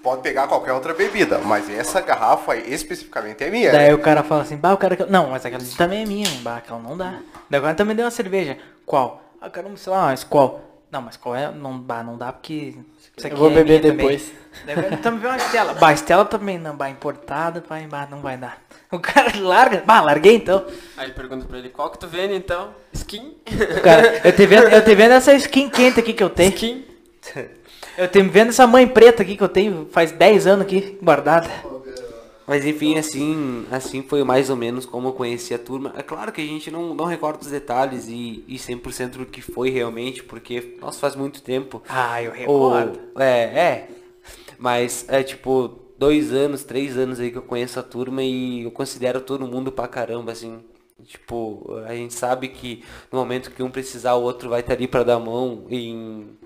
Pode 0.00 0.22
pegar 0.22 0.46
qualquer 0.46 0.72
outra 0.72 0.94
bebida, 0.94 1.38
mas 1.38 1.68
essa 1.70 2.00
garrafa 2.00 2.52
aí 2.52 2.72
especificamente 2.72 3.42
é 3.42 3.50
minha. 3.50 3.72
Daí 3.72 3.92
o 3.92 3.98
cara 3.98 4.22
fala 4.22 4.42
assim, 4.42 4.56
bah, 4.56 4.72
o 4.72 4.76
cara. 4.76 4.96
Não, 5.08 5.30
mas 5.30 5.44
aquela 5.44 5.62
também 5.76 6.02
é 6.02 6.06
minha, 6.06 6.28
bah, 6.42 6.56
aquela 6.56 6.78
não 6.78 6.96
dá. 6.96 7.20
Daí 7.48 7.58
agora 7.58 7.74
também 7.74 7.96
deu 7.96 8.04
uma 8.04 8.10
cerveja. 8.10 8.58
Qual? 8.86 9.22
Ah, 9.40 9.48
caramba, 9.48 9.76
sei 9.76 9.92
lá, 9.92 10.06
mas 10.06 10.22
qual? 10.24 10.60
Não, 10.90 11.02
mas 11.02 11.16
qual 11.16 11.34
é? 11.34 11.50
Não, 11.50 11.78
bah, 11.78 12.02
não 12.02 12.16
dá 12.16 12.32
porque. 12.32 12.74
Isso 13.16 13.26
Eu 13.28 13.36
vou 13.36 13.50
é 13.50 13.54
beber 13.54 13.80
também. 13.80 13.96
depois. 13.96 14.32
Agora 14.68 14.96
também 14.98 15.20
vê 15.20 15.26
uma 15.28 15.36
Estela. 15.36 15.74
Bah, 15.74 15.92
Estela 15.92 16.24
também 16.24 16.58
não, 16.58 16.76
bah, 16.76 16.90
importada, 16.90 17.64
bah, 17.68 17.76
bah, 17.88 18.08
não 18.10 18.20
vai 18.20 18.36
dar. 18.36 18.58
O 18.90 18.98
cara 18.98 19.32
larga, 19.40 19.82
bah, 19.84 20.00
larguei 20.00 20.36
então. 20.36 20.64
Aí 20.96 21.10
pergunta 21.10 21.46
pra 21.46 21.58
ele, 21.58 21.70
qual 21.70 21.90
que 21.90 21.98
tu 21.98 22.06
vende 22.06 22.34
então? 22.34 22.74
Skin? 22.92 23.36
Cara, 23.82 24.20
eu 24.24 24.32
te 24.32 24.46
vendo, 24.46 24.68
eu 24.68 24.84
te 24.84 24.94
vendo 24.94 25.12
essa 25.12 25.32
skin 25.34 25.68
quente 25.70 26.00
aqui 26.00 26.12
que 26.12 26.22
eu 26.22 26.30
tenho. 26.30 26.50
Skin? 26.50 26.84
Eu 27.96 28.08
te 28.08 28.22
vendo 28.22 28.50
essa 28.50 28.66
mãe 28.66 28.86
preta 28.86 29.22
aqui 29.22 29.36
que 29.36 29.42
eu 29.42 29.48
tenho 29.48 29.88
faz 29.90 30.12
10 30.12 30.46
anos 30.46 30.66
aqui, 30.66 30.98
guardada. 31.02 31.48
Mas 32.52 32.66
enfim, 32.66 32.98
assim, 32.98 33.64
assim 33.70 34.02
foi 34.02 34.22
mais 34.24 34.50
ou 34.50 34.56
menos 34.56 34.84
como 34.84 35.08
eu 35.08 35.14
conheci 35.14 35.54
a 35.54 35.58
turma. 35.58 35.94
É 35.96 36.02
claro 36.02 36.30
que 36.30 36.42
a 36.42 36.44
gente 36.44 36.70
não, 36.70 36.94
não 36.94 37.06
recorda 37.06 37.40
os 37.40 37.46
detalhes 37.46 38.08
e, 38.08 38.44
e 38.46 38.58
100% 38.58 39.16
do 39.16 39.24
que 39.24 39.40
foi 39.40 39.70
realmente, 39.70 40.22
porque, 40.22 40.76
nossa, 40.78 40.98
faz 40.98 41.16
muito 41.16 41.40
tempo. 41.40 41.82
Ah, 41.88 42.22
eu 42.22 42.30
Ou- 42.46 42.70
recordo. 42.70 43.00
é, 43.18 43.40
é. 43.40 43.88
Mas 44.58 45.06
é 45.08 45.22
tipo, 45.22 45.80
dois 45.96 46.30
anos, 46.30 46.62
três 46.62 46.98
anos 46.98 47.20
aí 47.20 47.30
que 47.30 47.38
eu 47.38 47.42
conheço 47.42 47.80
a 47.80 47.82
turma 47.82 48.22
e 48.22 48.64
eu 48.64 48.70
considero 48.70 49.22
todo 49.22 49.46
mundo 49.46 49.72
pra 49.72 49.88
caramba, 49.88 50.32
assim. 50.32 50.60
Tipo, 51.04 51.74
a 51.86 51.94
gente 51.94 52.12
sabe 52.12 52.48
que 52.48 52.84
no 53.10 53.18
momento 53.18 53.50
que 53.50 53.62
um 53.62 53.70
precisar, 53.70 54.12
o 54.16 54.22
outro 54.22 54.50
vai 54.50 54.60
estar 54.60 54.74
ali 54.74 54.86
pra 54.86 55.02
dar 55.02 55.18
mão 55.18 55.64
em 55.70 56.36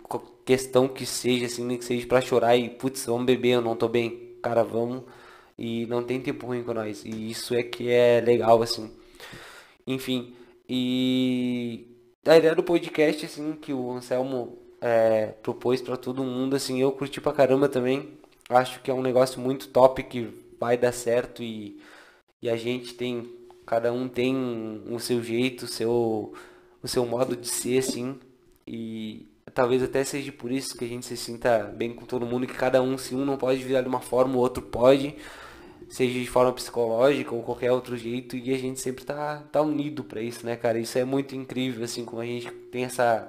questão 0.44 0.86
que 0.86 1.04
seja, 1.04 1.46
assim, 1.46 1.64
nem 1.64 1.76
que 1.76 1.84
seja 1.84 2.06
pra 2.06 2.20
chorar 2.20 2.56
e, 2.56 2.70
putz, 2.70 3.06
vamos 3.06 3.26
beber, 3.26 3.54
eu 3.54 3.60
não 3.60 3.74
tô 3.74 3.88
bem. 3.88 4.36
Cara, 4.40 4.62
vamos. 4.62 5.02
E 5.58 5.86
não 5.86 6.02
tem 6.02 6.20
tempo 6.20 6.46
ruim 6.46 6.62
com 6.62 6.74
nós. 6.74 7.04
E 7.04 7.30
isso 7.30 7.54
é 7.54 7.62
que 7.62 7.88
é 7.90 8.20
legal, 8.20 8.62
assim. 8.62 8.90
Enfim, 9.86 10.34
e 10.68 11.86
a 12.26 12.36
ideia 12.36 12.54
do 12.54 12.62
podcast, 12.62 13.24
assim, 13.24 13.52
que 13.54 13.72
o 13.72 13.92
Anselmo 13.92 14.58
é, 14.80 15.26
propôs 15.42 15.80
pra 15.80 15.96
todo 15.96 16.24
mundo, 16.24 16.56
assim, 16.56 16.80
eu 16.80 16.92
curti 16.92 17.20
pra 17.20 17.32
caramba 17.32 17.68
também. 17.68 18.18
Acho 18.48 18.80
que 18.80 18.90
é 18.90 18.94
um 18.94 19.02
negócio 19.02 19.40
muito 19.40 19.68
top 19.68 20.02
que 20.02 20.28
vai 20.58 20.76
dar 20.76 20.92
certo 20.92 21.42
e, 21.42 21.80
e 22.42 22.48
a 22.48 22.56
gente 22.56 22.94
tem, 22.94 23.28
cada 23.64 23.92
um 23.92 24.08
tem 24.08 24.82
o 24.90 24.98
seu 24.98 25.22
jeito, 25.22 25.64
o 25.64 25.68
seu, 25.68 26.34
o 26.82 26.88
seu 26.88 27.04
modo 27.06 27.36
de 27.36 27.48
ser, 27.48 27.78
assim, 27.78 28.18
e 28.66 29.26
talvez 29.54 29.82
até 29.82 30.04
seja 30.04 30.32
por 30.32 30.50
isso 30.50 30.76
que 30.76 30.84
a 30.84 30.88
gente 30.88 31.06
se 31.06 31.16
sinta 31.16 31.64
bem 31.76 31.94
com 31.94 32.04
todo 32.04 32.26
mundo, 32.26 32.46
que 32.46 32.54
cada 32.54 32.82
um, 32.82 32.98
se 32.98 33.14
um 33.14 33.24
não 33.24 33.36
pode 33.36 33.62
virar 33.62 33.82
de 33.82 33.88
uma 33.88 34.00
forma, 34.00 34.36
o 34.36 34.40
outro 34.40 34.62
pode, 34.62 35.16
seja 35.88 36.18
de 36.18 36.26
forma 36.26 36.52
psicológica 36.52 37.34
ou 37.34 37.42
qualquer 37.42 37.72
outro 37.72 37.96
jeito, 37.96 38.36
e 38.36 38.52
a 38.54 38.58
gente 38.58 38.80
sempre 38.80 39.04
tá, 39.04 39.42
tá 39.50 39.62
unido 39.62 40.04
pra 40.04 40.20
isso, 40.20 40.44
né, 40.44 40.56
cara? 40.56 40.78
Isso 40.78 40.98
é 40.98 41.04
muito 41.04 41.34
incrível, 41.34 41.84
assim, 41.84 42.04
como 42.04 42.22
a 42.22 42.26
gente 42.26 42.50
tem 42.50 42.84
essa, 42.84 43.28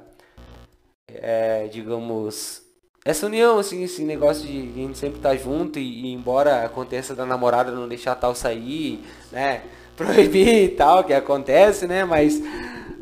é, 1.08 1.68
digamos, 1.68 2.64
essa 3.06 3.26
união, 3.26 3.58
assim, 3.58 3.84
esse 3.84 4.04
negócio 4.04 4.46
de 4.46 4.58
a 4.58 4.84
gente 4.84 4.98
sempre 4.98 5.18
estar 5.20 5.36
junto 5.38 5.80
e, 5.80 6.08
e 6.08 6.14
embora 6.14 6.66
aconteça 6.66 7.16
da 7.16 7.26
namorada 7.26 7.72
não 7.72 7.88
deixar 7.88 8.16
tal 8.16 8.36
sair, 8.36 9.02
né? 9.32 9.64
Proibir 9.96 10.66
e 10.66 10.70
tal, 10.70 11.04
que 11.04 11.14
acontece, 11.14 11.88
né? 11.88 12.04
Mas 12.06 12.42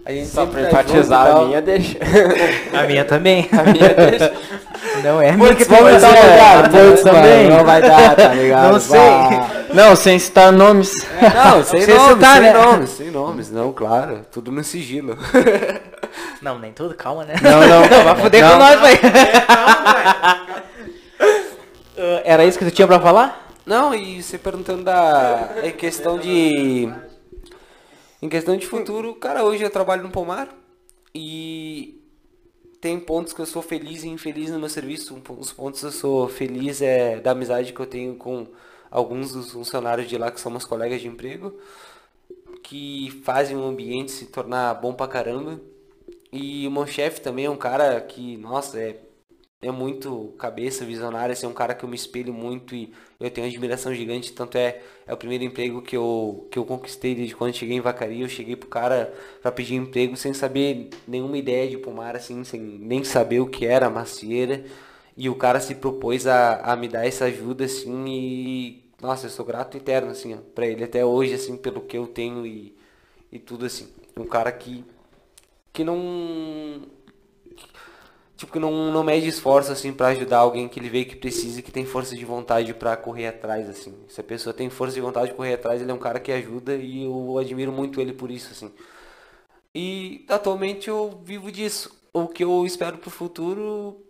a 0.06 0.12
gente 0.12 0.28
Só 0.30 0.46
sempre 0.46 0.62
pra 0.62 0.70
tá 0.70 0.78
junto 0.84 0.88
e 0.88 0.92
enfatizar 1.00 1.22
a 1.22 1.26
tal. 1.34 1.46
minha, 1.48 1.62
deixa. 1.62 1.98
A 2.74 2.84
minha 2.84 3.04
também. 3.06 3.50
A 3.52 3.64
minha 3.64 3.90
deixa. 3.90 4.34
Não 5.04 5.22
é 5.22 5.30
a 5.32 5.38
minha 5.38 5.56
que 5.56 5.64
vamos 5.66 6.02
dar 6.02 6.10
um 6.10 6.12
lugar, 6.12 6.70
putz, 6.70 7.02
também. 7.04 7.50
não 7.50 7.66
vai 7.66 7.82
dar, 7.82 8.16
tá 8.16 8.28
ligado? 8.34 8.72
Não 8.74 8.80
sei. 8.80 9.00
Bah. 9.00 9.50
Não, 9.74 9.96
sem 9.96 10.18
citar 10.20 10.52
nomes. 10.54 10.94
Não, 11.22 11.64
sem 11.64 11.82
Sem 11.82 11.96
nomes, 11.96 12.14
citar, 12.14 12.34
sem 12.38 12.42
né? 12.44 12.54
nomes, 12.54 12.90
sem 12.92 13.12
nomes, 13.12 13.52
não, 13.52 13.74
claro, 13.74 14.22
tudo 14.32 14.52
no 14.52 14.64
sigilo. 14.64 15.18
Não, 16.42 16.58
nem 16.60 16.72
tudo, 16.72 16.94
calma, 16.96 17.26
né? 17.26 17.34
Não, 17.42 17.60
não. 17.68 17.82
vai 18.06 18.16
foder 18.16 18.42
Não. 18.44 18.52
com 18.52 18.58
nós, 18.58 18.80
velho. 18.80 19.00
Era 22.24 22.46
isso 22.46 22.58
que 22.60 22.66
tu 22.66 22.72
tinha 22.72 22.88
pra 22.88 23.00
falar? 23.00 23.48
Não, 23.66 23.94
e 23.96 24.22
você 24.22 24.38
perguntando 24.38 24.84
da 24.84 25.50
em 25.64 25.72
questão 25.72 26.20
de 26.20 26.88
em 28.26 28.30
questão 28.30 28.58
de 28.58 28.66
futuro, 28.66 29.14
cara, 29.14 29.44
hoje 29.44 29.64
eu 29.64 29.70
trabalho 29.70 30.02
no 30.02 30.10
Pomar 30.10 30.50
e 31.14 32.02
tem 32.82 33.00
pontos 33.00 33.34
que 33.34 33.40
eu 33.40 33.46
sou 33.46 33.62
feliz 33.62 34.04
e 34.04 34.08
infeliz 34.08 34.50
no 34.50 34.60
meu 34.60 34.68
serviço. 34.68 35.14
Um 35.14 35.40
Os 35.40 35.54
pontos 35.54 35.82
que 35.82 35.86
eu 35.86 35.92
sou 35.92 36.28
feliz 36.28 36.82
é 36.82 37.20
da 37.20 37.32
amizade 37.32 37.72
que 37.72 37.80
eu 37.80 37.86
tenho 37.86 38.16
com 38.16 38.48
alguns 38.90 39.32
dos 39.32 39.52
funcionários 39.52 40.10
de 40.10 40.18
lá 40.18 40.32
que 40.32 40.42
são 40.42 40.52
meus 40.52 40.66
colegas 40.66 41.02
de 41.02 41.08
emprego, 41.08 41.56
que 42.64 43.12
fazem 43.24 43.56
o 43.56 43.64
ambiente 43.64 44.12
se 44.12 44.26
tornar 44.26 44.74
bom 44.74 44.92
pra 44.92 45.08
caramba. 45.08 45.62
E 46.32 46.68
o 46.68 46.72
meu 46.72 46.88
chefe 46.88 47.22
também 47.22 47.46
é 47.46 47.50
um 47.50 47.56
cara 47.56 48.02
que, 48.02 48.38
nossa, 48.38 48.80
é 48.80 49.00
é 49.62 49.72
muito 49.72 50.36
cabeça, 50.38 50.86
visionário, 50.86 51.34
assim, 51.34 51.46
é 51.46 51.50
um 51.50 51.54
cara 51.54 51.74
que 51.74 51.84
eu 51.84 51.90
me 51.90 51.96
espelho 51.96 52.34
muito 52.34 52.76
e 52.76 52.94
eu 53.20 53.32
tenho 53.32 53.48
uma 53.48 53.52
admiração 53.52 53.94
gigante, 53.94 54.32
tanto 54.34 54.58
é, 54.58 54.82
é 55.08 55.14
o 55.14 55.18
primeiro 55.18 55.44
emprego 55.44 55.82
que 55.82 55.98
eu, 55.98 56.48
que 56.52 56.60
eu 56.60 56.66
conquistei 56.66 57.16
desde 57.16 57.36
quando 57.36 57.56
cheguei 57.56 57.78
em 57.78 57.82
Vacaria, 57.82 58.24
eu 58.24 58.30
cheguei 58.30 58.56
pro 58.56 58.70
cara 58.70 59.14
pra 59.42 59.52
pedir 59.52 59.76
emprego 59.76 60.16
sem 60.16 60.34
saber 60.34 60.90
nenhuma 61.08 61.38
ideia 61.38 61.70
de 61.70 61.78
pomar, 61.78 62.16
assim, 62.16 62.44
sem 62.44 62.62
nem 62.62 63.04
saber 63.04 63.40
o 63.40 63.48
que 63.48 63.66
era 63.66 63.90
macieira, 63.90 64.64
e 65.18 65.30
o 65.30 65.36
cara 65.36 65.60
se 65.60 65.76
propôs 65.76 66.28
a, 66.28 66.58
a 66.58 66.76
me 66.76 66.88
dar 66.88 67.06
essa 67.08 67.26
ajuda, 67.26 67.66
assim, 67.66 68.06
e, 68.08 68.92
nossa, 69.02 69.26
eu 69.28 69.30
sou 69.32 69.46
grato 69.46 69.78
eterno, 69.78 70.12
assim, 70.12 70.36
ó, 70.36 70.38
pra 70.54 70.68
ele 70.68 70.84
até 70.84 71.04
hoje, 71.06 71.34
assim, 71.34 71.58
pelo 71.58 71.82
que 71.82 71.98
eu 71.98 72.06
tenho 72.08 72.46
e, 72.46 72.76
e 73.32 73.40
tudo, 73.40 73.66
assim, 73.66 73.88
um 74.18 74.26
cara 74.26 74.52
que, 74.52 74.84
que 75.74 75.84
não, 75.84 76.84
tipo, 78.36 78.52
que 78.52 78.60
não, 78.60 78.92
não 78.92 79.04
mede 79.04 79.28
esforço, 79.28 79.72
assim, 79.72 79.94
pra 79.94 80.08
ajudar 80.08 80.40
alguém 80.40 80.68
que 80.68 80.80
ele 80.80 80.90
vê 80.90 81.06
que 81.06 81.16
precisa 81.16 81.60
e 81.60 81.64
que 81.64 81.72
tem 81.72 81.86
força 81.86 82.16
de 82.16 82.26
vontade 82.26 82.74
pra 82.74 82.98
correr 82.98 83.28
atrás, 83.28 83.70
assim. 83.70 83.94
Se 84.08 84.20
a 84.22 84.24
pessoa 84.24 84.54
tem 84.54 84.70
força 84.70 84.96
de 84.96 85.02
vontade 85.02 85.30
de 85.30 85.34
correr 85.36 85.54
atrás, 85.56 85.82
ele 85.82 85.92
é 85.92 85.94
um 85.94 86.00
cara 86.00 86.20
que 86.20 86.32
ajuda 86.32 86.76
e 86.76 87.04
eu 87.04 87.38
admiro 87.38 87.72
muito 87.72 88.02
ele 88.02 88.14
por 88.14 88.32
isso, 88.32 88.52
assim. 88.52 88.72
E 89.74 90.26
atualmente 90.30 90.90
eu 90.90 91.22
vivo 91.24 91.52
disso. 91.52 91.92
O 92.14 92.28
que 92.28 92.44
eu 92.44 92.66
espero 92.66 92.98
pro 92.98 93.10
futuro 93.10 94.02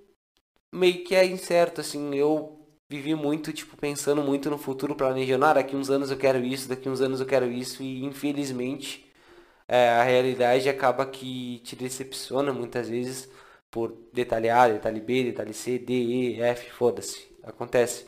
meio 0.71 1.03
que 1.03 1.15
é 1.15 1.25
incerto, 1.25 1.81
assim. 1.81 2.15
Eu 2.15 2.59
vivi 2.89 3.15
muito, 3.15 3.51
tipo, 3.51 3.75
pensando 3.77 4.21
muito 4.21 4.49
no 4.49 4.57
futuro, 4.57 4.95
planejando, 4.95 5.45
ah, 5.45 5.53
daqui 5.53 5.75
uns 5.75 5.89
anos 5.89 6.11
eu 6.11 6.17
quero 6.17 6.43
isso, 6.43 6.69
daqui 6.69 6.87
uns 6.89 7.01
anos 7.01 7.19
eu 7.19 7.25
quero 7.25 7.51
isso, 7.51 7.81
e 7.83 8.05
infelizmente 8.05 9.11
é, 9.67 9.89
a 9.89 10.03
realidade 10.03 10.69
acaba 10.69 11.05
que 11.05 11.59
te 11.63 11.75
decepciona 11.75 12.53
muitas 12.53 12.89
vezes 12.89 13.29
por 13.75 13.93
detalhe 14.13 14.49
A, 14.49 14.69
detalhe 14.69 15.01
B, 15.01 15.25
detalhe 15.25 15.53
C, 15.53 15.77
D, 15.77 15.91
E, 15.91 16.41
F, 16.41 16.71
foda-se, 16.71 17.27
acontece. 17.43 18.05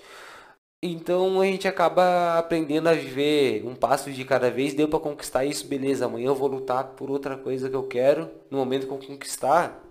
Então 0.81 1.41
a 1.41 1.45
gente 1.45 1.67
acaba 1.67 2.37
aprendendo 2.39 2.87
a 2.87 2.93
viver 2.93 3.65
um 3.65 3.75
passo 3.75 4.09
de 4.09 4.23
cada 4.23 4.49
vez, 4.49 4.73
deu 4.73 4.87
pra 4.87 4.97
conquistar 4.97 5.43
isso, 5.43 5.67
beleza, 5.67 6.05
amanhã 6.05 6.27
eu 6.27 6.35
vou 6.35 6.47
lutar 6.47 6.85
por 6.91 7.11
outra 7.11 7.35
coisa 7.35 7.69
que 7.69 7.75
eu 7.75 7.83
quero, 7.83 8.29
no 8.49 8.59
momento 8.59 8.87
que 8.87 8.93
eu 8.93 8.97
conquistar, 8.97 9.83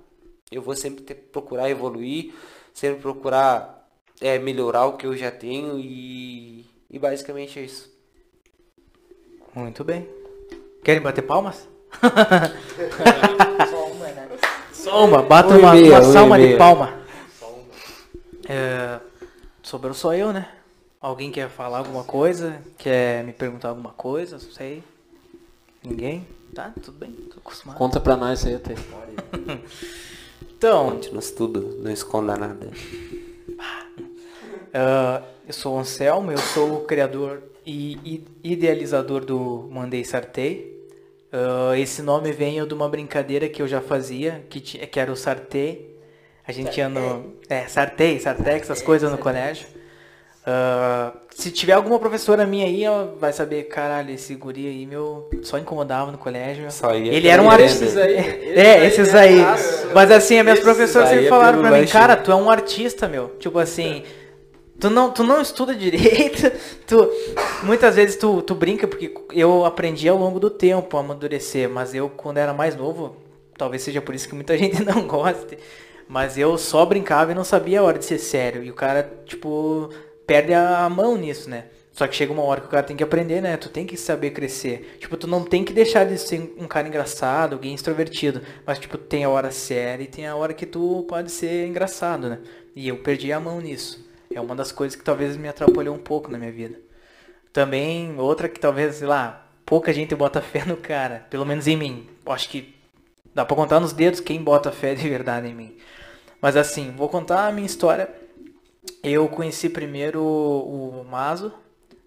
eu 0.51 0.63
vou 0.63 0.75
sempre 0.75 1.05
ter, 1.05 1.15
procurar 1.15 1.69
evoluir, 1.69 2.33
sempre 2.73 3.03
procurar 3.03 3.87
é, 4.19 4.39
melhorar 4.39 4.87
o 4.87 4.97
que 4.97 5.07
eu 5.07 5.15
já 5.15 5.31
tenho 5.31 5.79
e, 5.79 6.65
e 6.91 6.99
basicamente 6.99 7.59
é 7.59 7.63
isso. 7.65 7.95
Muito 9.55 9.85
bem. 9.85 10.09
Querem 10.83 11.03
bater 11.03 11.21
palmas? 11.21 11.69
Uma, 14.87 15.23
bata 15.23 15.55
Um 15.55 15.59
uma, 15.59 15.73
meia, 15.73 15.99
uma 15.99 16.09
um 16.09 16.13
salma 16.13 16.39
de 16.39 16.57
palma. 16.57 16.95
É, 18.49 19.01
sobrou 19.63 19.95
só 19.95 20.15
eu, 20.15 20.33
né? 20.33 20.49
Alguém 21.01 21.31
quer 21.31 21.49
falar 21.49 21.79
alguma 21.79 22.05
coisa? 22.05 22.61
Quer 22.79 23.25
me 23.25 23.33
perguntar 23.33 23.69
alguma 23.71 23.91
coisa? 23.91 24.37
Não 24.37 24.51
sei. 24.53 24.83
Ninguém? 25.83 26.27
Tá, 26.55 26.73
tudo 26.83 26.99
bem, 26.99 27.13
tô 27.13 27.39
acostumado. 27.39 27.77
Conta 27.77 28.01
pra 28.01 28.17
nós 28.17 28.45
aí, 28.47 28.59
Tê. 28.59 28.75
Então, 30.59 30.91
Conte-nos 30.91 31.31
tudo, 31.33 31.79
não 31.83 31.91
esconda 31.91 32.35
nada. 32.35 32.71
ah, 34.73 35.23
eu 35.47 35.53
sou 35.53 35.77
o 35.77 35.79
Anselmo, 35.79 36.33
eu 36.33 36.39
sou 36.39 36.79
o 36.79 36.85
criador 36.87 37.43
e 37.67 38.25
idealizador 38.43 39.23
do 39.23 39.69
Mandei 39.71 40.03
Sartei. 40.03 40.76
Ah, 41.33 41.79
esse 41.79 42.03
nome 42.03 42.33
vem 42.33 42.65
de 42.67 42.75
uma 42.75 42.89
brincadeira 42.89 43.49
que 43.49 43.61
eu 43.61 43.69
já 43.69 43.81
fazia, 43.81 44.45
que, 44.49 44.61
ti- 44.61 44.79
que 44.87 44.99
era 45.01 45.11
o 45.13 45.17
Sartei. 45.17 45.95
A 46.47 46.53
gente 46.53 46.71
tinha 46.71 46.89
no. 46.89 47.35
É, 47.49 47.67
Sartei, 47.67 48.19
Sartec, 48.21 48.61
essas 48.63 48.81
coisas 48.81 49.11
no 49.11 49.19
colégio. 49.19 49.67
Ah, 50.49 51.13
se 51.31 51.51
tiver 51.51 51.73
alguma 51.73 51.99
professora 51.99 52.47
minha 52.47 52.67
aí, 52.67 52.85
vai 53.19 53.33
saber, 53.33 53.65
caralho, 53.65 54.15
esse 54.15 54.33
guri 54.37 54.67
aí, 54.69 54.87
meu, 54.87 55.29
só 55.43 55.59
incomodava 55.59 56.13
no 56.13 56.19
colégio. 56.19 56.71
Só 56.71 56.95
ia 56.95 57.13
Ele 57.13 57.27
era 57.27 57.43
um 57.43 57.51
artista. 57.51 57.85
merenda. 57.85 58.61
É, 58.61 58.87
esses 58.87 59.13
aí. 59.15 59.39
Mas 59.93 60.11
assim, 60.13 60.39
as 60.39 60.45
minhas 60.45 60.59
Esses 60.61 60.65
professoras 60.73 61.09
aí 61.09 61.15
sempre 61.15 61.27
é 61.27 61.31
falaram 61.31 61.59
pra 61.61 61.71
mim, 61.71 61.79
lanchinho. 61.81 61.93
cara, 61.93 62.17
tu 62.17 62.31
é 62.31 62.37
um 62.37 62.49
artista, 62.49 63.09
meu. 63.09 63.31
Tipo 63.41 63.59
assim, 63.59 64.05
tu 64.81 64.91
não, 64.91 65.11
tu 65.13 65.23
não 65.25 65.41
estuda 65.41 65.75
direito, 65.75 66.51
tu 66.87 67.11
muitas 67.63 67.97
vezes 67.97 68.17
tu, 68.17 68.43
tu 68.43 68.55
brinca 68.55 68.87
porque 68.87 69.13
eu 69.33 69.65
aprendi 69.65 70.09
ao 70.09 70.19
longo 70.19 70.39
do 70.39 70.51
tempo 70.51 70.97
a 70.97 71.01
amadurecer, 71.01 71.69
mas 71.69 71.95
eu 71.95 72.09
quando 72.09 72.39
era 72.39 72.53
mais 72.53 72.77
novo, 72.77 73.17
talvez 73.57 73.83
seja 73.83 74.01
por 74.01 74.15
isso 74.15 74.29
que 74.29 74.35
muita 74.35 74.57
gente 74.59 74.85
não 74.85 75.07
goste, 75.07 75.59
mas 76.09 76.39
eu 76.39 76.57
só 76.57 76.85
brincava 76.87 77.33
e 77.33 77.35
não 77.35 77.45
sabia 77.45 77.81
a 77.81 77.83
hora 77.83 77.99
de 77.99 78.05
ser 78.05 78.19
sério. 78.19 78.63
E 78.63 78.71
o 78.71 78.75
cara, 78.75 79.03
tipo, 79.25 79.91
perde 80.27 80.55
a 80.55 80.89
mão 80.89 81.17
nisso, 81.17 81.51
né? 81.51 81.65
Só 81.97 82.07
que 82.07 82.15
chega 82.15 82.31
uma 82.31 82.43
hora 82.43 82.61
que 82.61 82.67
o 82.67 82.71
cara 82.71 82.83
tem 82.83 82.95
que 82.95 83.03
aprender, 83.03 83.41
né? 83.41 83.57
Tu 83.57 83.71
tem 83.71 83.87
que 83.87 83.97
saber 83.97 84.31
crescer. 84.31 84.99
Tipo, 85.01 85.17
tu 85.17 85.27
não 85.27 85.43
tem 85.43 85.65
que 85.65 85.73
deixar 85.73 86.05
de 86.05 86.19
ser 86.19 86.55
um 86.59 86.69
cara 86.69 86.87
engraçado, 86.87 87.55
alguém 87.55 87.75
extrovertido. 87.75 88.43
Mas, 88.67 88.79
tipo, 88.79 88.99
tem 88.99 89.25
a 89.25 89.31
hora 89.31 89.51
séria 89.51 90.05
e 90.05 90.07
tem 90.07 90.27
a 90.27 90.37
hora 90.37 90.53
que 90.53 90.67
tu 90.67 91.07
pode 91.09 91.33
ser 91.33 91.67
engraçado, 91.67 92.29
né? 92.29 92.39
E 92.75 92.87
eu 92.87 92.99
perdi 92.99 93.33
a 93.33 93.41
mão 93.41 93.63
nisso. 93.63 94.06
É 94.37 94.41
uma 94.41 94.55
das 94.55 94.73
coisas 94.73 94.97
que 94.97 95.05
talvez 95.05 95.37
me 95.37 95.49
atrapalhou 95.49 95.95
um 95.95 95.99
pouco 95.99 96.31
na 96.31 96.39
minha 96.39 96.53
vida. 96.53 96.79
Também, 97.53 98.19
outra 98.19 98.49
que 98.49 98.61
talvez, 98.61 98.97
sei 98.97 99.07
lá, 99.07 99.49
pouca 99.65 99.93
gente 99.93 100.15
bota 100.15 100.41
fé 100.43 100.65
no 100.65 100.77
cara. 100.77 101.27
Pelo 101.31 101.47
menos 101.47 101.67
em 101.67 101.77
mim. 101.77 102.09
Acho 102.27 102.49
que 102.49 102.75
dá 103.35 103.45
pra 103.45 103.57
contar 103.57 103.81
nos 103.81 103.93
dedos 103.93 104.21
quem 104.21 104.43
bota 104.43 104.71
fé 104.71 104.95
de 104.95 105.09
verdade 105.09 105.49
em 105.49 105.55
mim. 105.55 105.77
Mas 106.41 106.57
assim, 106.57 106.93
vou 106.97 107.09
contar 107.09 107.47
a 107.47 107.53
minha 107.53 107.67
história 107.67 108.09
eu 109.03 109.29
conheci 109.29 109.69
primeiro 109.69 110.23
o, 110.23 111.05
Mazo, 111.09 111.53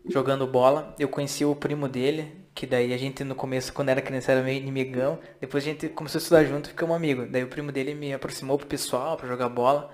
jogando 0.07 0.45
bola. 0.45 0.93
Eu 0.99 1.07
conheci 1.07 1.45
o 1.45 1.55
primo 1.55 1.87
dele, 1.87 2.31
que 2.53 2.65
daí 2.65 2.93
a 2.93 2.97
gente 2.97 3.23
no 3.23 3.35
começo, 3.35 3.71
quando 3.71 3.89
era 3.89 4.01
criança, 4.01 4.31
era 4.31 4.43
meio 4.43 4.59
inimigão. 4.59 5.19
Depois 5.39 5.63
a 5.63 5.67
gente 5.67 5.87
começou 5.89 6.19
a 6.19 6.21
estudar 6.21 6.43
junto 6.45 6.69
ficamos 6.69 6.95
amigos. 6.95 7.29
Daí 7.29 7.43
o 7.43 7.47
primo 7.47 7.71
dele 7.71 7.93
me 7.93 8.13
aproximou 8.13 8.57
pro 8.57 8.67
pessoal 8.67 9.15
pra 9.17 9.27
jogar 9.27 9.49
bola. 9.49 9.89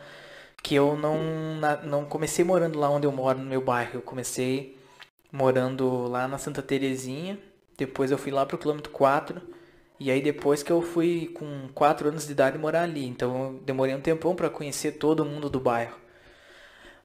Que 0.66 0.74
eu 0.74 0.98
não, 0.98 1.20
na- 1.60 1.78
não 1.84 2.06
comecei 2.06 2.44
morando 2.44 2.80
lá 2.80 2.90
onde 2.90 3.06
eu 3.06 3.12
moro, 3.12 3.38
no 3.38 3.46
meu 3.46 3.62
bairro. 3.62 3.92
Eu 3.94 4.02
comecei 4.02 4.76
morando 5.32 6.08
lá 6.08 6.28
na 6.28 6.40
Santa 6.40 6.60
Terezinha. 6.64 7.38
Depois 7.78 8.10
eu 8.10 8.18
fui 8.18 8.32
lá 8.32 8.44
pro 8.48 8.58
quilômetro 8.58 8.92
4. 8.92 9.40
E 10.00 10.10
aí 10.10 10.20
depois 10.24 10.64
que 10.64 10.72
eu 10.72 10.82
fui 10.82 11.28
com 11.36 11.68
4 11.76 12.10
anos 12.10 12.26
de 12.26 12.32
idade 12.32 12.58
morar 12.58 12.82
ali. 12.82 13.06
Então 13.06 13.44
eu 13.44 13.60
demorei 13.64 13.94
um 13.94 14.02
tempão 14.02 14.36
pra 14.36 14.50
conhecer 14.50 14.94
todo 14.94 15.24
mundo 15.24 15.52
do 15.52 15.60
bairro. 15.60 15.98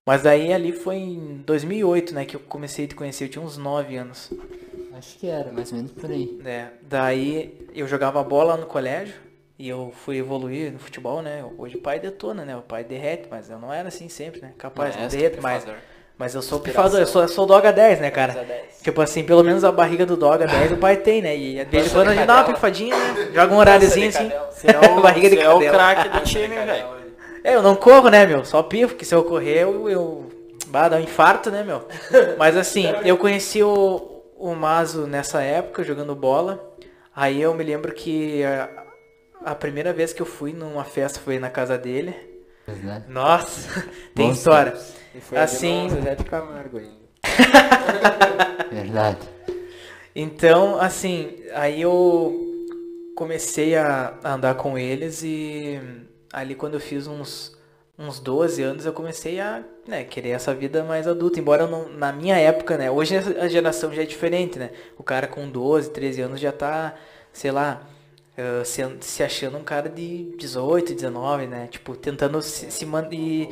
Mas 0.07 0.23
daí 0.23 0.55
ali 0.55 0.73
foi 0.73 0.97
em 0.97 1.43
2008, 1.45 2.15
né, 2.15 2.25
que 2.25 2.35
eu 2.37 2.41
comecei 2.41 2.87
a 2.87 2.89
te 2.89 2.95
conhecer. 2.95 3.25
Eu 3.25 3.29
tinha 3.29 3.45
uns 3.45 3.59
9 3.59 3.95
anos. 3.95 4.33
Acho 4.95 5.19
que 5.19 5.27
era, 5.27 5.53
mais 5.53 5.71
ou 5.71 5.77
menos 5.77 5.93
por 5.93 6.11
aí. 6.11 6.39
né? 6.43 6.73
Daí 6.81 7.69
eu 7.75 7.87
jogava 7.87 8.25
bola 8.25 8.57
no 8.57 8.65
colégio 8.65 9.15
e 9.61 9.69
eu 9.69 9.93
fui 9.95 10.17
evoluir 10.17 10.73
no 10.73 10.79
futebol, 10.79 11.21
né? 11.21 11.45
Hoje 11.59 11.77
o 11.77 11.81
pai 11.83 12.01
detona, 12.01 12.47
né? 12.47 12.57
O 12.57 12.63
pai 12.63 12.83
derrete, 12.83 13.29
mas 13.31 13.51
eu 13.51 13.59
não 13.59 13.71
era 13.71 13.89
assim 13.89 14.09
sempre, 14.09 14.41
né? 14.41 14.53
Capaz, 14.57 14.97
não, 14.97 15.03
É, 15.03 15.07
derreto, 15.07 15.39
mas, 16.17 16.35
eu 16.35 16.41
sou 16.41 16.61
pifador, 16.61 16.99
eu 16.99 17.07
sou, 17.07 17.21
eu 17.21 17.29
sou 17.29 17.45
Doga 17.45 17.71
10, 17.71 18.01
né, 18.01 18.11
cara? 18.11 18.43
Tipo 18.83 19.03
assim, 19.03 19.23
pelo 19.23 19.45
menos 19.45 19.63
a 19.63 19.71
barriga 19.71 20.07
do 20.07 20.17
Doga 20.17 20.47
10 20.47 20.73
o 20.73 20.77
pai 20.79 20.97
tem, 20.97 21.21
né? 21.21 21.37
E 21.37 21.63
de 21.63 21.71
vez 21.71 21.89
em 21.89 21.91
quando 21.91 22.09
a 22.09 22.15
gente 22.15 22.27
dá 22.27 22.37
uma 22.37 22.55
pifadinha, 22.55 22.97
né? 22.97 23.29
Joga 23.35 23.55
um 23.55 23.59
horáriozinho 23.59 24.09
assim. 24.09 24.33
Você 24.51 24.67
é 24.71 24.91
o, 24.91 25.03
Barriga 25.03 25.29
de 25.29 25.39
é 25.39 25.51
o 25.51 25.59
craque 25.59 26.09
do 26.09 26.21
time, 26.21 26.57
velho. 26.65 26.87
É, 27.45 27.55
eu 27.55 27.63
não 27.63 27.77
corro, 27.77 28.09
né, 28.09 28.25
meu? 28.25 28.47
Só 28.47 28.63
pifo, 28.63 28.95
que 28.95 29.05
se 29.05 29.15
eu 29.15 29.25
correr 29.25 29.59
eu, 29.59 29.91
eu 29.91 30.31
bah, 30.69 30.89
dá 30.89 30.97
um 30.97 31.01
infarto, 31.01 31.51
né, 31.51 31.63
meu? 31.63 31.87
Mas 32.39 32.57
assim, 32.57 32.87
eu 33.05 33.19
conheci 33.19 33.63
o, 33.63 34.23
o 34.39 34.55
Mazo 34.55 35.07
nessa 35.07 35.43
época, 35.43 35.85
jogando 35.85 36.15
bola. 36.15 36.67
Aí 37.15 37.43
eu 37.43 37.53
me 37.53 37.65
lembro 37.65 37.93
que 37.93 38.43
a, 38.45 38.90
a 39.45 39.55
primeira 39.55 39.93
vez 39.93 40.13
que 40.13 40.21
eu 40.23 40.27
fui 40.27 40.53
numa 40.53 40.85
festa 40.85 41.19
foi 41.21 41.39
na 41.39 41.51
casa 41.51 41.77
dele. 41.79 42.15
Verdade. 42.67 43.05
Nossa, 43.09 43.83
tem 44.15 44.29
Bons 44.29 44.39
história. 44.39 44.75
E 45.15 45.21
foi 45.21 45.39
Assim- 45.39 45.89
no 45.89 46.03
Zé 46.03 46.15
de 46.15 46.25
Camargo 46.25 46.79
ainda. 46.79 47.01
Verdade. 48.71 49.19
Então, 50.15 50.81
assim, 50.81 51.37
aí 51.55 51.81
eu 51.83 52.47
comecei 53.17 53.77
a 53.77 54.15
andar 54.25 54.55
com 54.55 54.79
eles 54.79 55.23
e 55.23 55.81
ali 56.33 56.55
quando 56.55 56.75
eu 56.75 56.81
fiz 56.81 57.07
uns, 57.07 57.57
uns 57.99 58.19
12 58.21 58.63
anos 58.63 58.87
eu 58.87 58.93
comecei 58.93 59.41
a 59.41 59.63
né, 59.87 60.05
querer 60.05 60.31
essa 60.31 60.55
vida 60.55 60.83
mais 60.85 61.07
adulta. 61.07 61.39
Embora 61.39 61.67
não, 61.67 61.89
na 61.89 62.13
minha 62.13 62.37
época, 62.37 62.77
né? 62.77 62.91
Hoje 62.91 63.17
a 63.17 63.49
geração 63.49 63.93
já 63.93 64.03
é 64.03 64.07
diferente, 64.07 64.59
né? 64.59 64.71
O 64.99 65.03
cara 65.03 65.27
com 65.27 65.49
12, 65.49 65.91
13 65.91 66.23
anos 66.23 66.41
já 66.41 66.53
tá, 66.53 66.95
sei 67.33 67.51
lá, 67.51 67.83
se, 68.65 68.83
se 69.01 69.23
achando 69.23 69.59
um 69.59 69.65
cara 69.65 69.89
de 69.89 70.35
18, 70.39 70.95
19, 70.95 71.47
né? 71.47 71.69
Tipo, 71.71 71.97
tentando 71.97 72.41
se, 72.43 72.71
se 72.71 72.87
manter. 72.87 73.49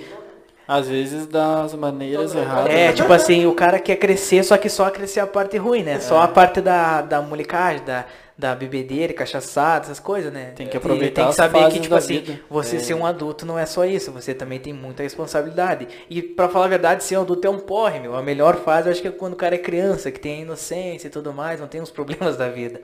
Às 0.67 0.87
vezes 0.89 1.27
das 1.27 1.75
maneiras 1.75 2.35
erradas. 2.35 2.71
É, 2.71 2.89
né? 2.89 2.93
tipo 2.93 3.11
assim, 3.13 3.47
o 3.47 3.55
cara 3.55 3.79
quer 3.81 3.97
crescer, 3.97 4.45
só 4.45 4.57
que 4.59 4.69
só 4.69 4.91
crescer 4.91 5.21
a 5.21 5.27
parte 5.27 5.57
ruim, 5.57 5.83
né? 5.83 5.99
Só 5.99 6.21
a 6.21 6.29
parte 6.29 6.61
da, 6.61 7.01
da 7.01 7.23
molecagem, 7.23 7.83
da, 7.85 8.05
da 8.37 8.55
bebedeira, 8.55 9.15
cachaçada, 9.15 9.87
essas 9.87 9.99
coisas, 9.99 10.31
né? 10.31 10.53
Tem 10.55 10.69
que 10.69 10.77
E 10.77 10.79
aproveitar 10.79 11.23
Tem 11.23 11.25
que 11.25 11.31
as 11.31 11.37
saber 11.37 11.69
que, 11.71 11.81
tipo 11.81 11.95
assim, 11.95 12.21
vida. 12.21 12.41
você 12.51 12.77
É. 12.77 12.81
ser 12.81 12.95
um 12.95 13.07
adulto 13.07 13.47
não 13.47 13.59
é 13.59 13.65
só 13.65 13.85
isso, 13.87 14.13
você 14.13 14.35
também 14.35 14.61
tem 14.61 14.75
muita 14.75 15.03
responsabilidade. 15.03 15.89
E 16.11 16.21
pra 16.23 16.49
falar 16.51 16.67
a 16.67 16.69
verdade, 16.69 17.03
ser 17.03 17.17
um 17.17 17.23
adulto 17.23 17.47
é 17.47 17.51
um 17.51 17.59
porre, 17.61 17.99
meu. 18.01 18.15
A 18.15 18.23
melhor 18.23 18.57
fase 18.57 18.89
eu 18.89 18.93
acho 18.93 19.01
que 19.01 19.09
é 19.09 19.11
quando 19.11 19.33
o 19.33 19.37
cara 19.37 19.55
é 19.55 19.59
criança, 19.59 20.11
que 20.13 20.21
tem 20.21 20.41
a 20.41 20.43
inocência 20.43 21.09
e 21.09 21.11
tudo 21.11 21.33
mais, 21.33 21.61
não 21.61 21.67
tem 21.69 21.81
os 21.81 21.91
problemas 21.91 22.37
da 22.37 22.49
vida. 22.51 22.83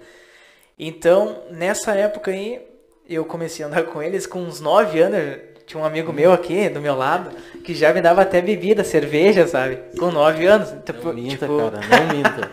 Então, 0.78 1.42
nessa 1.50 1.92
época 1.92 2.30
aí, 2.30 2.60
eu 3.08 3.24
comecei 3.24 3.64
a 3.64 3.68
andar 3.68 3.84
com 3.84 4.02
eles 4.02 4.26
com 4.26 4.40
uns 4.40 4.60
9 4.60 5.00
anos. 5.00 5.38
Tinha 5.66 5.82
um 5.82 5.86
amigo 5.86 6.12
meu 6.12 6.32
aqui, 6.32 6.68
do 6.68 6.80
meu 6.80 6.94
lado, 6.94 7.34
que 7.64 7.74
já 7.74 7.92
me 7.92 8.02
dava 8.02 8.22
até 8.22 8.42
bebida, 8.42 8.84
cerveja, 8.84 9.46
sabe? 9.46 9.78
Com 9.98 10.10
9 10.10 10.46
anos. 10.46 10.74
Tipo, 10.84 11.06
Não 11.06 11.14
minta, 11.14 11.46
tipo, 11.46 11.70
cara, 11.70 11.80
não 11.80 12.16
minta. 12.16 12.50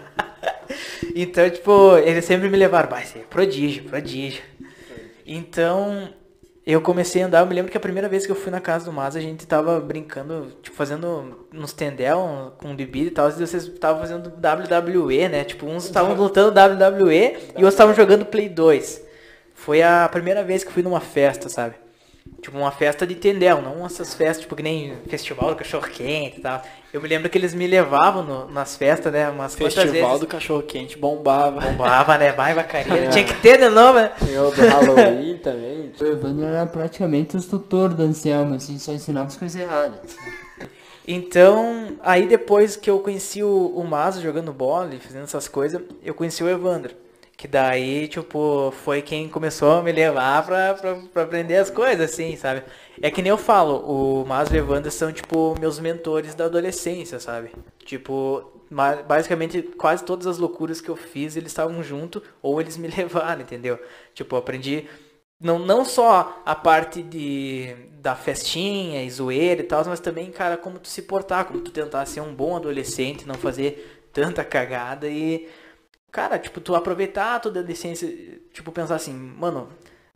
então, 1.16 1.50
tipo, 1.50 1.98
eles 1.98 2.24
sempre 2.24 2.48
me 2.48 2.58
levaram, 2.58 2.90
vai 2.90 3.04
ser 3.04 3.26
prodígio, 3.30 3.84
prodígio. 3.84 4.42
Então, 5.26 6.14
eu 6.72 6.82
comecei 6.82 7.24
a 7.24 7.26
andar, 7.26 7.40
eu 7.40 7.46
me 7.48 7.56
lembro 7.56 7.72
que 7.72 7.78
a 7.78 7.80
primeira 7.82 8.08
vez 8.08 8.26
que 8.26 8.32
eu 8.32 8.36
fui 8.36 8.52
na 8.52 8.60
casa 8.62 8.86
do 8.86 8.94
Mas, 8.94 9.16
a 9.16 9.20
gente 9.20 9.46
tava 9.48 9.80
brincando, 9.80 10.52
tipo, 10.62 10.76
fazendo 10.76 11.46
uns 11.54 11.74
tendel 11.74 12.54
com 12.58 12.76
bebida 12.76 13.08
e 13.08 13.12
tal, 13.12 13.30
e 13.30 13.32
vocês 13.34 13.64
estavam 13.66 14.00
fazendo 14.02 14.30
WWE, 14.30 15.28
né? 15.30 15.44
Tipo, 15.44 15.66
uns 15.66 15.86
estavam 15.86 16.14
lutando 16.16 16.50
WWE 16.52 17.16
e 17.16 17.56
outros 17.56 17.74
estavam 17.74 17.94
jogando 17.96 18.26
Play 18.26 18.48
2. 18.50 19.02
Foi 19.56 19.82
a 19.82 20.08
primeira 20.12 20.44
vez 20.44 20.64
que 20.64 20.70
eu 20.70 20.74
fui 20.74 20.84
numa 20.84 21.00
festa, 21.00 21.50
sabe? 21.50 21.76
Tipo, 22.42 22.58
uma 22.58 22.72
festa 22.72 23.06
de 23.06 23.14
tendel, 23.16 23.62
não 23.62 23.86
essas 23.86 24.14
festas, 24.14 24.42
tipo, 24.42 24.56
que 24.56 24.64
nem 24.64 24.94
festival 25.08 25.50
do 25.50 25.56
cachorro 25.56 25.88
quente 25.88 26.40
e 26.40 26.42
tal. 26.42 26.62
Eu 26.94 27.00
me 27.02 27.08
lembro 27.08 27.30
que 27.30 27.38
eles 27.38 27.54
me 27.54 27.66
levavam 27.68 28.22
no- 28.24 28.48
nas 28.52 28.76
festas, 28.76 29.14
né? 29.14 29.30
Umas 29.30 29.56
Festival 29.56 29.88
vezes. 29.92 30.20
do 30.20 30.28
cachorro 30.28 30.62
quente 30.64 30.98
bombava. 30.98 31.62
Bombava, 31.62 32.18
né? 32.18 32.32
Vai, 32.32 32.54
vacaria. 32.54 33.08
Tinha 33.10 33.24
que 33.24 33.34
ter 33.36 33.58
de 33.60 33.70
novo, 33.70 34.00
né? 34.00 34.12
O 34.22 34.52
do 34.52 34.62
Halloween 34.68 35.38
também. 35.38 35.71
O 36.00 36.06
Evandro 36.06 36.46
era 36.46 36.66
praticamente 36.66 37.36
o 37.38 37.42
tutor 37.42 37.94
do 37.94 38.04
Anselmo, 38.04 38.56
assim, 38.56 38.78
só 38.80 38.92
ensinava 38.94 39.28
as 39.28 39.38
coisas 39.38 39.60
erradas. 39.60 40.00
Então, 41.08 41.98
aí 42.02 42.28
depois 42.28 42.76
que 42.76 42.90
eu 42.90 43.00
conheci 43.00 43.44
o, 43.44 43.68
o 43.76 43.84
Mazo 43.84 44.22
jogando 44.22 44.54
bola 44.54 44.94
e 44.94 45.00
fazendo 45.00 45.24
essas 45.24 45.48
coisas, 45.48 45.82
eu 46.04 46.14
conheci 46.14 46.44
o 46.44 46.50
Evandro. 46.50 46.96
Que 47.36 47.48
daí, 47.48 48.08
tipo, 48.08 48.72
foi 48.84 49.02
quem 49.02 49.28
começou 49.28 49.80
a 49.80 49.82
me 49.82 49.92
levar 49.92 50.46
pra, 50.46 50.76
pra, 50.76 50.96
pra 51.12 51.24
aprender 51.24 51.58
as 51.58 51.72
coisas, 51.72 52.12
assim, 52.12 52.36
sabe? 52.36 52.62
É 53.02 53.10
que 53.10 53.22
nem 53.22 53.32
eu 53.32 53.38
falo, 53.38 53.78
o 53.80 54.26
Mazo 54.28 54.54
e 54.54 54.60
o 54.60 54.60
Evandro 54.60 54.92
são, 54.92 55.12
tipo, 55.12 55.56
meus 55.60 55.80
mentores 55.80 56.36
da 56.36 56.46
adolescência, 56.46 57.20
sabe? 57.20 57.52
Tipo, 57.84 58.62
basicamente 59.08 59.62
quase 59.62 60.04
todas 60.04 60.28
as 60.28 60.38
loucuras 60.38 60.80
que 60.80 60.90
eu 60.90 60.96
fiz, 60.96 61.36
eles 61.36 61.52
estavam 61.52 61.84
junto 61.84 62.24
ou 62.42 62.62
eles 62.62 62.78
me 62.78 62.88
levaram, 62.96 63.42
entendeu? 63.42 63.80
Tipo, 64.14 64.36
aprendi 64.36 64.88
não, 65.42 65.58
não 65.60 65.84
só 65.84 66.42
a 66.46 66.56
parte 66.56 67.02
de, 67.02 67.76
da 68.00 68.16
festinha 68.16 69.04
e 69.04 69.10
zoeira 69.10 69.62
e 69.62 69.66
tal, 69.66 69.84
mas 69.86 70.00
também, 70.00 70.32
cara, 70.32 70.56
como 70.56 70.80
tu 70.80 70.88
se 70.88 71.02
portar, 71.02 71.46
como 71.46 71.62
tu 71.62 71.72
tentar 71.72 72.06
ser 72.06 72.22
um 72.22 72.34
bom 72.34 72.56
adolescente, 72.56 73.28
não 73.28 73.36
fazer 73.36 74.08
tanta 74.14 74.44
cagada 74.44 75.08
e, 75.10 75.50
cara, 76.12 76.38
tipo, 76.38 76.62
tu 76.62 76.76
aproveitar 76.76 77.36
a 77.36 77.40
tua 77.40 77.52
adolescência, 77.52 78.08
tipo, 78.54 78.72
pensar 78.72 78.96
assim, 78.96 79.14
mano, 79.14 79.70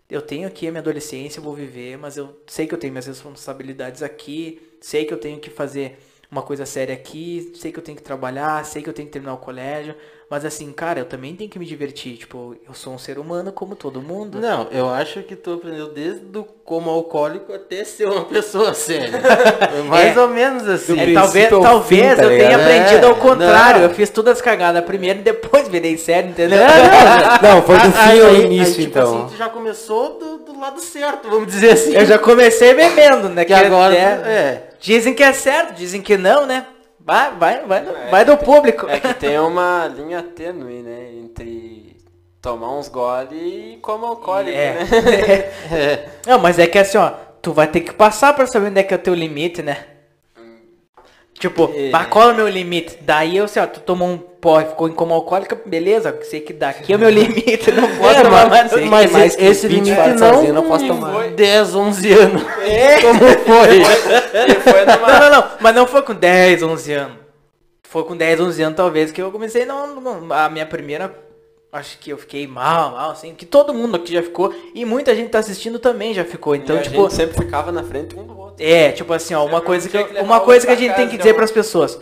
eu 0.10 0.22
tenho 0.22 0.48
aqui 0.48 0.68
a 0.68 0.72
minha 0.72 0.82
adolescência, 0.82 1.40
eu 1.40 1.44
vou 1.44 1.56
viver, 1.56 1.98
mas 1.98 2.18
eu 2.18 2.40
sei 2.48 2.68
que 2.68 2.76
eu 2.76 2.78
tenho 2.78 2.94
minhas 2.94 3.08
responsabilidades 3.08 4.04
aqui, 4.04 4.62
sei 4.80 5.06
que 5.06 5.14
eu 5.14 5.20
tenho 5.20 5.40
que 5.40 5.50
fazer 5.50 5.98
uma 6.36 6.42
coisa 6.42 6.66
séria 6.66 6.94
aqui, 6.94 7.54
sei 7.56 7.72
que 7.72 7.80
eu 7.80 7.84
tenho 7.84 7.96
que 7.96 8.04
trabalhar, 8.04 8.66
sei 8.66 8.82
que 8.82 8.90
eu 8.90 8.94
tenho 8.94 9.08
que 9.08 9.12
terminar 9.14 9.34
o 9.36 9.38
colégio, 9.38 9.96
mas 10.30 10.44
assim, 10.44 10.72
cara, 10.74 11.00
eu 11.00 11.06
também 11.06 11.34
tenho 11.36 11.50
que 11.50 11.58
me 11.58 11.66
divertir, 11.66 12.18
tipo, 12.18 12.56
eu 12.68 12.74
sou 12.74 12.94
um 12.94 12.98
ser 12.98 13.18
humano 13.20 13.52
como 13.54 13.76
todo 13.76 14.02
mundo. 14.02 14.40
Não, 14.42 14.68
eu 14.72 14.90
acho 14.90 15.22
que 15.24 15.36
tu 15.36 15.54
aprendeu 15.54 15.94
desde 15.94 16.38
o 16.38 16.44
como 16.66 16.90
alcoólico 16.90 17.54
até 17.54 17.84
ser 17.86 18.08
uma 18.08 18.26
pessoa 18.26 18.74
séria. 18.74 19.12
Mais 19.88 20.18
É. 20.18 20.20
ou 20.20 20.28
menos 20.28 20.68
assim. 20.68 21.00
É, 21.00 21.14
talvez 21.14 21.54
ao 21.54 21.62
talvez 21.62 22.02
fim, 22.10 22.16
tá 22.16 22.24
eu 22.24 22.30
tenha 22.38 22.56
aprendido 22.58 23.06
ao 23.06 23.14
É, 23.14 23.16
contrário. 23.20 23.82
não. 23.82 23.88
Eu 23.90 23.94
fiz 23.96 24.10
todas 24.10 24.34
as 24.38 24.42
cagadas 24.42 24.84
primeiro 24.84 25.20
e 25.20 25.22
depois 25.24 25.68
virei 25.70 25.96
sério, 25.98 26.32
entendeu? 26.32 26.60
Não, 27.42 27.62
foi 27.64 27.78
do 27.78 27.92
fim 27.92 28.20
ao 28.20 28.36
início, 28.36 28.80
aí, 28.80 28.86
tipo 28.88 29.00
então. 29.00 29.18
assim, 29.26 29.28
tu 29.34 29.38
já 29.38 29.48
começou 29.48 30.18
do, 30.20 30.38
do 30.40 30.60
lado 30.60 30.80
certo, 30.82 31.30
vamos 31.30 31.48
dizer 31.48 31.72
assim. 31.74 31.94
Eu 31.96 32.06
já 32.06 32.18
comecei 32.18 32.74
bebendo, 32.74 33.30
né? 33.30 33.46
Que 33.46 33.54
agora, 33.54 33.94
é- 33.96 34.00
é. 34.00 34.70
Dizem 34.86 35.16
que 35.16 35.24
é 35.24 35.34
certo, 35.34 35.74
dizem 35.74 36.00
que 36.00 36.16
não, 36.16 36.46
né? 36.46 36.64
Vai, 37.00 37.32
vai, 37.40 37.66
vai, 37.66 37.84
vai 38.12 38.24
do 38.24 38.38
público. 38.38 38.88
É 38.88 39.00
que 39.00 39.16
tem 39.16 39.40
uma 39.40 39.88
linha 39.88 40.22
tênue, 40.22 40.84
né? 40.84 41.10
Entre 41.24 41.98
tomar 42.40 42.72
uns 42.78 42.88
gole 42.88 43.36
e 43.36 43.80
como 43.82 44.06
alcoólico, 44.06 44.56
É. 44.56 44.74
né? 45.72 46.10
Não, 46.28 46.38
mas 46.38 46.60
é 46.60 46.68
que 46.68 46.78
assim, 46.78 47.00
ó, 47.00 47.10
tu 47.42 47.52
vai 47.52 47.66
ter 47.66 47.80
que 47.82 47.94
passar 47.94 48.36
pra 48.36 48.46
saber 48.46 48.68
onde 48.68 48.80
é 48.80 48.84
que 48.84 48.94
é 48.94 48.98
o 48.98 49.00
teu 49.00 49.16
limite, 49.16 49.64
né? 49.64 49.78
Tipo, 51.40 51.70
É. 51.76 51.90
mas 51.92 52.08
qual 52.08 52.30
é 52.30 52.34
o 52.34 52.36
meu 52.36 52.48
limite? 52.48 52.98
Daí 53.02 53.38
eu, 53.38 53.46
assim, 53.46 53.60
ó, 53.60 53.66
tu 53.66 53.80
tomou 53.82 54.08
um 54.08 54.18
pó 54.18 54.62
e 54.62 54.66
ficou 54.66 54.88
em 54.88 54.94
coma 54.94 55.16
alcoólica, 55.16 55.60
beleza, 55.66 56.18
sei 56.24 56.40
que 56.40 56.54
daqui 56.54 56.94
é 56.94 56.96
o 56.96 57.00
meu 57.00 57.10
limite, 57.12 57.72
não 57.72 57.90
posso 57.98 58.20
É, 58.20 58.22
tomar 58.24 58.50
mas, 58.50 58.72
mais. 58.72 58.86
mas 58.90 59.12
mais 59.12 59.38
esse 59.40 59.68
20 59.68 59.84
limite 59.86 60.10
não 60.12 60.18
sozinho, 60.18 60.54
não 60.54 60.64
posso 60.64 60.88
tomar. 60.88 61.28
10, 61.30 61.76
11 61.76 62.14
anos. 62.14 62.44
É. 62.62 63.02
Como 63.02 63.20
foi? 63.20 63.82
Numa... 64.98 65.08
Não, 65.08 65.20
não, 65.20 65.32
não, 65.32 65.50
mas 65.60 65.76
não 65.76 65.88
foi 65.88 66.02
com 66.02 66.14
10, 66.14 66.64
11 66.64 66.94
anos. 66.94 67.18
Foi 67.84 68.04
com 68.04 68.18
10, 68.18 68.40
11 68.42 68.64
anos 68.64 68.78
talvez 68.78 69.12
que 69.12 69.22
eu 69.22 69.32
comecei, 69.32 69.66
não, 69.66 70.32
a 70.32 70.50
minha 70.50 70.66
primeira 70.66 71.24
acho 71.72 72.00
que 72.00 72.10
eu 72.10 72.18
fiquei 72.18 72.48
mal, 72.48 72.92
mal, 72.92 73.12
assim, 73.12 73.36
que 73.36 73.46
todo 73.46 73.74
mundo 73.74 73.98
aqui 73.98 74.14
já 74.14 74.24
ficou, 74.24 74.54
e 74.74 74.86
muita 74.86 75.14
gente 75.14 75.30
tá 75.30 75.40
assistindo 75.40 75.78
também 75.78 76.14
já 76.14 76.24
ficou. 76.24 76.56
Então, 76.56 76.78
E 76.78 76.80
a 76.80 76.82
tipo, 76.82 77.02
gente 77.02 77.14
sempre 77.14 77.36
ficava 77.36 77.72
na 77.72 77.84
frente 77.84 78.18
um 78.18 78.26
do 78.26 78.38
outro. 78.38 78.66
é, 78.66 78.92
tipo 78.94 79.12
assim, 79.12 79.34
ó, 79.34 79.46
uma 79.46 79.62
coisa 79.62 79.90
que, 79.90 80.02
que 80.02 80.20
uma 80.22 80.42
um 80.42 80.46
coisa 80.46 80.66
que 80.66 80.72
a 80.72 80.76
gente 80.76 80.96
tem 80.96 81.10
que 81.10 81.18
dizer 81.18 81.30
algum. 81.30 81.40
pras 81.40 81.52
pessoas. 81.52 82.00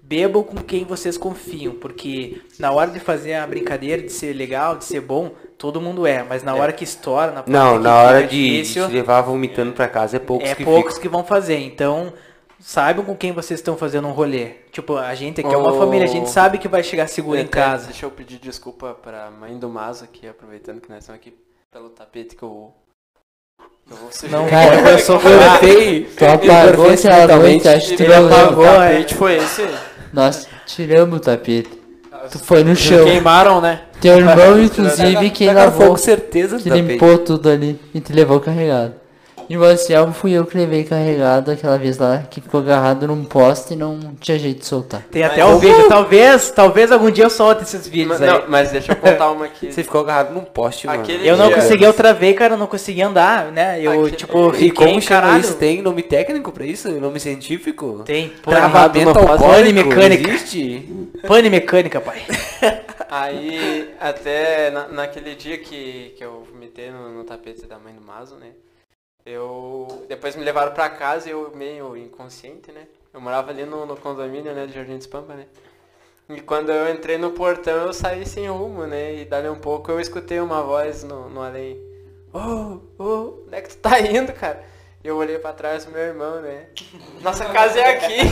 Bebam 0.00 0.44
com 0.44 0.56
quem 0.58 0.84
vocês 0.84 1.18
confiam, 1.18 1.74
porque 1.74 2.40
na 2.60 2.70
hora 2.70 2.92
de 2.92 3.00
fazer 3.00 3.34
a 3.34 3.44
brincadeira, 3.44 4.00
de 4.02 4.12
ser 4.12 4.32
legal, 4.32 4.76
de 4.76 4.84
ser 4.84 5.00
bom, 5.00 5.32
todo 5.58 5.80
mundo 5.80 6.06
é, 6.06 6.22
mas 6.22 6.42
na 6.42 6.54
hora 6.54 6.72
que 6.72 6.84
estoura, 6.84 7.32
na 7.32 7.44
Não, 7.46 7.76
que 7.78 7.84
na 7.84 7.94
hora 7.94 8.22
de, 8.22 8.28
de 8.28 8.56
difícil, 8.58 8.86
se 8.86 8.92
levar 8.92 9.22
vomitando 9.22 9.72
pra 9.72 9.88
casa 9.88 10.16
é 10.16 10.20
poucos 10.20 10.48
é 10.48 10.54
que 10.54 10.64
poucos 10.64 10.94
ficam. 10.94 11.02
que 11.02 11.08
vão 11.08 11.24
fazer. 11.24 11.58
Então, 11.58 12.12
saibam 12.60 13.04
com 13.04 13.16
quem 13.16 13.32
vocês 13.32 13.60
estão 13.60 13.76
fazendo 13.76 14.08
um 14.08 14.12
rolê. 14.12 14.54
Tipo, 14.70 14.96
a 14.96 15.14
gente 15.14 15.40
aqui 15.40 15.52
é 15.52 15.56
uma 15.56 15.72
família, 15.78 16.04
a 16.04 16.10
gente 16.10 16.28
sabe 16.30 16.58
que 16.58 16.68
vai 16.68 16.82
chegar 16.82 17.06
seguro 17.08 17.38
em 17.38 17.42
Até 17.42 17.50
casa. 17.50 17.86
Deixa 17.86 18.06
eu 18.06 18.10
pedir 18.10 18.38
desculpa 18.38 18.94
pra 18.94 19.30
mãe 19.30 19.58
do 19.58 19.68
Mazo 19.68 20.04
aqui, 20.04 20.28
aproveitando 20.28 20.80
que 20.80 20.88
nós 20.88 20.98
estamos 20.98 21.20
aqui 21.20 21.34
pelo 21.72 21.90
tapete 21.90 22.36
que 22.36 22.42
eu. 22.42 22.72
Não 24.30 24.48
Cara, 24.50 24.90
eu 24.90 24.98
fraco. 24.98 25.64
sei. 25.64 26.04
Tu 26.04 26.24
apagou 26.24 26.92
esse 26.92 27.08
noite, 27.08 27.68
acho 27.68 27.88
que 27.90 27.96
tu 27.96 28.08
não 28.08 28.26
apagou, 28.26 28.64
o 28.64 28.68
tapete 28.68 29.14
foi 29.14 29.36
esse. 29.36 29.62
Nós 30.12 30.48
tiramos 30.66 31.18
o 31.18 31.20
tapete. 31.20 31.85
Tu 32.30 32.38
foi 32.38 32.64
no 32.64 32.74
chão. 32.76 33.04
Queimaram, 33.04 33.60
né? 33.60 33.82
Teu 34.00 34.16
irmão, 34.16 34.60
inclusive, 34.62 35.30
Tacaram 35.30 35.30
fogo 35.30 35.54
lavou, 35.54 35.88
com 35.90 35.96
certeza 35.96 36.58
que 36.58 36.68
limpou 36.68 37.18
tudo 37.18 37.48
ali 37.48 37.80
e 37.94 38.00
te 38.00 38.12
levou 38.12 38.40
carregado. 38.40 38.94
E 39.48 39.56
o 39.56 39.62
Anselmo 39.64 40.12
fui 40.12 40.32
eu 40.32 40.44
que 40.44 40.56
levei 40.56 40.82
carregado 40.84 41.50
aquela 41.50 41.78
vez 41.78 41.98
lá, 41.98 42.24
que 42.30 42.40
ficou 42.40 42.60
agarrado 42.60 43.06
num 43.06 43.24
poste 43.24 43.74
e 43.74 43.76
não 43.76 43.98
tinha 44.20 44.38
jeito 44.38 44.60
de 44.60 44.66
soltar. 44.66 45.02
Tem 45.10 45.22
até 45.22 45.44
o 45.44 45.58
vídeo, 45.58 45.88
talvez, 45.88 46.50
talvez 46.50 46.90
algum 46.90 47.10
dia 47.10 47.24
eu 47.24 47.30
solte 47.30 47.62
esses 47.62 47.86
vídeos 47.86 48.18
Mas, 48.18 48.22
aí. 48.22 48.28
não, 48.28 48.44
mas 48.48 48.70
deixa 48.72 48.92
eu 48.92 48.96
contar 48.96 49.30
uma 49.32 49.44
aqui. 49.44 49.70
Você 49.72 49.84
ficou 49.84 50.00
agarrado 50.00 50.32
num 50.34 50.42
poste, 50.42 50.86
mano. 50.86 51.02
Aquele 51.02 51.28
Eu 51.28 51.36
não 51.36 51.46
dia- 51.46 51.56
consegui, 51.56 51.84
eu 51.84 51.92
travei, 51.92 52.34
cara, 52.34 52.54
eu 52.54 52.58
não 52.58 52.66
consegui 52.66 53.02
andar, 53.02 53.52
né? 53.52 53.80
Eu, 53.80 54.06
Aqui- 54.06 54.16
tipo, 54.16 54.50
E 54.50 54.52
fiquei, 54.52 54.70
como 54.72 55.00
chama 55.00 55.20
caralho. 55.20 55.40
isso? 55.40 55.54
Tem 55.54 55.80
nome 55.80 56.02
técnico 56.02 56.50
pra 56.50 56.66
isso? 56.66 56.90
Nome 56.90 57.20
científico? 57.20 58.02
Tem, 58.04 58.30
Travamento 58.42 59.12
Pane- 59.12 59.28
alcoólico? 59.30 59.48
pane 59.48 59.72
mecânica. 59.72 60.28
Existe? 60.30 60.88
pane 61.26 61.50
mecânica, 61.50 62.00
pai. 62.00 62.22
Aí, 63.08 63.90
até 64.00 64.70
na- 64.70 64.88
naquele 64.88 65.34
dia 65.34 65.56
que, 65.58 66.14
que 66.16 66.24
eu 66.24 66.44
vomitei 66.52 66.90
no, 66.90 67.10
no 67.14 67.24
tapete 67.24 67.66
da 67.66 67.78
mãe 67.78 67.94
do 67.94 68.00
Mazo, 68.04 68.34
né? 68.36 68.48
Eu. 69.26 70.06
Depois 70.08 70.36
me 70.36 70.44
levaram 70.44 70.72
pra 70.72 70.88
casa 70.88 71.28
e 71.28 71.32
eu 71.32 71.52
meio 71.54 71.96
inconsciente, 71.96 72.70
né? 72.70 72.86
Eu 73.12 73.20
morava 73.20 73.50
ali 73.50 73.64
no, 73.64 73.84
no 73.84 73.96
condomínio, 73.96 74.54
né, 74.54 74.66
de 74.66 74.72
Jardim 74.72 74.96
dos 74.96 75.08
Pampa, 75.08 75.34
né? 75.34 75.46
E 76.28 76.40
quando 76.40 76.70
eu 76.70 76.92
entrei 76.92 77.18
no 77.18 77.32
portão 77.32 77.86
eu 77.86 77.92
saí 77.92 78.24
sem 78.24 78.48
rumo, 78.48 78.86
né? 78.86 79.14
E 79.14 79.24
dali 79.24 79.48
um 79.48 79.58
pouco 79.58 79.90
eu 79.90 80.00
escutei 80.00 80.38
uma 80.38 80.62
voz 80.62 81.02
no, 81.02 81.28
no 81.28 81.42
além. 81.42 81.76
Ô, 82.32 82.80
ô, 83.02 83.44
onde 83.46 83.56
é 83.56 83.60
que 83.60 83.70
tu 83.70 83.78
tá 83.78 83.98
indo, 84.00 84.32
cara? 84.32 84.62
E 85.02 85.08
eu 85.08 85.16
olhei 85.16 85.38
pra 85.38 85.52
trás 85.52 85.86
meu 85.86 86.00
irmão, 86.00 86.40
né? 86.40 86.66
Nossa 87.20 87.46
casa 87.46 87.80
é 87.80 87.96
aqui. 87.96 88.16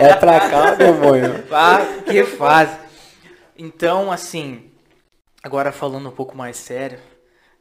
É 0.00 0.14
pra 0.14 0.40
cá, 0.48 0.76
meu 0.76 0.88
amor. 0.88 1.44
Ah, 1.50 1.80
que 2.04 2.24
fase. 2.24 2.78
Então, 3.56 4.10
assim, 4.10 4.70
agora 5.42 5.72
falando 5.72 6.08
um 6.08 6.12
pouco 6.12 6.36
mais 6.36 6.56
sério, 6.56 6.98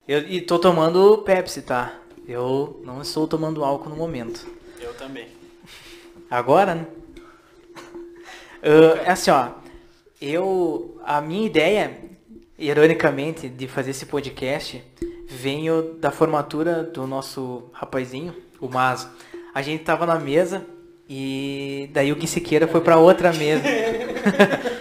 eu 0.07 0.19
e 0.27 0.41
tô 0.41 0.59
tomando 0.59 1.19
Pepsi, 1.19 1.61
tá? 1.61 1.93
Eu 2.27 2.81
não 2.83 3.01
estou 3.01 3.27
tomando 3.27 3.63
álcool 3.63 3.89
no 3.89 3.95
momento. 3.95 4.45
Eu 4.79 4.93
também. 4.93 5.27
Agora, 6.29 6.75
né? 6.75 6.87
É 8.61 9.11
assim, 9.11 9.31
ó. 9.31 9.51
Eu. 10.21 10.99
A 11.05 11.21
minha 11.21 11.45
ideia, 11.45 11.97
ironicamente, 12.57 13.47
de 13.47 13.67
fazer 13.67 13.91
esse 13.91 14.05
podcast 14.05 14.83
veio 15.27 15.93
da 15.93 16.11
formatura 16.11 16.83
do 16.83 17.07
nosso 17.07 17.69
rapazinho, 17.71 18.35
o 18.59 18.67
Mazo. 18.67 19.09
A 19.53 19.61
gente 19.61 19.83
tava 19.83 20.05
na 20.05 20.19
mesa 20.19 20.65
e 21.07 21.89
daí 21.93 22.11
o 22.11 22.15
Gui 22.15 22.27
Siqueira 22.27 22.67
foi 22.67 22.81
pra 22.81 22.97
outra 22.97 23.31
mesa. 23.31 23.63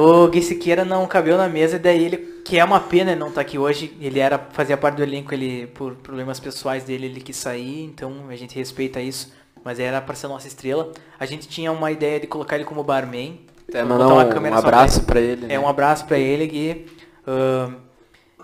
o 0.00 0.28
Gui 0.28 0.40
Siqueira 0.40 0.84
não 0.84 1.04
cabeu 1.08 1.36
na 1.36 1.48
mesa 1.48 1.74
e 1.74 1.78
daí 1.80 2.04
ele, 2.04 2.16
que 2.44 2.56
é 2.56 2.64
uma 2.64 2.78
pena 2.78 3.10
ele 3.10 3.18
não 3.18 3.32
tá 3.32 3.40
aqui 3.40 3.58
hoje, 3.58 3.96
ele 4.00 4.20
era 4.20 4.38
fazia 4.52 4.76
parte 4.76 4.94
do 4.94 5.02
elenco, 5.02 5.34
ele 5.34 5.66
por 5.66 5.96
problemas 5.96 6.38
pessoais 6.38 6.84
dele 6.84 7.06
ele 7.06 7.20
quis 7.20 7.34
sair, 7.34 7.82
então 7.82 8.28
a 8.28 8.36
gente 8.36 8.54
respeita 8.54 9.00
isso, 9.00 9.32
mas 9.64 9.80
era 9.80 10.00
pra 10.00 10.14
ser 10.14 10.28
nossa 10.28 10.46
estrela. 10.46 10.92
A 11.18 11.26
gente 11.26 11.48
tinha 11.48 11.72
uma 11.72 11.90
ideia 11.90 12.20
de 12.20 12.28
colocar 12.28 12.54
ele 12.54 12.64
como 12.64 12.84
barman. 12.84 13.40
Botar 13.66 13.84
mandar 13.84 14.06
um, 14.06 14.30
câmera 14.30 14.54
um 14.54 14.60
só 14.60 14.66
abraço 14.68 15.02
pra 15.02 15.20
ele. 15.20 15.46
É 15.46 15.48
né? 15.48 15.58
um 15.58 15.66
abraço 15.66 16.06
pra 16.06 16.16
ele, 16.16 16.46
Gui. 16.46 16.86
Ahn, 17.26 17.74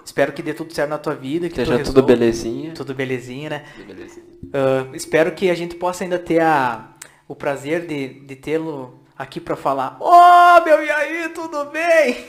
espero 0.05 0.33
que 0.33 0.43
dê 0.43 0.53
tudo 0.53 0.75
certo 0.75 0.91
na 0.91 0.99
tua 0.99 1.15
vida, 1.15 1.49
que 1.49 1.55
tu 1.55 1.61
Esteja 1.61 1.85
tudo 1.85 2.03
belezinha. 2.03 2.75
Tudo 2.75 2.95
belezinha, 2.95 3.51
né? 3.51 3.65
Tudo 3.77 3.87
belezinha. 3.87 4.27
Ah, 4.53 4.89
espero 4.93 5.31
que 5.31 5.49
a 5.49 5.55
gente 5.55 5.77
possa 5.77 6.03
ainda 6.03 6.19
ter 6.19 6.41
a, 6.41 6.89
o 7.29 7.37
prazer 7.37 7.87
de, 7.87 8.09
de 8.09 8.35
tê-lo 8.35 9.04
aqui 9.19 9.41
pra 9.41 9.57
falar. 9.57 9.97
Ô, 10.01 10.65
meu, 10.65 10.83
e 10.83 10.91
aí, 10.91 11.29
tudo 11.31 11.65
bem? 11.67 12.25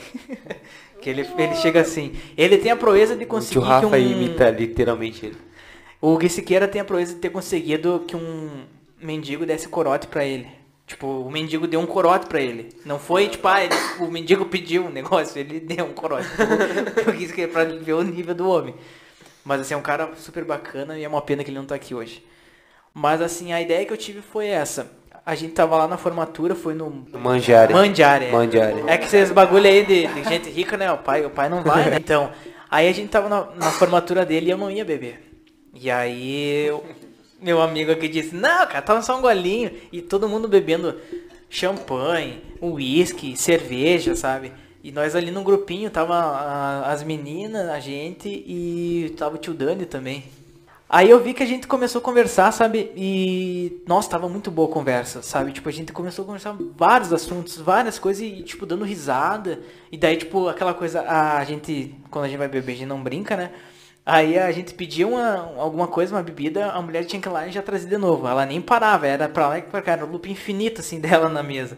que 1.00 1.10
ele, 1.10 1.28
ele 1.38 1.54
chega 1.56 1.80
assim. 1.80 2.14
Ele 2.36 2.58
tem 2.58 2.70
a 2.72 2.76
proeza 2.76 3.16
de 3.16 3.24
O 3.24 3.26
conseguir 3.26 3.52
tio 3.52 3.60
Rafa 3.62 3.96
um... 3.96 3.96
imita 3.96 4.50
literalmente 4.50 5.26
ele. 5.26 5.36
O 6.00 6.16
Gui 6.16 6.28
Siqueira 6.28 6.68
tem 6.68 6.80
a 6.80 6.84
proeza 6.84 7.14
de 7.14 7.20
ter 7.20 7.30
conseguido 7.30 8.04
que 8.06 8.14
um 8.16 8.64
mendigo 9.00 9.44
desse 9.46 9.68
corote 9.68 10.06
pra 10.06 10.24
ele. 10.24 10.48
Tipo, 10.86 11.06
o 11.06 11.30
mendigo 11.30 11.66
deu 11.66 11.80
um 11.80 11.86
corote 11.86 12.26
pra 12.26 12.40
ele. 12.40 12.68
Não 12.84 12.98
foi, 12.98 13.28
tipo, 13.28 13.48
ah, 13.48 13.64
ele- 13.64 13.74
o 13.98 14.06
mendigo 14.08 14.44
pediu 14.46 14.84
um 14.84 14.90
negócio, 14.90 15.36
ele 15.38 15.58
deu 15.58 15.84
um 15.84 15.92
corote. 15.92 16.28
Siqueira, 17.26 17.50
pra 17.50 17.64
ver 17.64 17.92
o 17.94 18.02
nível 18.02 18.34
do 18.34 18.48
homem. 18.48 18.74
Mas, 19.44 19.60
assim, 19.60 19.74
é 19.74 19.76
um 19.76 19.82
cara 19.82 20.10
super 20.16 20.44
bacana 20.44 20.96
e 20.98 21.02
é 21.04 21.08
uma 21.08 21.22
pena 21.22 21.42
que 21.42 21.50
ele 21.50 21.58
não 21.58 21.66
tá 21.66 21.74
aqui 21.74 21.94
hoje. 21.94 22.24
Mas, 22.94 23.20
assim, 23.20 23.52
a 23.52 23.60
ideia 23.60 23.84
que 23.84 23.92
eu 23.92 23.96
tive 23.96 24.20
foi 24.20 24.46
essa. 24.46 24.90
A 25.26 25.34
gente 25.34 25.52
tava 25.54 25.76
lá 25.76 25.88
na 25.88 25.96
formatura, 25.96 26.54
foi 26.54 26.72
no 26.72 27.04
Manjare. 27.12 27.74
Mandiare. 27.74 28.30
Mandiare. 28.30 28.84
É 28.86 28.96
que 28.96 29.06
esses 29.06 29.32
bagulho 29.32 29.66
aí 29.66 29.84
de, 29.84 30.06
de 30.06 30.22
gente 30.22 30.48
rica, 30.48 30.76
né? 30.76 30.90
O 30.92 30.98
pai, 30.98 31.24
o 31.26 31.30
pai 31.30 31.48
não 31.48 31.64
vai, 31.64 31.90
né? 31.90 31.96
Então, 31.98 32.30
aí 32.70 32.88
a 32.88 32.92
gente 32.92 33.08
tava 33.08 33.28
na, 33.28 33.48
na 33.56 33.72
formatura 33.72 34.24
dele 34.24 34.46
e 34.46 34.50
eu 34.50 34.56
não 34.56 34.70
ia 34.70 34.84
beber. 34.84 35.32
E 35.74 35.90
aí, 35.90 36.66
eu- 36.68 36.84
meu 37.42 37.60
amigo 37.60 37.90
aqui 37.90 38.06
disse, 38.08 38.36
não, 38.36 38.66
cara, 38.68 38.80
tava 38.82 39.02
só 39.02 39.18
um 39.18 39.20
golinho. 39.20 39.72
E 39.92 40.00
todo 40.00 40.28
mundo 40.28 40.46
bebendo 40.46 40.94
champanhe, 41.50 42.40
uísque, 42.62 43.36
cerveja, 43.36 44.14
sabe? 44.14 44.52
E 44.82 44.92
nós 44.92 45.16
ali 45.16 45.32
num 45.32 45.42
grupinho, 45.42 45.90
tava 45.90 46.14
a- 46.14 46.92
as 46.92 47.02
meninas, 47.02 47.68
a 47.68 47.80
gente 47.80 48.28
e 48.28 49.12
tava 49.18 49.34
o 49.34 49.38
tio 49.38 49.52
Dani 49.54 49.84
também. 49.86 50.22
Aí 50.88 51.10
eu 51.10 51.20
vi 51.20 51.34
que 51.34 51.42
a 51.42 51.46
gente 51.46 51.66
começou 51.66 52.00
a 52.00 52.02
conversar, 52.02 52.52
sabe? 52.52 52.92
E, 52.96 53.82
nossa, 53.88 54.08
tava 54.08 54.28
muito 54.28 54.52
boa 54.52 54.68
a 54.68 54.72
conversa, 54.72 55.20
sabe? 55.20 55.50
Tipo, 55.52 55.68
a 55.68 55.72
gente 55.72 55.92
começou 55.92 56.22
a 56.22 56.26
conversar 56.26 56.56
vários 56.76 57.12
assuntos, 57.12 57.56
várias 57.56 57.98
coisas 57.98 58.22
e, 58.22 58.42
tipo, 58.42 58.64
dando 58.64 58.84
risada. 58.84 59.60
E 59.90 59.96
daí, 59.98 60.16
tipo, 60.16 60.48
aquela 60.48 60.72
coisa, 60.72 61.02
a 61.02 61.44
gente, 61.44 61.92
quando 62.08 62.26
a 62.26 62.28
gente 62.28 62.38
vai 62.38 62.46
beber, 62.46 62.72
a 62.72 62.76
gente 62.76 62.86
não 62.88 63.02
brinca, 63.02 63.36
né? 63.36 63.50
Aí 64.04 64.38
a 64.38 64.52
gente 64.52 64.74
pedia 64.74 65.08
uma, 65.08 65.52
alguma 65.58 65.88
coisa, 65.88 66.14
uma 66.14 66.22
bebida, 66.22 66.70
a 66.70 66.80
mulher 66.80 67.04
tinha 67.04 67.20
que 67.20 67.28
ir 67.28 67.32
lá 67.32 67.48
e 67.48 67.52
já 67.52 67.60
trazer 67.62 67.88
de 67.88 67.98
novo. 67.98 68.28
Ela 68.28 68.46
nem 68.46 68.60
parava, 68.62 69.08
era 69.08 69.28
pra 69.28 69.48
lá 69.48 69.58
e 69.58 69.62
pra 69.62 69.82
cá, 69.82 69.92
era 69.92 70.06
um 70.06 70.10
loop 70.12 70.30
infinito, 70.30 70.80
assim, 70.80 71.00
dela 71.02 71.28
na 71.28 71.42
mesa. 71.42 71.76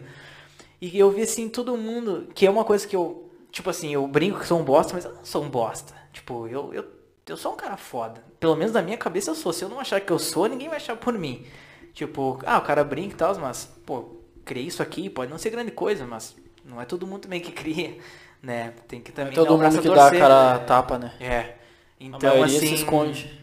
E 0.79 0.97
eu 0.97 1.09
vi, 1.09 1.23
assim, 1.23 1.49
todo 1.49 1.75
mundo, 1.75 2.27
que 2.35 2.45
é 2.45 2.49
uma 2.51 2.63
coisa 2.63 2.87
que 2.87 2.95
eu, 2.95 3.27
tipo 3.51 3.71
assim, 3.71 3.91
eu 3.93 4.07
brinco 4.07 4.39
que 4.39 4.47
sou 4.47 4.59
um 4.59 4.63
bosta, 4.63 4.93
mas 4.93 5.05
eu 5.05 5.13
não 5.15 5.25
sou 5.25 5.43
um 5.43 5.49
bosta. 5.49 5.95
Tipo, 6.13 6.47
eu, 6.47 6.73
eu, 6.73 6.85
eu 7.31 7.37
sou 7.37 7.53
um 7.53 7.57
cara 7.57 7.77
foda. 7.77 8.23
Pelo 8.39 8.55
menos 8.55 8.73
na 8.73 8.81
minha 8.81 8.97
cabeça 8.97 9.31
eu 9.31 9.35
sou. 9.35 9.53
Se 9.53 9.63
eu 9.63 9.69
não 9.69 9.79
achar 9.79 10.01
que 10.01 10.11
eu 10.11 10.19
sou, 10.19 10.47
ninguém 10.47 10.67
vai 10.67 10.77
achar 10.77 10.95
por 10.95 11.13
mim. 11.13 11.45
Tipo, 11.93 12.39
ah, 12.45 12.57
o 12.57 12.61
cara 12.61 12.83
brinca 12.83 13.13
e 13.13 13.17
tal, 13.17 13.37
mas, 13.39 13.65
pô, 13.85 14.19
criei 14.45 14.67
isso 14.67 14.81
aqui, 14.81 15.09
pode 15.09 15.31
não 15.31 15.37
ser 15.37 15.49
grande 15.49 15.71
coisa, 15.71 16.05
mas 16.05 16.35
não 16.63 16.81
é 16.81 16.85
todo 16.85 17.05
mundo 17.05 17.21
também 17.21 17.41
que 17.41 17.51
cria, 17.51 17.97
né? 18.41 18.73
Tem 18.87 19.01
que 19.01 19.11
também 19.11 19.33
dar 19.33 19.43
Todo 19.43 19.57
mundo 19.57 19.81
que 19.81 19.87
dá 19.87 19.93
a 19.93 20.05
torcer. 20.05 20.19
cara 20.19 20.55
a 20.55 20.59
tapa, 20.59 20.97
né? 20.97 21.13
É. 21.19 21.55
Então, 21.99 22.43
assim. 22.43 22.59
se 22.59 22.73
esconde. 22.75 23.39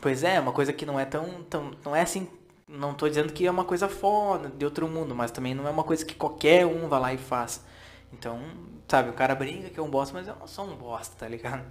Pois 0.00 0.22
é, 0.22 0.38
uma 0.38 0.52
coisa 0.52 0.72
que 0.72 0.84
não 0.84 1.00
é 1.00 1.04
tão, 1.04 1.42
tão. 1.44 1.70
Não 1.84 1.96
é 1.96 2.02
assim. 2.02 2.28
Não 2.68 2.94
tô 2.94 3.08
dizendo 3.08 3.32
que 3.32 3.46
é 3.46 3.50
uma 3.50 3.64
coisa 3.64 3.88
foda, 3.88 4.48
de 4.48 4.64
outro 4.64 4.88
mundo, 4.88 5.14
mas 5.14 5.30
também 5.30 5.54
não 5.54 5.66
é 5.66 5.70
uma 5.70 5.84
coisa 5.84 6.04
que 6.04 6.14
qualquer 6.14 6.66
um 6.66 6.88
vai 6.88 7.00
lá 7.00 7.14
e 7.14 7.18
faz. 7.18 7.64
Então, 8.12 8.40
sabe, 8.88 9.10
o 9.10 9.12
cara 9.12 9.34
brinca 9.34 9.70
que 9.70 9.78
é 9.78 9.82
um 9.82 9.88
bosta, 9.88 10.14
mas 10.14 10.28
eu 10.28 10.36
não 10.36 10.46
sou 10.46 10.66
um 10.66 10.74
bosta, 10.74 11.14
tá 11.18 11.28
ligado? 11.28 11.64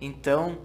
Então, 0.00 0.58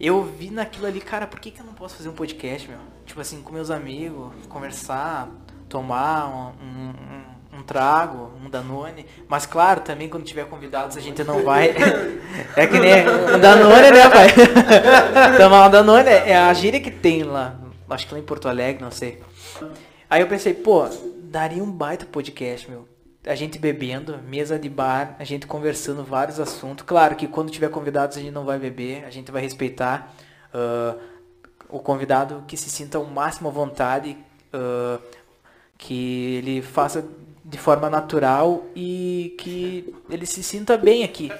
eu 0.00 0.22
vi 0.24 0.50
naquilo 0.50 0.86
ali, 0.86 1.00
cara, 1.00 1.26
por 1.26 1.38
que, 1.38 1.50
que 1.50 1.60
eu 1.60 1.66
não 1.66 1.74
posso 1.74 1.96
fazer 1.96 2.08
um 2.08 2.14
podcast, 2.14 2.68
meu? 2.68 2.78
Tipo 3.04 3.20
assim, 3.20 3.42
com 3.42 3.52
meus 3.52 3.70
amigos, 3.70 4.32
conversar, 4.48 5.28
tomar 5.68 6.26
um, 6.28 6.64
um, 6.64 7.58
um- 7.58 7.62
trago, 7.62 8.32
um 8.42 8.48
Danone. 8.48 9.04
Mas 9.28 9.44
claro, 9.46 9.82
também 9.82 10.08
quando 10.08 10.24
tiver 10.24 10.46
convidados 10.46 10.96
a 10.96 11.00
gente 11.00 11.22
não 11.22 11.44
vai. 11.44 11.68
é 12.56 12.66
que 12.66 12.78
nem 12.78 13.06
um 13.08 13.38
Danone, 13.38 13.90
né, 13.90 14.08
pai? 14.08 14.28
Tomar 15.38 15.66
um 15.66 15.70
Danone 15.70 16.08
é 16.08 16.36
a 16.36 16.52
gíria 16.54 16.80
que 16.80 16.90
tem 16.90 17.22
lá. 17.22 17.60
Acho 17.88 18.06
que 18.06 18.14
lá 18.14 18.20
em 18.20 18.24
Porto 18.24 18.48
Alegre, 18.48 18.82
não 18.82 18.90
sei. 18.90 19.20
Aí 20.08 20.20
eu 20.22 20.26
pensei, 20.26 20.54
pô, 20.54 20.88
daria 21.24 21.62
um 21.62 21.70
baita 21.70 22.06
podcast, 22.06 22.68
meu. 22.70 22.88
A 23.26 23.34
gente 23.34 23.58
bebendo, 23.58 24.18
mesa 24.28 24.58
de 24.58 24.68
bar, 24.68 25.14
a 25.18 25.24
gente 25.24 25.46
conversando 25.46 26.02
vários 26.02 26.40
assuntos. 26.40 26.84
Claro 26.86 27.16
que 27.16 27.26
quando 27.26 27.50
tiver 27.50 27.68
convidados 27.68 28.16
a 28.16 28.20
gente 28.20 28.32
não 28.32 28.44
vai 28.44 28.58
beber, 28.58 29.04
a 29.04 29.10
gente 29.10 29.30
vai 29.30 29.42
respeitar 29.42 30.14
ah, 30.54 30.96
o 31.68 31.78
convidado 31.78 32.42
que 32.46 32.56
se 32.56 32.70
sinta 32.70 32.98
o 32.98 33.06
máximo 33.06 33.48
à 33.48 33.52
vontade, 33.52 34.16
ah, 34.52 34.98
que 35.76 36.36
ele 36.36 36.62
faça 36.62 37.04
de 37.44 37.58
forma 37.58 37.90
natural 37.90 38.64
e 38.74 39.34
que 39.38 39.94
ele 40.08 40.24
se 40.24 40.42
sinta 40.42 40.76
bem 40.76 41.04
aqui. 41.04 41.30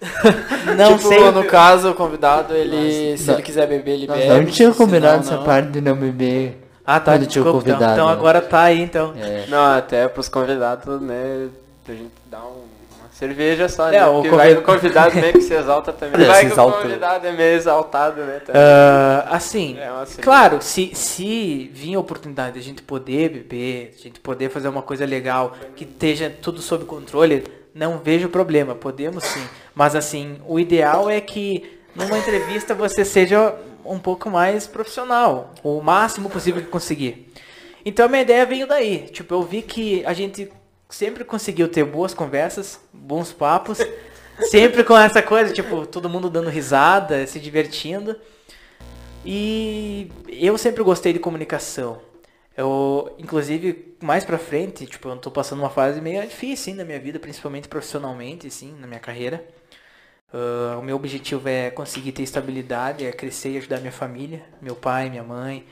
Não 0.76 0.98
tipo, 0.98 1.08
sei. 1.08 1.30
no 1.30 1.44
caso, 1.44 1.90
o 1.90 1.94
convidado, 1.94 2.54
ele, 2.54 3.16
se 3.16 3.30
ele 3.30 3.40
quiser 3.40 3.66
beber, 3.66 3.92
ele 3.92 4.06
bebe. 4.06 4.28
Não 4.28 4.44
tinha 4.44 4.70
combinado 4.72 5.14
não, 5.14 5.20
essa 5.20 5.36
não. 5.36 5.44
parte 5.44 5.70
de 5.70 5.80
não 5.80 5.96
beber. 5.96 6.63
Ah, 6.86 7.00
tá. 7.00 7.12
Quando 7.12 7.26
tinha 7.26 7.40
então. 7.42 7.52
convidado, 7.52 7.92
Então 7.92 8.06
né? 8.06 8.12
agora 8.12 8.40
tá 8.42 8.62
aí, 8.62 8.80
então. 8.80 9.14
É. 9.16 9.46
Não, 9.48 9.76
até 9.76 10.06
pros 10.08 10.28
convidados, 10.28 11.00
né? 11.00 11.48
A 11.88 11.92
gente 11.92 12.10
dá 12.26 12.38
um- 12.44 12.64
uma 12.98 13.08
cerveja 13.12 13.68
só, 13.68 13.88
É, 13.88 13.92
né? 13.92 14.06
o 14.06 14.16
convid- 14.22 14.34
vai 14.36 14.54
convidado 14.56 15.14
meio 15.16 15.32
que 15.32 15.40
se 15.40 15.54
exalta 15.54 15.92
também. 15.94 16.22
É, 16.22 16.26
vai 16.26 16.40
se 16.46 16.52
exalta. 16.52 16.78
o 16.78 16.82
convidado 16.82 17.26
é 17.26 17.32
meio 17.32 17.56
exaltado, 17.56 18.20
né? 18.22 18.40
Ah, 18.52 19.28
assim, 19.30 19.78
É 19.78 20.22
claro, 20.22 20.58
se, 20.60 20.94
se 20.94 21.70
vir 21.72 21.94
a 21.94 22.00
oportunidade 22.00 22.54
de 22.54 22.58
a 22.60 22.62
gente 22.62 22.82
poder 22.82 23.30
beber, 23.30 23.94
a 23.98 24.02
gente 24.02 24.20
poder 24.20 24.50
fazer 24.50 24.68
uma 24.68 24.82
coisa 24.82 25.06
legal, 25.06 25.54
que 25.76 25.84
esteja 25.84 26.30
tudo 26.42 26.60
sob 26.60 26.84
controle, 26.84 27.44
não 27.74 27.98
vejo 27.98 28.28
problema, 28.28 28.74
podemos 28.74 29.24
sim. 29.24 29.42
Mas 29.74 29.96
assim, 29.96 30.36
o 30.46 30.60
ideal 30.60 31.08
é 31.10 31.20
que 31.20 31.80
numa 31.94 32.18
entrevista 32.18 32.74
você 32.74 33.04
seja 33.04 33.54
um 33.84 33.98
pouco 33.98 34.30
mais 34.30 34.66
profissional, 34.66 35.54
o 35.62 35.80
máximo 35.80 36.30
possível 36.30 36.62
que 36.62 36.68
conseguir. 36.68 37.30
Então 37.84 38.06
a 38.06 38.08
minha 38.08 38.22
ideia 38.22 38.46
veio 38.46 38.66
daí. 38.66 39.08
Tipo, 39.08 39.34
eu 39.34 39.42
vi 39.42 39.62
que 39.62 40.04
a 40.06 40.12
gente 40.12 40.50
sempre 40.88 41.24
conseguiu 41.24 41.68
ter 41.68 41.84
boas 41.84 42.14
conversas, 42.14 42.80
bons 42.92 43.32
papos, 43.32 43.78
sempre 44.50 44.84
com 44.84 44.96
essa 44.96 45.22
coisa, 45.22 45.52
tipo, 45.52 45.86
todo 45.86 46.08
mundo 46.08 46.30
dando 46.30 46.48
risada, 46.48 47.26
se 47.26 47.38
divertindo. 47.38 48.16
E 49.24 50.10
eu 50.28 50.56
sempre 50.58 50.82
gostei 50.82 51.12
de 51.12 51.18
comunicação. 51.18 52.00
Eu, 52.56 53.12
inclusive, 53.18 53.96
mais 54.00 54.24
pra 54.24 54.38
frente, 54.38 54.86
tipo, 54.86 55.08
eu 55.08 55.16
tô 55.16 55.30
passando 55.30 55.58
uma 55.60 55.70
fase 55.70 56.00
meio 56.00 56.22
difícil, 56.22 56.72
assim, 56.72 56.74
na 56.74 56.84
minha 56.84 57.00
vida, 57.00 57.18
principalmente 57.18 57.68
profissionalmente, 57.68 58.46
assim, 58.46 58.74
na 58.78 58.86
minha 58.86 59.00
carreira. 59.00 59.44
Ah, 60.32 60.76
o 60.78 60.82
meu 60.82 60.96
objetivo 60.96 61.48
é 61.48 61.70
conseguir 61.70 62.12
ter 62.12 62.22
estabilidade, 62.22 63.06
é 63.06 63.12
crescer 63.12 63.50
e 63.50 63.58
ajudar 63.58 63.80
minha 63.80 63.92
família, 63.92 64.42
meu 64.60 64.74
pai, 64.74 65.08
minha 65.10 65.22
mãe. 65.22 65.64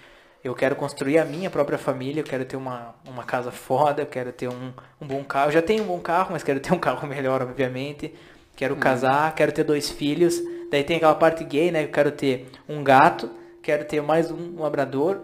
Eu 0.45 0.55
quero 0.55 0.75
construir 0.75 1.19
a 1.19 1.25
minha 1.25 1.49
própria 1.51 1.79
família, 1.79 2.21
eu 2.21 2.25
quero 2.25 2.45
ter 2.45 2.57
uma, 2.57 2.95
uma 3.09 3.23
casa 3.23 3.53
foda, 3.53 4.03
eu 4.03 4.07
quero 4.07 4.33
ter 4.33 4.49
um, 4.49 4.73
um 5.01 5.07
bom 5.07 5.23
carro. 5.23 5.49
Eu 5.49 5.53
já 5.53 5.63
tenho 5.63 5.85
um 5.85 5.87
bom 5.87 6.01
carro, 6.01 6.31
mas 6.33 6.43
quero 6.43 6.59
ter 6.59 6.73
um 6.73 6.79
carro 6.79 7.07
melhor, 7.09 7.43
obviamente. 7.43 8.13
Quero 8.57 8.77
casar, 8.77 9.35
quero 9.35 9.53
ter 9.53 9.65
dois 9.65 9.89
filhos. 9.91 10.41
Daí 10.71 10.83
tem 10.85 10.97
aquela 10.97 11.15
parte 11.15 11.45
gay, 11.45 11.71
né? 11.71 11.85
Eu 11.85 11.89
quero 11.89 12.11
ter 12.11 12.49
um 12.69 12.83
gato, 12.83 13.31
quero 13.63 13.85
ter 13.85 14.03
mais 14.03 14.31
um 14.31 14.61
labrador, 14.61 15.19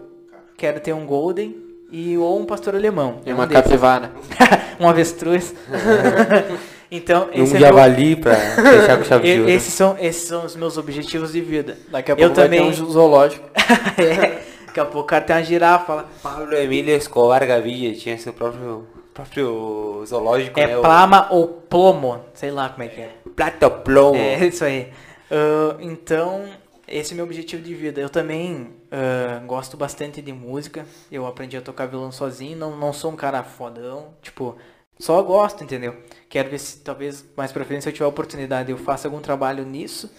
quero 0.57 0.79
ter 0.79 0.93
um 0.93 1.05
golden 1.05 1.55
e 1.91 2.17
ou 2.17 2.39
um 2.39 2.45
pastor 2.45 2.75
alemão. 2.75 3.21
E 3.25 3.29
É 3.29 3.33
um 3.33 3.37
uma 3.37 3.45
desses. 3.47 3.63
capivara. 3.63 4.11
um 4.79 4.87
avestruz. 4.87 5.53
então, 6.91 7.27
Um 7.29 7.33
é 7.33 7.37
meu- 7.37 7.59
javali 7.59 8.15
pra 8.15 8.35
fechar 8.35 8.97
com 8.97 9.03
chave 9.03 9.33
de 9.33 9.39
ouro. 9.41 9.51
esses 9.51 9.73
são, 9.73 9.95
esses 9.99 10.27
são 10.27 10.45
os 10.45 10.55
meus 10.55 10.77
objetivos 10.77 11.31
de 11.33 11.41
vida. 11.41 11.77
Daqui 11.89 12.11
a 12.11 12.13
Eu 12.13 12.17
pouco 12.17 12.35
vai 12.35 12.45
também- 12.45 12.59
ter 12.71 12.81
um 12.83 12.91
zoológico. 12.91 13.47
É, 13.97 14.41
Daqui 14.67 14.79
a 14.79 14.85
pouco 14.85 14.99
o 14.99 15.03
cara 15.05 15.23
tem 15.25 15.35
uma 15.35 15.43
girafa. 15.43 15.85
Fala, 15.85 16.09
Pablo 16.21 16.55
Emílio 16.55 16.95
Escobar 16.95 17.45
Gaviria 17.47 17.93
tinha 17.95 18.15
seu 18.19 18.31
próprio, 18.33 18.87
próprio 19.13 20.03
zoológico, 20.05 20.59
né? 20.59 20.71
é 20.71 20.77
o 20.77 20.81
plama 20.81 21.27
ou 21.31 21.47
plomo, 21.47 22.21
sei 22.35 22.51
lá 22.51 22.69
como 22.69 22.83
é 22.83 22.87
que 22.87 23.01
é. 23.01 23.09
Platoplomo. 23.35 24.15
É 24.19 24.45
isso 24.47 24.63
aí. 24.63 24.89
Ah, 25.31 25.75
então, 25.79 26.45
esse 26.87 27.11
é 27.11 27.13
o 27.13 27.15
meu 27.17 27.25
objetivo 27.25 27.61
de 27.63 27.73
vida. 27.73 27.99
Eu 27.99 28.09
também 28.09 28.69
ah, 28.91 29.41
gosto 29.45 29.75
bastante 29.75 30.21
de 30.21 30.31
música. 30.31 30.85
Eu 31.11 31.25
aprendi 31.25 31.57
a 31.57 31.61
tocar 31.61 31.87
violão 31.87 32.11
sozinho. 32.11 32.57
Não, 32.57 32.75
não 32.77 32.93
sou 32.93 33.11
um 33.11 33.15
cara 33.15 33.41
fodão. 33.43 34.07
Tipo, 34.21 34.55
só 34.99 35.21
gosto, 35.23 35.63
entendeu? 35.63 35.95
Quero 36.27 36.49
ver 36.49 36.59
se 36.59 36.79
talvez 36.79 37.25
mais 37.35 37.53
pra 37.53 37.63
frente, 37.63 37.83
se 37.83 37.89
eu 37.89 37.93
tiver 37.93 38.05
a 38.05 38.09
oportunidade, 38.09 38.69
eu 38.69 38.77
faça 38.77 39.07
algum 39.07 39.21
trabalho 39.21 39.65
nisso. 39.65 40.11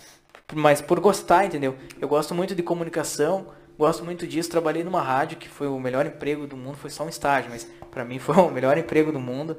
Mas 0.54 0.80
por 0.80 0.98
gostar, 0.98 1.44
entendeu? 1.44 1.76
Eu 2.00 2.08
gosto 2.08 2.34
muito 2.34 2.54
de 2.54 2.62
comunicação. 2.62 3.48
Gosto 3.78 4.04
muito 4.04 4.26
disso. 4.26 4.50
Trabalhei 4.50 4.82
numa 4.82 5.02
rádio 5.02 5.36
que 5.36 5.48
foi 5.48 5.68
o 5.68 5.78
melhor 5.78 6.06
emprego 6.06 6.46
do 6.46 6.56
mundo. 6.56 6.76
Foi 6.76 6.88
só 6.88 7.04
um 7.04 7.08
estágio, 7.10 7.50
mas 7.50 7.68
pra 7.90 8.04
mim 8.04 8.18
foi 8.18 8.34
o 8.36 8.50
melhor 8.50 8.78
emprego 8.78 9.12
do 9.12 9.20
mundo. 9.20 9.56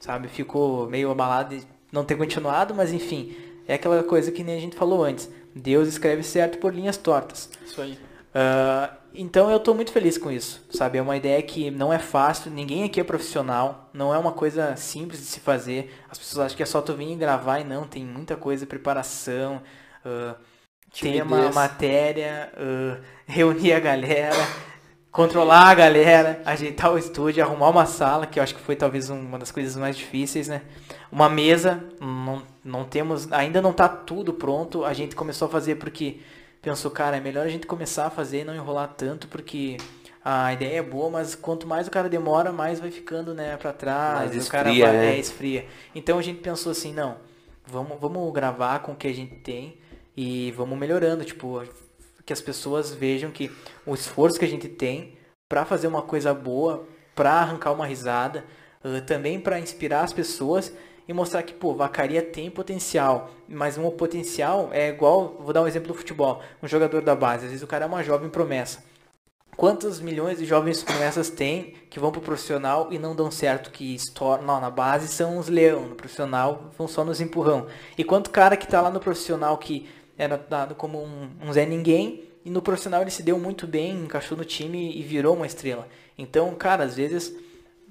Sabe? 0.00 0.26
Ficou 0.26 0.88
meio 0.88 1.10
abalado 1.10 1.56
de 1.56 1.66
não 1.92 2.04
ter 2.04 2.16
continuado, 2.16 2.74
mas 2.74 2.92
enfim. 2.92 3.36
É 3.68 3.74
aquela 3.74 4.02
coisa 4.02 4.32
que 4.32 4.42
nem 4.42 4.56
a 4.56 4.60
gente 4.60 4.74
falou 4.74 5.04
antes. 5.04 5.28
Deus 5.54 5.86
escreve 5.86 6.22
certo 6.22 6.58
por 6.58 6.74
linhas 6.74 6.96
tortas. 6.96 7.50
Isso 7.64 7.80
aí. 7.80 7.98
Ah, 8.34 8.94
então 9.14 9.50
eu 9.50 9.60
tô 9.60 9.74
muito 9.74 9.92
feliz 9.92 10.16
com 10.18 10.30
isso, 10.30 10.64
sabe? 10.70 10.98
É 10.98 11.02
uma 11.02 11.16
ideia 11.16 11.42
que 11.42 11.70
não 11.70 11.92
é 11.92 11.98
fácil, 11.98 12.50
ninguém 12.50 12.84
aqui 12.84 13.00
é 13.00 13.04
profissional, 13.04 13.90
não 13.92 14.12
é 14.14 14.18
uma 14.18 14.32
coisa 14.32 14.74
simples 14.76 15.20
de 15.20 15.26
se 15.26 15.40
fazer. 15.40 15.92
As 16.10 16.18
pessoas 16.18 16.46
acham 16.46 16.56
que 16.56 16.62
é 16.62 16.66
só 16.66 16.80
tu 16.82 16.94
vir 16.94 17.12
e 17.12 17.16
gravar 17.16 17.60
e 17.60 17.64
não, 17.64 17.84
tem 17.86 18.04
muita 18.04 18.36
coisa, 18.36 18.66
preparação, 18.66 19.62
ah, 20.04 20.36
tema, 21.00 21.50
matéria, 21.54 22.52
ah, 22.56 23.00
reunir 23.26 23.72
a 23.72 23.80
galera, 23.80 24.34
controlar 25.10 25.68
a 25.68 25.74
galera, 25.74 26.42
ajeitar 26.44 26.92
o 26.92 26.98
estúdio, 26.98 27.42
arrumar 27.44 27.68
uma 27.70 27.86
sala, 27.86 28.26
que 28.26 28.38
eu 28.38 28.42
acho 28.42 28.54
que 28.54 28.60
foi 28.60 28.76
talvez 28.76 29.10
um- 29.10 29.20
uma 29.20 29.38
das 29.38 29.50
coisas 29.52 29.76
mais 29.76 29.96
difíceis, 29.96 30.48
né? 30.48 30.62
Uma 31.10 31.28
mesa, 31.28 31.84
não, 32.00 32.42
não 32.64 32.84
temos, 32.84 33.30
ainda 33.32 33.60
não 33.60 33.72
tá 33.72 33.88
tudo 33.88 34.32
pronto, 34.32 34.84
a 34.84 34.92
gente 34.94 35.14
começou 35.14 35.46
a 35.46 35.50
fazer 35.50 35.74
porque 35.76 36.20
pensou, 36.62 36.90
cara, 36.90 37.16
é 37.16 37.20
melhor 37.20 37.44
a 37.44 37.50
gente 37.50 37.66
começar 37.66 38.06
a 38.06 38.10
fazer 38.10 38.40
e 38.40 38.44
não 38.44 38.54
enrolar 38.54 38.94
tanto, 38.96 39.26
porque 39.28 39.76
a 40.24 40.52
ideia 40.52 40.78
é 40.78 40.82
boa, 40.82 41.10
mas 41.10 41.34
quanto 41.34 41.66
mais 41.66 41.88
o 41.88 41.90
cara 41.90 42.08
demora, 42.08 42.52
mais 42.52 42.78
vai 42.78 42.90
ficando, 42.90 43.34
né, 43.34 43.56
pra 43.56 43.72
trás, 43.72 44.30
Mais 44.32 44.46
o 44.46 44.50
cara 44.50 44.68
esfria, 44.68 44.86
vai, 44.86 44.96
né? 44.96 45.16
é, 45.16 45.18
esfria. 45.18 45.66
Então 45.94 46.18
a 46.18 46.22
gente 46.22 46.40
pensou 46.40 46.70
assim, 46.70 46.94
não, 46.94 47.16
vamos, 47.66 48.00
vamos 48.00 48.32
gravar 48.32 48.78
com 48.78 48.92
o 48.92 48.96
que 48.96 49.08
a 49.08 49.12
gente 49.12 49.34
tem 49.36 49.76
e 50.16 50.52
vamos 50.52 50.78
melhorando, 50.78 51.24
tipo, 51.24 51.62
que 52.24 52.32
as 52.32 52.40
pessoas 52.40 52.92
vejam 52.94 53.32
que 53.32 53.50
o 53.84 53.94
esforço 53.94 54.38
que 54.38 54.44
a 54.44 54.48
gente 54.48 54.68
tem 54.68 55.18
pra 55.48 55.64
fazer 55.64 55.88
uma 55.88 56.02
coisa 56.02 56.32
boa, 56.32 56.86
pra 57.14 57.32
arrancar 57.32 57.72
uma 57.72 57.86
risada, 57.86 58.44
também 59.06 59.38
pra 59.40 59.60
inspirar 59.60 60.02
as 60.02 60.12
pessoas 60.12 60.72
e 61.06 61.12
mostrar 61.12 61.42
que, 61.42 61.52
pô, 61.52 61.74
Vacaria 61.74 62.22
tem 62.22 62.50
potencial, 62.50 63.30
mas 63.48 63.76
um 63.76 63.90
potencial 63.90 64.70
é 64.72 64.88
igual, 64.88 65.36
vou 65.40 65.52
dar 65.52 65.62
um 65.62 65.66
exemplo 65.66 65.88
do 65.88 65.94
futebol, 65.94 66.40
um 66.62 66.68
jogador 66.68 67.02
da 67.02 67.14
base, 67.14 67.44
às 67.44 67.50
vezes 67.50 67.62
o 67.62 67.66
cara 67.66 67.84
é 67.84 67.88
uma 67.88 68.02
jovem 68.02 68.28
promessa. 68.28 68.84
Quantos 69.54 70.00
milhões 70.00 70.38
de 70.38 70.46
jovens 70.46 70.82
promessas 70.82 71.28
tem 71.28 71.74
que 71.90 72.00
vão 72.00 72.10
pro 72.10 72.22
profissional 72.22 72.88
e 72.90 72.98
não 72.98 73.14
dão 73.14 73.30
certo, 73.30 73.70
que 73.70 73.96
não, 74.46 74.60
na 74.60 74.70
base 74.70 75.08
são 75.08 75.36
os 75.36 75.48
leão, 75.48 75.88
no 75.88 75.94
profissional 75.94 76.70
vão 76.78 76.88
só 76.88 77.04
nos 77.04 77.20
empurrão. 77.20 77.66
E 77.98 78.02
quanto 78.02 78.30
cara 78.30 78.56
que 78.56 78.66
tá 78.66 78.80
lá 78.80 78.90
no 78.90 78.98
profissional 78.98 79.58
que 79.58 79.88
era 80.16 80.38
dado 80.38 80.74
como 80.74 81.02
um, 81.02 81.30
um 81.42 81.52
Zé 81.52 81.66
Ninguém, 81.66 82.24
e 82.44 82.50
no 82.50 82.62
profissional 82.62 83.02
ele 83.02 83.10
se 83.10 83.22
deu 83.22 83.38
muito 83.38 83.66
bem, 83.66 83.92
encaixou 83.92 84.36
no 84.36 84.44
time 84.44 84.96
e 84.96 85.02
virou 85.02 85.36
uma 85.36 85.46
estrela. 85.46 85.86
Então, 86.16 86.54
cara, 86.54 86.84
às 86.84 86.96
vezes 86.96 87.34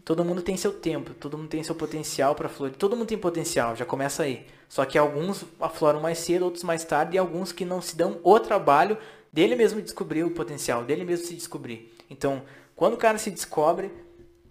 todo 0.03 0.25
mundo 0.25 0.41
tem 0.41 0.57
seu 0.57 0.73
tempo, 0.73 1.13
todo 1.13 1.37
mundo 1.37 1.49
tem 1.49 1.63
seu 1.63 1.75
potencial 1.75 2.35
para 2.35 2.49
florir. 2.49 2.75
Todo 2.75 2.95
mundo 2.95 3.07
tem 3.07 3.17
potencial, 3.17 3.75
já 3.75 3.85
começa 3.85 4.23
aí. 4.23 4.45
Só 4.67 4.85
que 4.85 4.97
alguns 4.97 5.45
afloram 5.59 5.99
mais 5.99 6.17
cedo, 6.17 6.45
outros 6.45 6.63
mais 6.63 6.83
tarde, 6.83 7.15
e 7.15 7.19
alguns 7.19 7.51
que 7.51 7.65
não 7.65 7.81
se 7.81 7.95
dão 7.95 8.19
o 8.23 8.39
trabalho 8.39 8.97
dele 9.31 9.55
mesmo 9.55 9.81
descobrir 9.81 10.23
o 10.23 10.31
potencial, 10.31 10.83
dele 10.83 11.03
mesmo 11.03 11.25
se 11.25 11.33
descobrir. 11.33 11.93
Então, 12.09 12.43
quando 12.75 12.95
o 12.95 12.97
cara 12.97 13.17
se 13.17 13.31
descobre, 13.31 13.91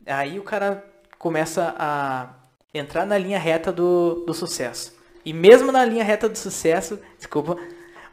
aí 0.07 0.39
o 0.39 0.43
cara 0.43 0.85
começa 1.19 1.75
a 1.79 2.35
entrar 2.73 3.05
na 3.05 3.19
linha 3.19 3.39
reta 3.39 3.73
do, 3.73 4.25
do 4.27 4.33
sucesso. 4.33 4.99
E 5.25 5.33
mesmo 5.33 5.71
na 5.71 5.85
linha 5.85 6.05
reta 6.05 6.29
do 6.29 6.39
sucesso, 6.39 6.99
desculpa, 7.19 7.57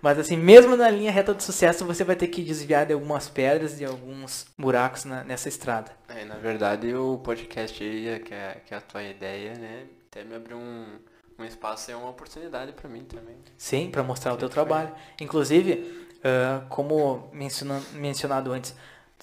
mas 0.02 0.18
assim, 0.20 0.38
mesmo 0.38 0.76
na 0.78 0.90
linha 0.90 1.12
reta 1.12 1.34
do 1.34 1.42
sucesso, 1.42 1.86
você 1.86 2.04
vai 2.04 2.16
ter 2.16 2.28
que 2.28 2.44
desviar 2.44 2.86
de 2.86 2.94
algumas 2.94 3.28
pedras, 3.30 3.78
de 3.78 3.86
alguns 3.86 4.46
buracos 4.58 5.06
na- 5.06 5.24
nessa 5.24 5.50
estrada. 5.50 5.92
É, 6.10 6.24
na 6.26 6.36
verdade, 6.36 6.94
o 6.94 7.18
podcast 7.18 7.84
aí, 7.84 8.20
que 8.20 8.34
é, 8.34 8.62
que 8.66 8.74
é 8.74 8.78
a 8.78 8.82
tua 8.82 9.04
ideia, 9.04 9.54
né? 9.56 9.84
Até 10.10 10.24
me 10.24 10.36
abriu 10.36 10.58
um, 10.58 10.86
um 11.40 11.44
espaço 11.46 11.92
e 11.92 11.94
uma 11.94 12.10
oportunidade 12.10 12.72
pra 12.72 12.90
mim 12.90 13.04
também. 13.04 13.36
Sim, 13.58 13.90
para 13.92 14.04
mostrar 14.04 14.34
o 14.34 14.38
teu 14.38 14.48
Sim, 14.48 14.54
trabalho. 14.54 14.92
Inclusive, 15.20 16.08
ah, 16.24 16.62
como 16.70 17.30
menciona- 17.34 17.82
mencionado 17.94 18.52
antes, 18.52 18.74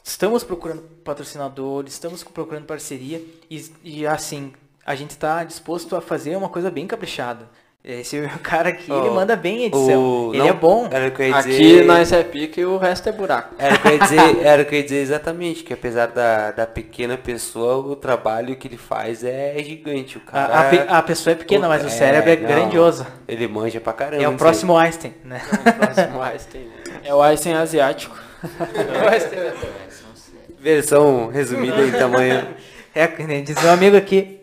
estamos 0.02 0.44
procurando 0.44 0.82
patrocinadores, 1.02 1.94
estamos 1.94 2.22
procurando 2.22 2.66
parceria 2.66 3.24
e, 3.50 3.72
e, 3.82 4.06
assim, 4.06 4.52
a 4.84 4.94
gente 4.94 5.10
está 5.10 5.42
disposto 5.44 5.96
a 5.96 6.00
fazer 6.00 6.36
uma 6.36 6.48
coisa 6.48 6.70
bem 6.70 6.86
caprichada. 6.86 7.48
Esse 7.86 8.18
cara 8.42 8.70
aqui, 8.70 8.90
Ó, 8.90 8.98
ele 9.04 9.10
manda 9.14 9.36
bem 9.36 9.58
em 9.58 9.64
edição. 9.66 10.28
O- 10.28 10.30
ele 10.32 10.38
não, 10.38 10.48
é 10.48 10.52
bom. 10.54 10.88
Era 10.90 11.08
o 11.08 11.10
que 11.10 11.20
eu 11.20 11.28
ia 11.28 11.36
Aqui 11.36 11.50
dizer. 11.50 11.84
nós 11.84 12.12
é 12.12 12.22
pique 12.22 12.62
e 12.62 12.64
o 12.64 12.78
resto 12.78 13.10
é 13.10 13.12
buraco. 13.12 13.54
Era 13.58 13.74
o 13.74 13.78
que 13.78 13.88
eu 13.88 13.92
ia 13.92 13.98
dizer, 13.98 14.38
era 14.42 14.62
o 14.62 14.64
que 14.64 14.74
eu 14.74 14.78
ia 14.78 14.84
dizer 14.84 14.96
exatamente, 15.02 15.62
que 15.62 15.74
apesar 15.74 16.06
da, 16.06 16.50
da 16.50 16.66
pequena 16.66 17.18
pessoa, 17.18 17.76
o 17.92 17.94
trabalho 17.94 18.56
que 18.56 18.68
ele 18.68 18.78
faz 18.78 19.22
é 19.22 19.54
gigante. 19.62 20.16
O 20.16 20.22
cara, 20.22 20.54
A, 20.54 20.60
a 20.60 20.64
pe- 20.70 20.84
a 20.88 21.02
pessoa 21.02 21.32
é 21.32 21.36
pequena, 21.36 21.68
mas 21.68 21.82
o 21.84 21.88
É, 21.88 21.90
cérebro 21.90 22.30
é 22.30 22.36
não. 22.36 22.48
grandioso. 22.48 23.06
ele 23.28 23.46
manja 23.46 23.78
pra 23.82 23.92
caramba. 23.92 24.22
É 24.22 24.28
o 24.30 24.34
próximo 24.34 24.74
Einstein, 24.78 25.12
né? 25.22 25.42
Próximo 25.78 26.22
Einstein, 26.22 26.62
né? 26.62 27.00
É 27.04 27.14
o 27.14 27.20
Einstein 27.20 27.52
asiático. 27.54 28.16
aí. 28.42 29.52
Versão 30.58 31.28
resumida 31.28 31.82
em 31.82 31.90
tamanho. 31.92 32.46
É, 32.94 33.06
que 33.06 33.24
nem 33.24 33.42
diz 33.44 33.60
meu 33.62 33.72
amigo 33.72 33.94
aqui. 33.96 34.40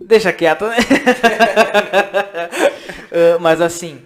Deixa 0.00 0.32
quieto, 0.32 0.66
né? 0.66 0.76
Ah, 3.12 3.38
mas 3.40 3.60
assim, 3.60 4.00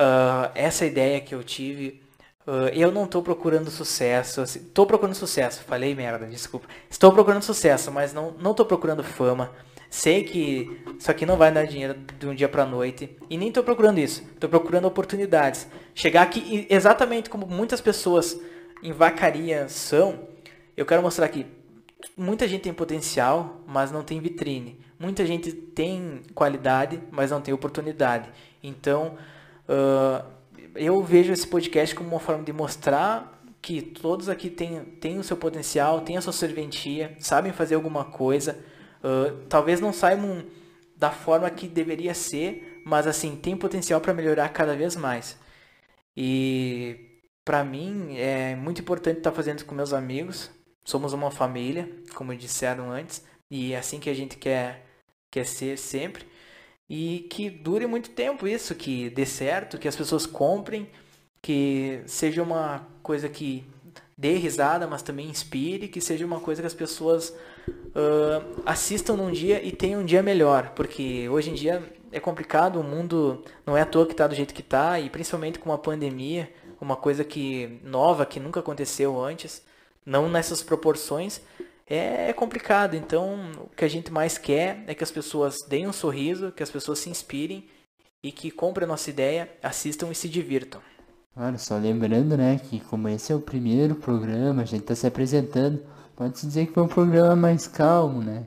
ah, 0.00 0.50
essa 0.54 0.86
ideia 0.86 1.20
que 1.20 1.34
eu 1.34 1.44
tive, 1.44 2.02
ah, 2.46 2.70
eu 2.72 2.90
não 2.90 3.06
tô 3.06 3.20
procurando 3.22 3.70
sucesso. 3.70 4.40
Assim, 4.40 4.60
tô 4.60 4.86
procurando 4.86 5.14
sucesso, 5.14 5.62
falei 5.64 5.94
merda, 5.94 6.26
desculpa. 6.26 6.66
Estou 6.88 7.12
procurando 7.12 7.42
sucesso, 7.42 7.92
mas 7.92 8.14
não, 8.14 8.32
não 8.40 8.54
tô 8.54 8.64
procurando 8.64 9.04
fama. 9.04 9.52
Sei 9.90 10.24
que 10.24 10.82
isso 10.98 11.10
aqui 11.10 11.26
não 11.26 11.36
vai 11.36 11.52
dar 11.52 11.66
dinheiro 11.66 11.94
de 12.18 12.26
um 12.26 12.34
dia 12.34 12.48
pra 12.48 12.64
noite. 12.64 13.14
E 13.28 13.36
nem 13.36 13.52
tô 13.52 13.62
procurando 13.62 13.98
isso. 13.98 14.22
Tô 14.40 14.48
procurando 14.48 14.86
oportunidades. 14.86 15.66
Chegar 15.94 16.22
aqui, 16.22 16.66
exatamente 16.70 17.28
como 17.28 17.46
muitas 17.46 17.82
pessoas 17.82 18.40
em 18.82 18.92
vacaria 18.92 19.68
são, 19.68 20.26
eu 20.74 20.86
quero 20.86 21.02
mostrar 21.02 21.26
aqui 21.26 21.46
muita 22.16 22.46
gente 22.48 22.62
tem 22.62 22.72
potencial, 22.72 23.62
mas 23.66 23.90
não 23.90 24.02
tem 24.02 24.20
vitrine. 24.20 24.78
Muita 24.98 25.24
gente 25.26 25.52
tem 25.52 26.22
qualidade, 26.34 27.00
mas 27.10 27.30
não 27.30 27.40
tem 27.40 27.52
oportunidade. 27.52 28.30
Então, 28.62 29.16
ah, 29.68 30.24
eu 30.74 31.02
vejo 31.02 31.32
esse 31.32 31.46
podcast 31.46 31.94
como 31.94 32.10
uma 32.10 32.20
forma 32.20 32.44
de 32.44 32.52
mostrar 32.52 33.40
que 33.60 33.80
todos 33.80 34.28
aqui 34.28 34.50
têm, 34.50 35.18
o 35.18 35.22
seu 35.22 35.36
potencial, 35.36 36.00
têm 36.00 36.16
a 36.16 36.20
sua 36.20 36.32
serventia, 36.32 37.16
sabem 37.20 37.52
fazer 37.52 37.74
alguma 37.74 38.04
coisa. 38.04 38.58
Ah, 39.02 39.34
talvez 39.48 39.80
não 39.80 39.92
saibam 39.92 40.44
da 40.96 41.10
forma 41.10 41.50
que 41.50 41.66
deveria 41.66 42.14
ser, 42.14 42.82
mas 42.84 43.06
assim, 43.06 43.36
tem 43.36 43.56
potencial 43.56 44.00
para 44.00 44.14
melhorar 44.14 44.48
cada 44.50 44.76
vez 44.76 44.96
mais. 44.96 45.36
E 46.16 47.20
para 47.44 47.64
mim 47.64 48.16
é 48.16 48.54
muito 48.54 48.80
importante 48.80 49.18
estar 49.18 49.32
fazendo 49.32 49.58
isso 49.58 49.66
com 49.66 49.74
meus 49.74 49.92
amigos. 49.92 50.50
Somos 50.84 51.12
uma 51.12 51.30
família, 51.30 51.88
como 52.14 52.34
disseram 52.34 52.90
antes, 52.90 53.24
e 53.50 53.72
é 53.72 53.78
assim 53.78 54.00
que 54.00 54.10
a 54.10 54.14
gente 54.14 54.36
quer, 54.36 54.84
quer 55.30 55.46
ser 55.46 55.78
sempre. 55.78 56.26
E 56.88 57.26
que 57.30 57.48
dure 57.48 57.86
muito 57.86 58.10
tempo 58.10 58.46
isso, 58.46 58.74
que 58.74 59.10
dê 59.10 59.24
certo, 59.24 59.78
que 59.78 59.88
as 59.88 59.96
pessoas 59.96 60.26
comprem, 60.26 60.88
que 61.40 62.02
seja 62.06 62.42
uma 62.42 62.86
coisa 63.02 63.28
que 63.28 63.64
dê 64.16 64.34
risada, 64.36 64.86
mas 64.86 65.02
também 65.02 65.28
inspire, 65.28 65.88
que 65.88 66.00
seja 66.00 66.24
uma 66.24 66.40
coisa 66.40 66.60
que 66.62 66.66
as 66.66 66.74
pessoas 66.74 67.34
ah, 67.94 68.42
assistam 68.66 69.16
num 69.16 69.30
dia 69.30 69.62
e 69.62 69.72
tenham 69.72 70.00
um 70.00 70.04
dia 70.04 70.22
melhor, 70.22 70.70
porque 70.74 71.28
hoje 71.28 71.50
em 71.50 71.54
dia 71.54 71.82
é 72.10 72.20
complicado, 72.20 72.80
o 72.80 72.84
mundo 72.84 73.42
não 73.66 73.76
é 73.76 73.82
à 73.82 73.86
toa 73.86 74.06
que 74.06 74.12
está 74.12 74.26
do 74.26 74.34
jeito 74.34 74.54
que 74.54 74.60
está, 74.60 75.00
e 75.00 75.10
principalmente 75.10 75.58
com 75.58 75.70
uma 75.70 75.78
pandemia, 75.78 76.52
uma 76.80 76.96
coisa 76.96 77.24
que 77.24 77.80
nova, 77.82 78.26
que 78.26 78.40
nunca 78.40 78.60
aconteceu 78.60 79.20
antes, 79.22 79.62
não 80.04 80.28
nessas 80.28 80.62
proporções, 80.62 81.40
é, 81.88 82.30
é 82.30 82.32
complicado. 82.32 82.94
Então, 82.94 83.50
o 83.58 83.68
que 83.76 83.84
a 83.84 83.88
gente 83.88 84.12
mais 84.12 84.38
quer 84.38 84.82
é 84.86 84.94
que 84.94 85.04
as 85.04 85.10
pessoas 85.10 85.56
deem 85.68 85.86
um 85.86 85.92
sorriso, 85.92 86.52
que 86.52 86.62
as 86.62 86.70
pessoas 86.70 86.98
se 86.98 87.10
inspirem 87.10 87.66
e 88.22 88.30
que 88.30 88.50
comprem 88.50 88.84
a 88.84 88.88
nossa 88.88 89.10
ideia, 89.10 89.48
assistam 89.62 90.10
e 90.10 90.14
se 90.14 90.28
divirtam. 90.28 90.80
Claro, 91.34 91.58
só 91.58 91.76
lembrando, 91.76 92.36
né, 92.36 92.60
que 92.62 92.78
como 92.80 93.08
esse 93.08 93.32
é 93.32 93.34
o 93.34 93.40
primeiro 93.40 93.94
programa, 93.94 94.62
a 94.62 94.64
gente 94.66 94.84
tá 94.84 94.94
se 94.94 95.06
apresentando, 95.06 95.82
pode-se 96.14 96.46
dizer 96.46 96.66
que 96.66 96.74
foi 96.74 96.82
um 96.82 96.88
programa 96.88 97.34
mais 97.34 97.66
calmo, 97.66 98.22
né? 98.22 98.44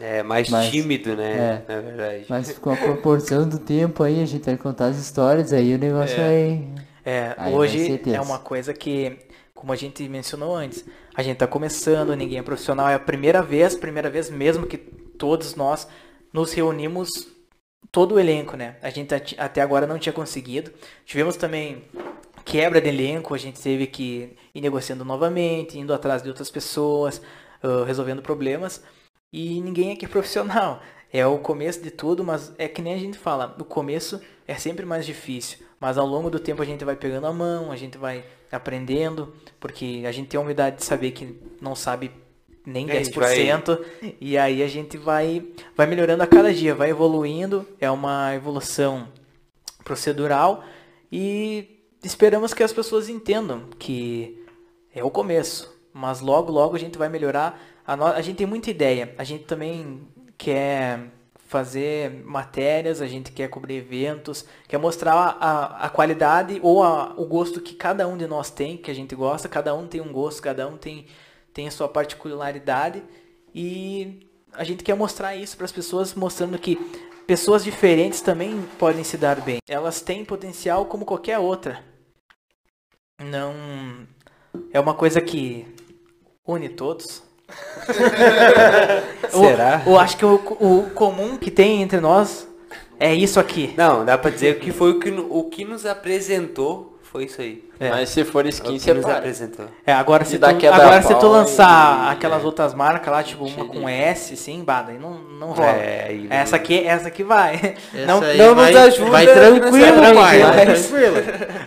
É 0.00 0.22
mais 0.22 0.48
Mas- 0.48 0.70
tímido, 0.70 1.14
né? 1.16 1.62
é. 1.66 1.72
Na 1.74 1.80
verdade. 1.80 2.26
Mas 2.28 2.58
com 2.58 2.70
a 2.70 2.76
proporção 2.76 3.48
do 3.48 3.58
tempo 3.58 4.02
aí, 4.02 4.22
a 4.22 4.26
gente 4.26 4.44
vai 4.44 4.56
contar 4.56 4.86
as 4.86 4.96
histórias, 4.98 5.52
aí 5.52 5.74
o 5.74 5.78
negócio 5.78 6.16
vai... 6.16 6.68
É, 7.04 7.34
Aí 7.36 7.52
hoje 7.52 8.00
é 8.06 8.20
uma 8.20 8.38
coisa 8.38 8.72
que, 8.72 9.18
como 9.62 9.72
a 9.72 9.76
gente 9.76 10.08
mencionou 10.08 10.56
antes, 10.56 10.84
a 11.14 11.22
gente 11.22 11.36
tá 11.36 11.46
começando, 11.46 12.16
ninguém 12.16 12.40
é 12.40 12.42
profissional, 12.42 12.88
é 12.88 12.94
a 12.94 12.98
primeira 12.98 13.40
vez, 13.40 13.76
primeira 13.76 14.10
vez 14.10 14.28
mesmo 14.28 14.66
que 14.66 14.76
todos 14.76 15.54
nós 15.54 15.86
nos 16.32 16.52
reunimos, 16.52 17.28
todo 17.92 18.16
o 18.16 18.18
elenco, 18.18 18.56
né? 18.56 18.74
A 18.82 18.90
gente 18.90 19.14
at- 19.14 19.36
até 19.38 19.60
agora 19.60 19.86
não 19.86 20.00
tinha 20.00 20.12
conseguido. 20.12 20.72
Tivemos 21.04 21.36
também 21.36 21.84
quebra 22.44 22.80
de 22.80 22.88
elenco, 22.88 23.34
a 23.34 23.38
gente 23.38 23.62
teve 23.62 23.86
que 23.86 24.36
ir 24.52 24.60
negociando 24.60 25.04
novamente, 25.04 25.78
indo 25.78 25.94
atrás 25.94 26.24
de 26.24 26.28
outras 26.28 26.50
pessoas, 26.50 27.22
ah, 27.62 27.84
resolvendo 27.86 28.20
problemas. 28.20 28.82
E 29.32 29.60
ninguém 29.60 29.92
aqui 29.92 30.06
é 30.06 30.08
profissional. 30.08 30.82
É 31.12 31.26
o 31.26 31.38
começo 31.38 31.82
de 31.82 31.90
tudo, 31.90 32.24
mas 32.24 32.52
é 32.58 32.66
que 32.68 32.80
nem 32.80 32.94
a 32.94 32.98
gente 32.98 33.18
fala, 33.18 33.54
o 33.60 33.64
começo 33.64 34.20
é 34.46 34.54
sempre 34.54 34.86
mais 34.86 35.04
difícil. 35.04 35.58
Mas 35.78 35.98
ao 35.98 36.06
longo 36.06 36.30
do 36.30 36.38
tempo 36.38 36.62
a 36.62 36.64
gente 36.64 36.84
vai 36.84 36.96
pegando 36.96 37.26
a 37.26 37.32
mão, 37.32 37.70
a 37.70 37.76
gente 37.76 37.98
vai 37.98 38.24
aprendendo, 38.50 39.32
porque 39.60 40.04
a 40.06 40.12
gente 40.12 40.28
tem 40.28 40.38
a 40.38 40.40
humildade 40.40 40.76
de 40.76 40.84
saber 40.84 41.10
que 41.10 41.38
não 41.60 41.74
sabe 41.74 42.10
nem 42.64 42.88
É, 42.88 42.92
a 42.98 43.02
gente 43.02 43.18
10%, 43.18 43.84
e 44.20 44.38
aí 44.38 44.62
a 44.62 44.68
gente 44.68 44.96
vai, 44.96 45.44
vai 45.76 45.86
melhorando 45.86 46.22
a 46.22 46.26
cada 46.26 46.54
dia, 46.54 46.74
vai 46.74 46.90
evoluindo, 46.90 47.66
é 47.80 47.90
uma 47.90 48.34
evolução 48.34 49.08
procedural 49.84 50.64
e 51.10 51.80
esperamos 52.04 52.54
que 52.54 52.62
as 52.62 52.72
pessoas 52.72 53.08
entendam 53.08 53.64
que 53.78 54.44
é 54.94 55.02
o 55.02 55.10
começo, 55.10 55.76
mas 55.92 56.20
logo, 56.20 56.52
logo 56.52 56.76
a 56.76 56.78
gente 56.78 56.96
vai 56.96 57.08
melhorar. 57.08 57.60
A, 57.86 57.96
no- 57.96 58.06
a 58.06 58.20
gente 58.20 58.36
tem 58.36 58.46
muita 58.46 58.70
ideia, 58.70 59.14
a 59.18 59.24
gente 59.24 59.44
também 59.44 60.02
quer 60.42 60.98
fazer 61.46 62.10
matérias, 62.24 63.00
a 63.00 63.06
gente 63.06 63.30
quer 63.30 63.48
cobrir 63.48 63.76
eventos, 63.76 64.44
quer 64.66 64.78
mostrar 64.78 65.14
a, 65.14 65.86
a, 65.86 65.88
qualidade 65.90 66.58
ou 66.62 66.82
a- 66.82 67.14
o 67.16 67.24
gosto 67.26 67.60
que 67.60 67.74
cada 67.74 68.08
um 68.08 68.16
de 68.16 68.26
nós 68.26 68.50
tem, 68.50 68.76
que 68.76 68.90
a 68.90 68.94
gente 68.94 69.14
gosta, 69.14 69.48
cada 69.48 69.72
um 69.74 69.86
tem 69.86 70.00
um 70.00 70.10
gosto, 70.12 70.42
cada 70.42 70.66
um 70.66 70.76
tem, 70.76 71.06
tem 71.54 71.68
a 71.68 71.70
sua 71.70 71.88
particularidade 71.88 73.02
e 73.54 74.26
a 74.52 74.64
gente 74.64 74.82
quer 74.82 74.96
mostrar 74.96 75.36
isso 75.36 75.56
para 75.56 75.66
as 75.66 75.72
pessoas, 75.72 76.14
mostrando 76.14 76.58
que 76.58 76.76
pessoas 77.26 77.62
diferentes 77.62 78.20
também 78.20 78.60
podem 78.78 79.04
se 79.04 79.16
dar 79.16 79.40
bem. 79.40 79.58
Elas 79.68 80.00
têm 80.00 80.24
potencial 80.24 80.86
como 80.86 81.04
qualquer 81.04 81.38
outra. 81.38 81.84
Não 83.20 83.54
é 84.72 84.80
uma 84.80 84.94
coisa 84.94 85.20
que 85.20 85.66
une 86.44 86.68
todos. 86.68 87.22
Será? 89.30 89.82
Eu, 89.86 89.92
eu 89.92 89.98
acho 89.98 90.16
que 90.16 90.24
o, 90.24 90.34
o 90.34 90.90
comum 90.94 91.36
que 91.36 91.50
tem 91.50 91.82
entre 91.82 92.00
nós 92.00 92.48
é 92.98 93.14
isso 93.14 93.40
aqui. 93.40 93.74
Não, 93.76 94.04
dá 94.04 94.16
pra 94.16 94.30
dizer 94.30 94.58
que 94.58 94.70
foi 94.70 94.92
o 94.92 95.00
que, 95.00 95.10
o 95.10 95.44
que 95.44 95.64
nos 95.64 95.84
apresentou, 95.86 96.98
foi 97.02 97.24
isso 97.24 97.40
aí. 97.40 97.64
É. 97.80 97.90
Mas 97.90 98.10
se 98.10 98.22
for 98.24 98.46
É 98.46 98.48
skin, 98.50 98.78
você 98.78 98.94
nos 98.94 99.04
apresentou. 99.04 99.66
É, 99.84 99.92
agora 99.92 100.24
se 100.24 100.38
tu, 100.38 100.46
agora 100.46 101.02
se 101.02 101.14
tu 101.16 101.26
lançar 101.26 102.10
e- 102.10 102.12
aquelas 102.12 102.42
é. 102.42 102.46
outras 102.46 102.72
marcas 102.74 103.12
lá, 103.12 103.22
tipo 103.24 103.44
uma 103.44 103.64
com 103.64 103.88
S, 103.88 104.36
sim, 104.36 104.62
bada, 104.62 104.92
aí 104.92 104.98
não, 104.98 105.14
não 105.14 105.48
rola. 105.48 105.70
É, 105.70 106.06
aí 106.08 106.26
essa 106.30 106.54
aqui, 106.54 106.86
essa 106.86 107.08
aqui 107.08 107.24
vai. 107.24 107.74
Essa 107.92 108.06
não, 108.06 108.22
aí 108.22 108.38
não 108.38 108.54
nos 108.54 108.70
vai, 108.70 108.76
ajuda 108.76 109.10
Vai 109.10 109.26
tranquilo, 109.26 109.70
pai. 109.72 109.90
vamos 109.92 110.02
Vai 110.02 110.14
mais. 110.14 110.86
tranquilo. 110.88 111.16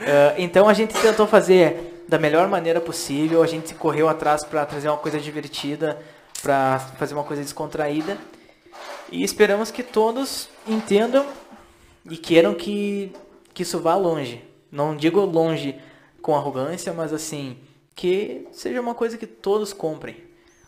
Eh, 0.07 0.33
então 0.38 0.69
a 0.69 0.73
gente 0.73 0.93
tentou 0.93 1.27
fazer 1.27 1.94
da 2.08 2.20
melhor 2.20 2.47
maneira 2.47 2.80
possível, 2.80 3.41
a 3.41 3.47
gente 3.47 3.74
correu 3.74 4.08
atrás 4.08 4.43
para 4.43 4.66
trazer 4.66 4.89
uma 4.89 4.97
coisa 4.97 5.20
divertida, 5.20 5.99
para 6.41 6.80
fazer 6.97 7.14
uma 7.14 7.24
coisa 7.24 7.41
descontraída. 7.41 8.18
E 9.12 9.24
esperamos 9.24 9.72
que 9.72 9.84
todos 9.84 10.49
entendam 10.68 11.26
e 12.10 12.18
queiram 12.18 12.53
que, 12.53 13.12
que 13.53 13.64
isso 13.64 13.80
vá 13.80 13.95
longe. 13.95 14.43
Não 14.72 14.95
digo 14.95 15.22
longe 15.22 15.80
com 16.22 16.36
arrogância, 16.36 16.93
mas 16.93 17.14
assim, 17.14 17.58
que 17.95 18.47
seja 18.51 18.82
uma 18.82 18.95
coisa 18.95 19.18
que 19.18 19.28
todos 19.28 19.74
comprem. 19.74 20.26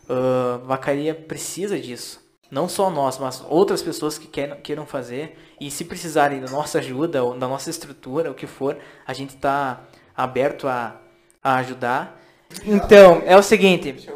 Ah, 0.09 0.59
vacaria 0.63 1.13
precisa 1.13 1.79
disso. 1.79 2.25
Não 2.49 2.69
só 2.69 2.89
nós, 2.89 3.17
mas 3.17 3.43
outras 3.49 3.81
pessoas 3.81 4.17
que 4.17 4.25
queiram, 4.27 4.57
queiram 4.61 4.85
fazer. 4.85 5.37
E 5.59 5.69
se 5.69 5.83
precisarem 5.83 6.39
da 6.39 6.49
nossa 6.49 6.79
ajuda, 6.79 7.23
ou 7.23 7.37
da 7.37 7.47
nossa 7.47 7.69
estrutura, 7.69 8.31
o 8.31 8.33
que 8.33 8.47
for, 8.47 8.77
a 9.05 9.13
gente 9.13 9.35
está 9.35 9.83
aberto 10.15 10.67
a, 10.67 10.95
a 11.43 11.55
ajudar. 11.57 12.19
Então, 12.65 13.21
é 13.25 13.37
o 13.37 13.43
seguinte. 13.43 14.09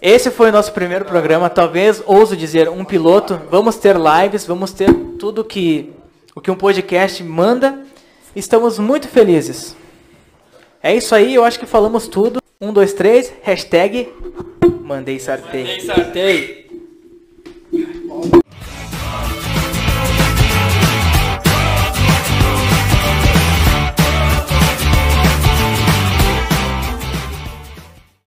Esse 0.00 0.30
foi 0.30 0.50
o 0.50 0.52
nosso 0.52 0.72
primeiro 0.72 1.04
programa, 1.04 1.48
talvez 1.48 2.02
ouso 2.04 2.36
dizer 2.36 2.68
um 2.68 2.84
piloto. 2.84 3.40
Vamos 3.50 3.76
ter 3.76 3.96
lives, 3.96 4.46
vamos 4.46 4.72
ter 4.72 4.92
tudo 5.18 5.42
que 5.44 5.92
o 6.34 6.40
que 6.40 6.50
um 6.50 6.56
podcast 6.56 7.22
manda. 7.22 7.84
Estamos 8.36 8.78
muito 8.78 9.08
felizes. 9.08 9.74
É 10.82 10.94
isso 10.94 11.14
aí, 11.14 11.34
eu 11.34 11.44
acho 11.44 11.58
que 11.58 11.66
falamos 11.66 12.06
tudo. 12.06 12.40
Um, 12.60 12.72
dois, 12.72 12.92
três, 12.92 13.32
hashtag 13.42 14.12
mandei 14.82 15.18
sartei. 15.18 15.80
Sorteio. 15.80 16.64